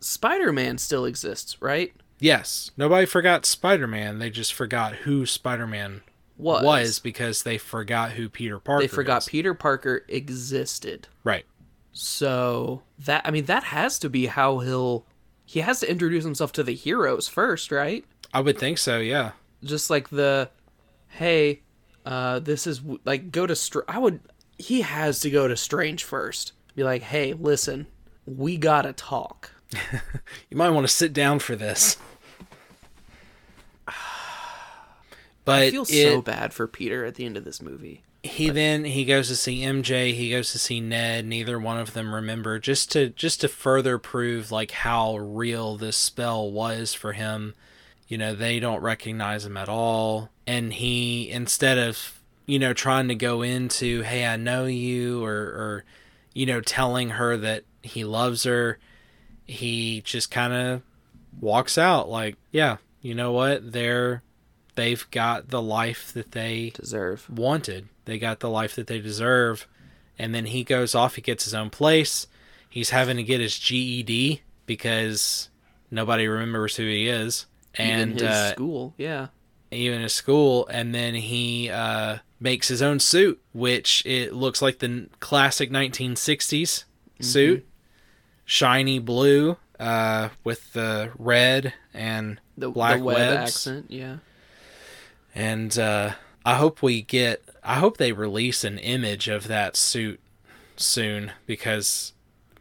[0.00, 1.92] Spider-Man still exists, right?
[2.18, 2.70] Yes.
[2.76, 4.18] Nobody forgot Spider Man.
[4.18, 6.02] They just forgot who Spider Man
[6.36, 6.64] Was.
[6.64, 8.82] was because they forgot who Peter Parker.
[8.82, 9.28] they forgot is.
[9.28, 11.06] Peter Parker existed.
[11.22, 11.44] Right.
[11.92, 15.06] So that I mean that has to be how he'll
[15.44, 18.04] he has to introduce himself to the heroes first, right?
[18.32, 18.98] I would think so.
[18.98, 19.32] Yeah.
[19.62, 20.50] Just like the
[21.08, 21.62] hey,
[22.04, 24.20] uh this is like go to Str- I would
[24.58, 26.52] he has to go to Strange first.
[26.74, 27.86] Be like, "Hey, listen,
[28.26, 29.52] we got to talk."
[30.50, 31.96] You might want to sit down for this.
[35.44, 38.02] But I feel it, so bad for Peter at the end of this movie.
[38.22, 41.92] he then he goes to see MJ, he goes to see Ned, neither one of
[41.92, 47.12] them remember just to just to further prove like how real this spell was for
[47.12, 47.54] him.
[48.08, 53.08] You know, they don't recognize him at all and he instead of, you know, trying
[53.08, 55.84] to go into, "Hey, I know you," or or
[56.34, 58.78] you know, telling her that he loves her,
[59.46, 60.82] he just kind of
[61.40, 63.72] walks out like, "Yeah, you know what?
[63.72, 64.22] They're
[64.74, 67.28] they've got the life that they Deserve.
[67.30, 67.88] wanted.
[68.04, 69.66] They got the life that they deserve.
[70.18, 72.26] And then he goes off, he gets his own place.
[72.68, 75.48] He's having to get his GED because
[75.90, 77.46] nobody remembers who he is.
[77.74, 79.28] And Even his uh, school, yeah.
[79.70, 80.66] even his school.
[80.68, 86.84] And then he uh, makes his own suit, which it looks like the classic 1960s
[87.20, 87.66] suit,
[88.44, 93.50] shiny blue uh, with the red and The black the web webs.
[93.50, 94.16] accent, yeah.
[95.34, 96.12] And uh,
[96.44, 97.42] I hope we get.
[97.62, 100.20] I hope they release an image of that suit
[100.76, 102.12] soon because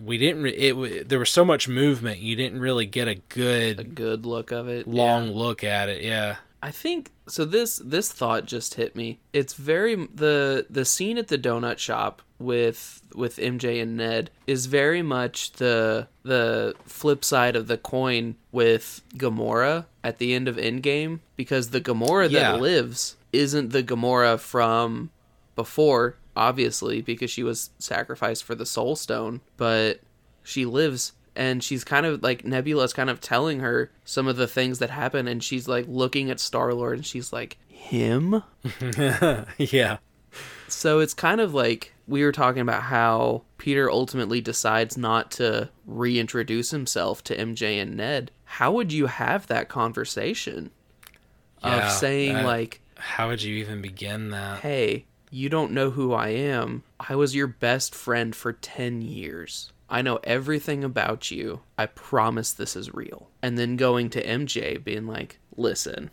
[0.03, 0.43] we didn't.
[0.43, 2.19] Re- it w- there was so much movement.
[2.19, 4.87] You didn't really get a good A good look of it.
[4.87, 4.93] yeah.
[5.03, 6.01] long look at it.
[6.03, 6.37] Yeah.
[6.61, 7.43] I think so.
[7.45, 9.19] This this thought just hit me.
[9.33, 14.65] It's very the the scene at the donut shop with with MJ and Ned is
[14.67, 20.57] very much the the flip side of the coin with Gamora at the end of
[20.57, 22.53] Endgame because the Gamora Yeah.
[22.53, 25.09] that lives isn't the Gamora from
[25.55, 29.99] before, obviously because she was sacrificed for the Soul Stone, but
[30.43, 34.47] she lives and she's kind of like Nebula's kind of telling her some of the
[34.47, 38.43] things that happen and she's like looking at Star Lord and she's like him
[39.57, 39.97] yeah.
[40.67, 45.69] so it's kind of like we were talking about how Peter ultimately decides not to
[45.85, 48.29] reintroduce himself to MJ and Ned.
[48.57, 50.69] How would you have that conversation
[51.63, 54.59] Yeah, of saying that- like, How would you even begin that?
[54.59, 56.83] "Hey, you don't know who I am.
[56.99, 59.71] I was your best friend for 10 years.
[59.89, 61.61] I know everything about you.
[61.79, 66.11] I promise this is real." And then going to MJ being like, "Listen,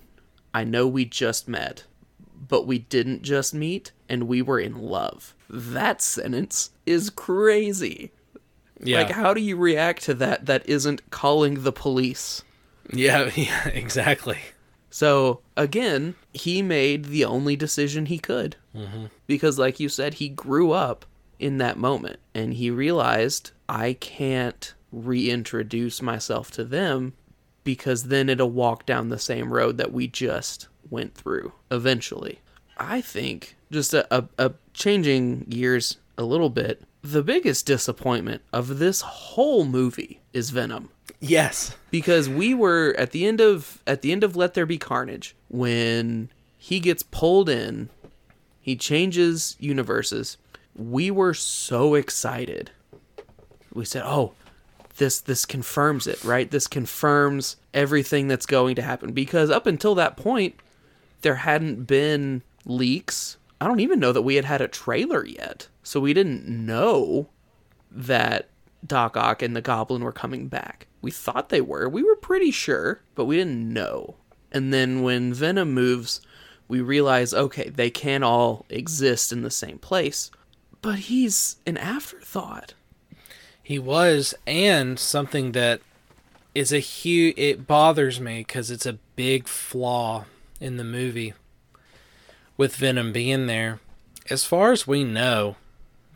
[0.55, 1.85] I know we just met,
[2.49, 5.35] but we didn't just meet and we were in love.
[5.51, 8.12] That sentence is crazy.
[8.82, 8.98] Yeah.
[9.02, 12.43] Like, how do you react to that that isn't calling the police?
[12.93, 13.31] yeah.
[13.36, 13.69] Yeah.
[13.69, 14.39] Exactly.
[14.90, 18.57] So, again, he made the only decision he could.
[18.74, 19.07] Mm-hmm.
[19.27, 21.05] Because, like you said, he grew up
[21.39, 27.15] in that moment and he realized I can't reintroduce myself to them
[27.62, 32.40] because then it'll walk down the same road that we just went through eventually.
[32.77, 38.79] I think, just a, a, a changing gears a little bit, the biggest disappointment of
[38.79, 41.75] this whole movie is Venom Yes.
[41.91, 45.35] because we were at the end of at the end of Let There Be Carnage
[45.49, 47.89] when he gets pulled in,
[48.61, 50.37] he changes universes.
[50.77, 52.71] We were so excited.
[53.73, 54.33] We said, "Oh,
[54.97, 56.51] this this confirms it, right?
[56.51, 60.55] This confirms everything that's going to happen." Because up until that point,
[61.23, 63.37] there hadn't been leaks.
[63.61, 67.28] I don't even know that we had had a trailer yet, so we didn't know
[67.90, 68.48] that
[68.86, 70.86] Doc Ock and the Goblin were coming back.
[71.02, 71.89] We thought they were.
[71.89, 74.16] We were pretty sure, but we didn't know.
[74.52, 76.20] And then when Venom moves,
[76.69, 80.31] we realize okay, they can't all exist in the same place.
[80.82, 82.74] But he's an afterthought.
[83.62, 85.81] He was, and something that
[86.55, 87.35] is a huge.
[87.36, 90.24] It bothers me because it's a big flaw
[90.61, 91.35] in the movie
[92.57, 93.81] with Venom being there.
[94.28, 95.57] As far as we know,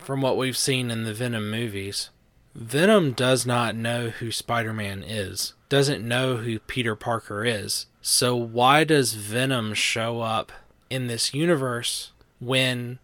[0.05, 2.11] from what we've seen in the Venom movies,
[2.55, 7.87] Venom does not know who Spider Man is, doesn't know who Peter Parker is.
[8.01, 10.53] So, why does Venom show up
[10.91, 12.99] in this universe when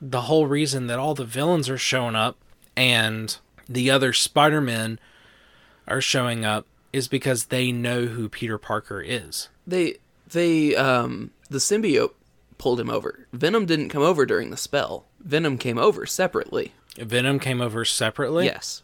[0.00, 2.36] the whole reason that all the villains are showing up
[2.76, 3.36] and
[3.68, 4.98] the other Spider-Men
[5.86, 9.48] are showing up is because they know who Peter Parker is.
[9.66, 9.98] They
[10.32, 12.14] they um the symbiote
[12.58, 13.26] pulled him over.
[13.32, 15.06] Venom didn't come over during the spell.
[15.22, 16.72] Venom came over separately.
[16.96, 18.46] Venom came over separately.
[18.46, 18.82] Yes.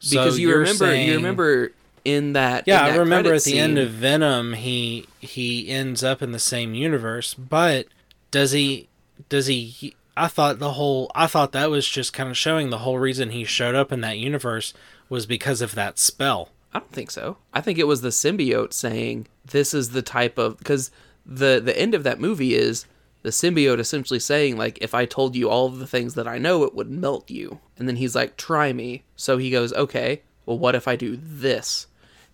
[0.00, 1.72] So Because you remember saying- you remember
[2.04, 6.22] in that Yeah, in I remember at the end of Venom, he he ends up
[6.22, 7.86] in the same universe, but
[8.30, 8.88] does he?
[9.28, 9.64] Does he?
[9.64, 11.10] he- I thought the whole.
[11.14, 14.00] I thought that was just kind of showing the whole reason he showed up in
[14.02, 14.72] that universe
[15.08, 16.50] was because of that spell.
[16.72, 17.38] I don't think so.
[17.54, 20.90] I think it was the symbiote saying this is the type of because
[21.24, 22.86] the the end of that movie is
[23.26, 26.38] the symbiote essentially saying like if I told you all of the things that I
[26.38, 27.58] know it would melt you.
[27.76, 29.02] And then he's like try me.
[29.16, 31.88] So he goes, "Okay, well what if I do this?"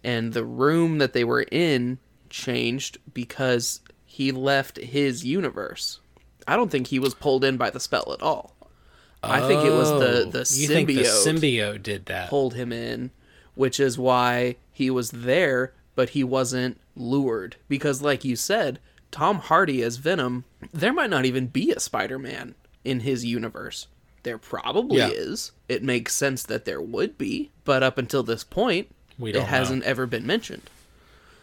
[0.05, 1.99] And the room that they were in
[2.29, 6.01] changed because he left his universe.
[6.47, 8.55] I don't think he was pulled in by the spell at all.
[9.23, 12.29] I think it was the Oh, the you symbiote think the symbiote did that?
[12.29, 13.13] pulled him in,
[13.55, 17.57] which is why he was there, but he wasn't lured.
[17.67, 18.79] Because, like you said,
[19.13, 23.87] Tom Hardy as Venom, there might not even be a Spider Man in his universe.
[24.25, 25.11] There probably Yeah.
[25.11, 25.53] is.
[25.69, 29.43] It makes sense that there would be, but up until this point, We it don't
[29.43, 29.49] know.
[29.49, 30.69] hasn't ever been mentioned.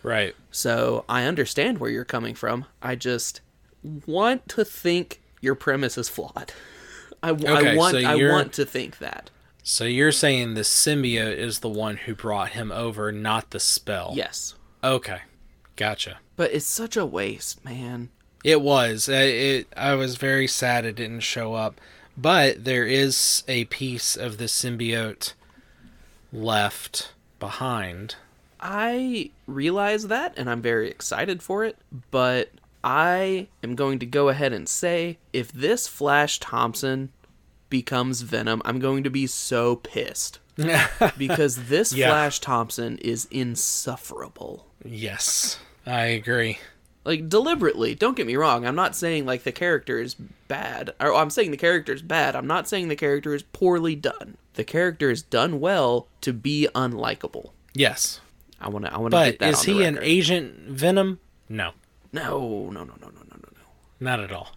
[0.03, 0.35] Right.
[0.51, 2.65] So I understand where you're coming from.
[2.81, 3.41] I just
[4.05, 6.51] want to think your premise is flawed.
[7.23, 9.29] I, I Okay, want so I want to think that.
[9.61, 14.13] So you're saying the symbiote is the one who brought him over, not the spell.
[14.15, 14.55] Yes.
[14.83, 15.19] Okay.
[15.75, 16.19] Gotcha.
[16.39, 18.07] But it's such a waste, man.
[18.45, 19.09] It was.
[19.09, 19.67] It.
[19.75, 21.81] I was very sad it didn't show up,
[22.17, 25.33] But there is a piece of the symbiote
[26.31, 27.11] left
[27.41, 28.15] behind.
[28.57, 31.75] I realize that and I'm very excited for it,
[32.09, 32.51] but
[32.85, 37.09] I am going to go ahead and say if this Flash Thompson
[37.69, 40.39] becomes Venom, I'm going to be so pissed.
[41.17, 42.07] because this Yeah.
[42.11, 44.67] Flash Thompson is insufferable.
[44.85, 45.59] yes,
[45.89, 46.59] I agree.
[47.05, 48.65] Like deliberately, don't get me wrong.
[48.65, 50.13] I'm not saying like the character is
[50.47, 50.93] bad.
[50.99, 52.35] Or I'm saying the character is bad.
[52.35, 54.37] I'm not saying the character is poorly done.
[54.53, 57.51] The character is done well to be unlikable.
[57.73, 58.19] Yes.
[58.61, 60.07] I want to I want to But get that is on the he an record.
[60.07, 61.19] Agent Venom?
[61.47, 61.71] No,
[62.11, 63.61] No, no, no, no, no, no, no, no.
[64.01, 64.51] not at all.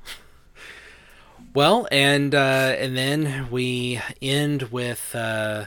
[1.55, 5.67] Well, and uh, and then we end with uh,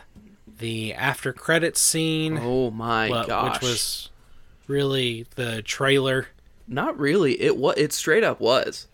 [0.59, 3.61] the after credits scene, Oh my wha- gosh.
[3.61, 4.09] which was
[4.67, 6.27] really the trailer.
[6.67, 7.41] not really.
[7.41, 8.87] It was it straight up was.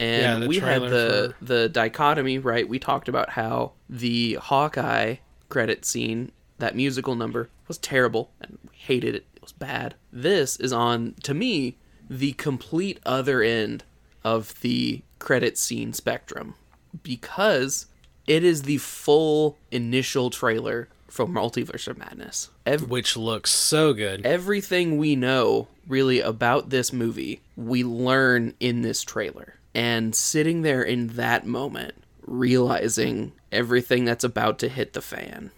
[0.00, 2.68] And Yeah, we had the the dichotomy, right?
[2.68, 5.16] We talked about how the Hawkeye
[5.48, 9.26] credit scene, that musical number, was terrible and we hated it.
[9.34, 9.94] It was bad.
[10.12, 11.76] This is on to me
[12.08, 13.84] the complete other end
[14.24, 16.54] of the credit scene spectrum
[17.02, 17.86] because
[18.26, 22.50] it is the full initial trailer for Multiverse of Madness.
[22.86, 24.24] Which looks so good.
[24.26, 30.82] everything we know really about this movie we learn in this trailer and sitting there
[30.82, 31.94] in that moment
[32.26, 35.50] realizing everything that's about to hit the fan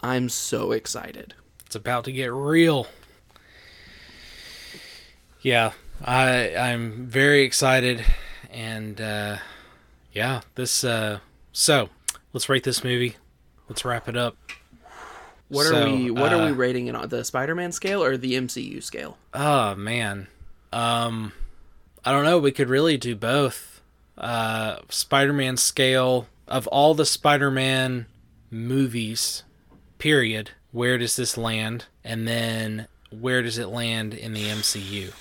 [0.00, 1.34] i'm so excited
[1.66, 2.86] It's about to get real.
[5.40, 5.72] Yeah,
[6.04, 8.04] I I'm very excited,
[8.50, 9.38] and uh,
[10.12, 10.84] yeah, this.
[10.84, 11.18] Uh,
[11.52, 11.88] so
[12.32, 13.16] let's rate this movie.
[13.68, 14.36] Let's wrap it up.
[15.52, 18.16] What So, are we what are we uh, rating it on the spider-man scale or
[18.16, 20.26] the mcu scale Oh man,
[20.72, 21.32] um,
[22.04, 22.38] I don't know.
[22.38, 23.80] We could really do both.
[24.18, 28.06] Uh, Spider-Man scale of all the Spider-Man
[28.50, 29.42] movies,
[29.98, 30.50] period.
[30.70, 31.86] Where does this land?
[32.04, 35.12] And then where does it land in the MCU?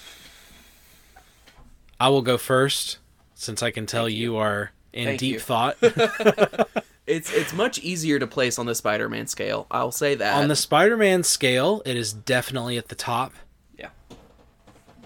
[1.99, 2.97] I will go first,
[3.35, 4.37] since I can tell you.
[4.37, 5.39] are in Thank deep you.
[5.39, 5.77] thought.
[7.07, 10.55] it's it's much easier to place on the spider-man scale i'll say that On the
[10.55, 13.33] Spider-Man scale, it is definitely at the top.
[13.77, 13.89] yeah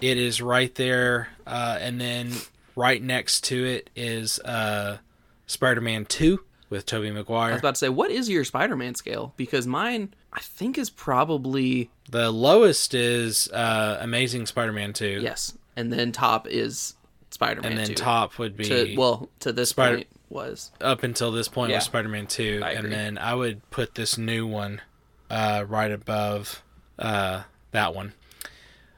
[0.00, 2.32] It is right there, uh, and then
[2.74, 4.98] right next to it is uh,
[5.46, 7.50] Spider-Man Two with Tobey Maguire.
[7.50, 10.90] i was about to say what is your spider-man scale because mine i think is
[10.90, 16.94] probably The lowest is uh, Amazing Spider-Man Two, yes and then top is
[17.30, 17.94] spider-man and then 2.
[17.94, 21.76] top would be to well to this Spider- point was up until this point Yeah.
[21.78, 22.90] was Spider-Man Two, I and agree.
[22.90, 24.80] then I would put this new one
[25.30, 26.62] uh, right above
[26.98, 27.42] uh,
[27.72, 28.12] that one.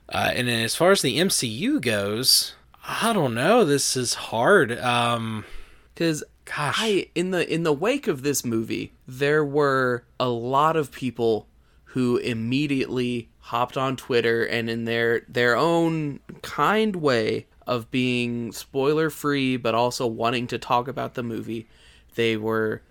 [0.08, 2.54] Uh, and then as far as the MCU goes,
[2.86, 3.64] I don't know.
[3.64, 4.72] This is hard.
[4.78, 5.44] Um,
[5.94, 10.76] because gosh, I in the in the wake of this movie, there were a lot
[10.76, 11.46] of people
[11.92, 19.10] who immediately hopped on Twitter and in their their own kind way of being spoiler
[19.10, 21.68] free but also wanting to talk about the movie,
[22.16, 22.82] they were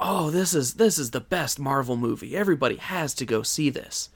[0.00, 2.36] oh this is this is the best Marvel movie.
[2.36, 4.10] Everybody has to go see this.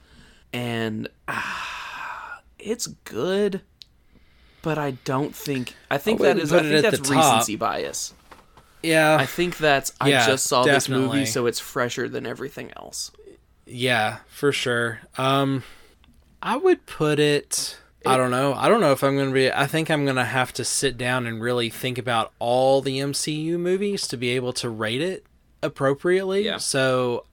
[0.51, 3.61] And ah, it's good,
[4.61, 7.33] but I don't think I think I that I think that's the top.
[7.33, 8.13] recency bias.
[8.83, 12.71] yeah, I think that's I Yeah, just saw this movie, so it's fresher than everything
[12.75, 13.11] else.
[13.65, 14.99] Yeah, for sure.
[15.17, 15.63] Um,
[16.41, 17.77] I would put it.
[18.05, 18.53] I don't know.
[18.53, 19.51] I don't know if I'm going to be.
[19.51, 22.99] I think I'm going to have to sit down and really think about all the
[22.99, 25.25] MCU movies to be able to rate it
[25.61, 26.45] appropriately.
[26.45, 26.57] Yeah.
[26.57, 27.25] So,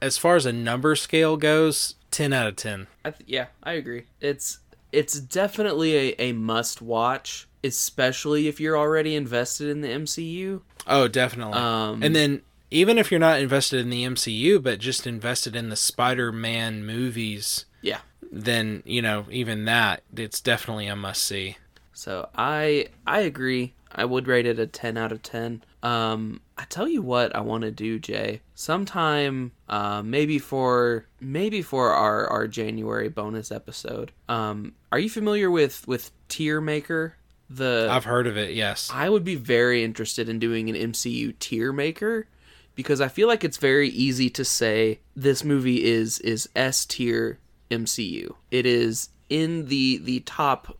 [0.00, 2.86] as far as a number scale goes, ten out of ten.
[3.04, 4.04] I th- yeah, I agree.
[4.20, 4.60] It's
[4.92, 10.62] it's definitely a, a must watch, especially if you're already invested in the MCU.
[10.86, 11.54] Oh, definitely.
[11.58, 15.68] Um, and then even if you're not invested in the MCU, but just invested in
[15.68, 17.98] the Spider-Man movies, Yeah.
[18.30, 21.56] Then you know even that it's definitely a must see.
[21.92, 23.74] So I I agree.
[23.90, 25.62] I would rate it a ten out of ten.
[25.82, 28.40] Um, I tell you what I want to do, Jay.
[28.54, 34.12] Sometime, uh, maybe for maybe for our our January bonus episode.
[34.28, 37.16] Um, are you familiar with with Tier Maker?
[37.48, 38.54] The I've heard of it.
[38.54, 38.90] Yes.
[38.92, 42.26] I would be very interested in doing an MCU tier maker
[42.74, 47.38] because I feel like it's very easy to say this movie is is S tier
[47.70, 48.34] MCU.
[48.50, 50.78] It is in the the top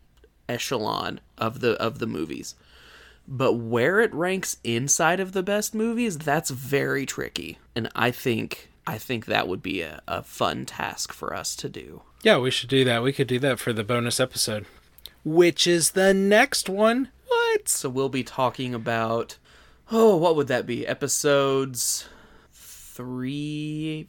[0.48, 2.54] echelon of the of the movies.
[3.28, 7.58] But where it ranks inside of the best movies, that's very tricky.
[7.74, 11.68] And I think I think that would be a, a fun task for us to
[11.68, 12.02] do.
[12.22, 13.02] Yeah, we should do that.
[13.02, 14.66] We could do that for the bonus episode,
[15.24, 17.10] which is the next one.
[17.26, 17.68] What?
[17.68, 19.38] So we'll be talking about
[19.90, 20.86] Oh, what would that be?
[20.86, 22.08] Episodes
[22.52, 24.08] three,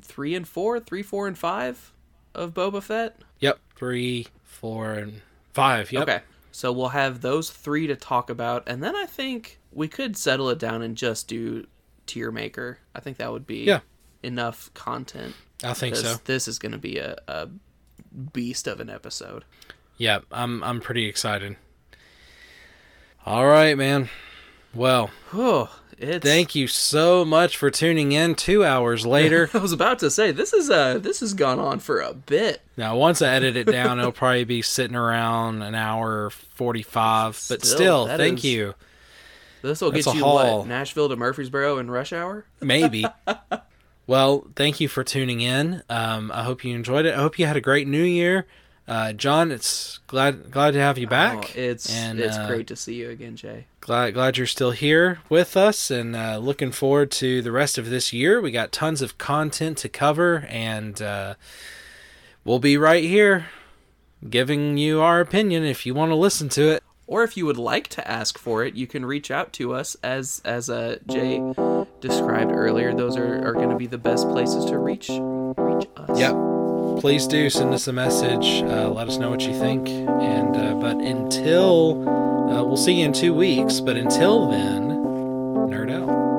[0.00, 1.92] three and four, three, four, and five
[2.34, 3.18] of Boba Fett.
[3.40, 5.20] Yep, three, four, and
[5.52, 5.92] five.
[5.92, 6.02] Yep.
[6.02, 6.20] Okay,
[6.50, 10.48] so we'll have those three to talk about, and then I think we could settle
[10.50, 11.66] it down and just do
[12.06, 12.78] tier maker.
[12.94, 13.80] I think that would be Yeah.
[14.22, 15.34] enough content.
[15.64, 16.16] I think so.
[16.24, 17.48] This is going to be a, a
[18.32, 19.44] beast of an episode.
[19.96, 21.56] Yeah, I'm I'm pretty excited.
[23.24, 24.08] All right, man.
[24.74, 25.70] Well, Oh,
[26.02, 26.24] it's.
[26.24, 28.34] thank you so much for tuning in.
[28.34, 29.48] Two hours later.
[29.54, 32.62] I was about to say this is uh this has gone on for a bit.
[32.76, 37.32] now, once I edit it down, it'll probably be sitting around an hour forty-five.
[37.48, 38.74] But Still, still, thank is- you.
[39.62, 40.58] This will get you haul.
[40.60, 42.44] what Nashville to Murfreesboro in rush hour.
[42.60, 43.04] Maybe.
[44.08, 45.82] well, thank you for tuning in.
[45.88, 47.14] Um, I hope you enjoyed it.
[47.14, 48.46] I hope you had a great New Year.
[48.88, 51.52] Uh, John, it's glad glad to have you back.
[51.56, 53.66] Oh, it's And, it's uh, great to see you again, Jay.
[53.80, 57.90] glad glad you're still here with us and uh, looking forward to the rest of
[57.90, 61.34] this year we got tons of content to cover and uh,
[62.44, 63.46] we'll be right here
[64.28, 67.58] giving you our opinion if you want to listen to it Or if you would
[67.58, 71.42] like to ask for it, you can reach out to us as as uh, Jay
[72.00, 72.94] described earlier.
[72.94, 76.18] Those are, are going to be the best places to reach reach us.
[76.18, 76.51] yep
[77.00, 78.62] please do send us a message.
[78.62, 79.88] Uh, let us know what you think.
[79.88, 83.80] And uh, but until uh, we'll see you in two weeks.
[83.80, 84.88] But until then,
[85.68, 86.31] nerd out.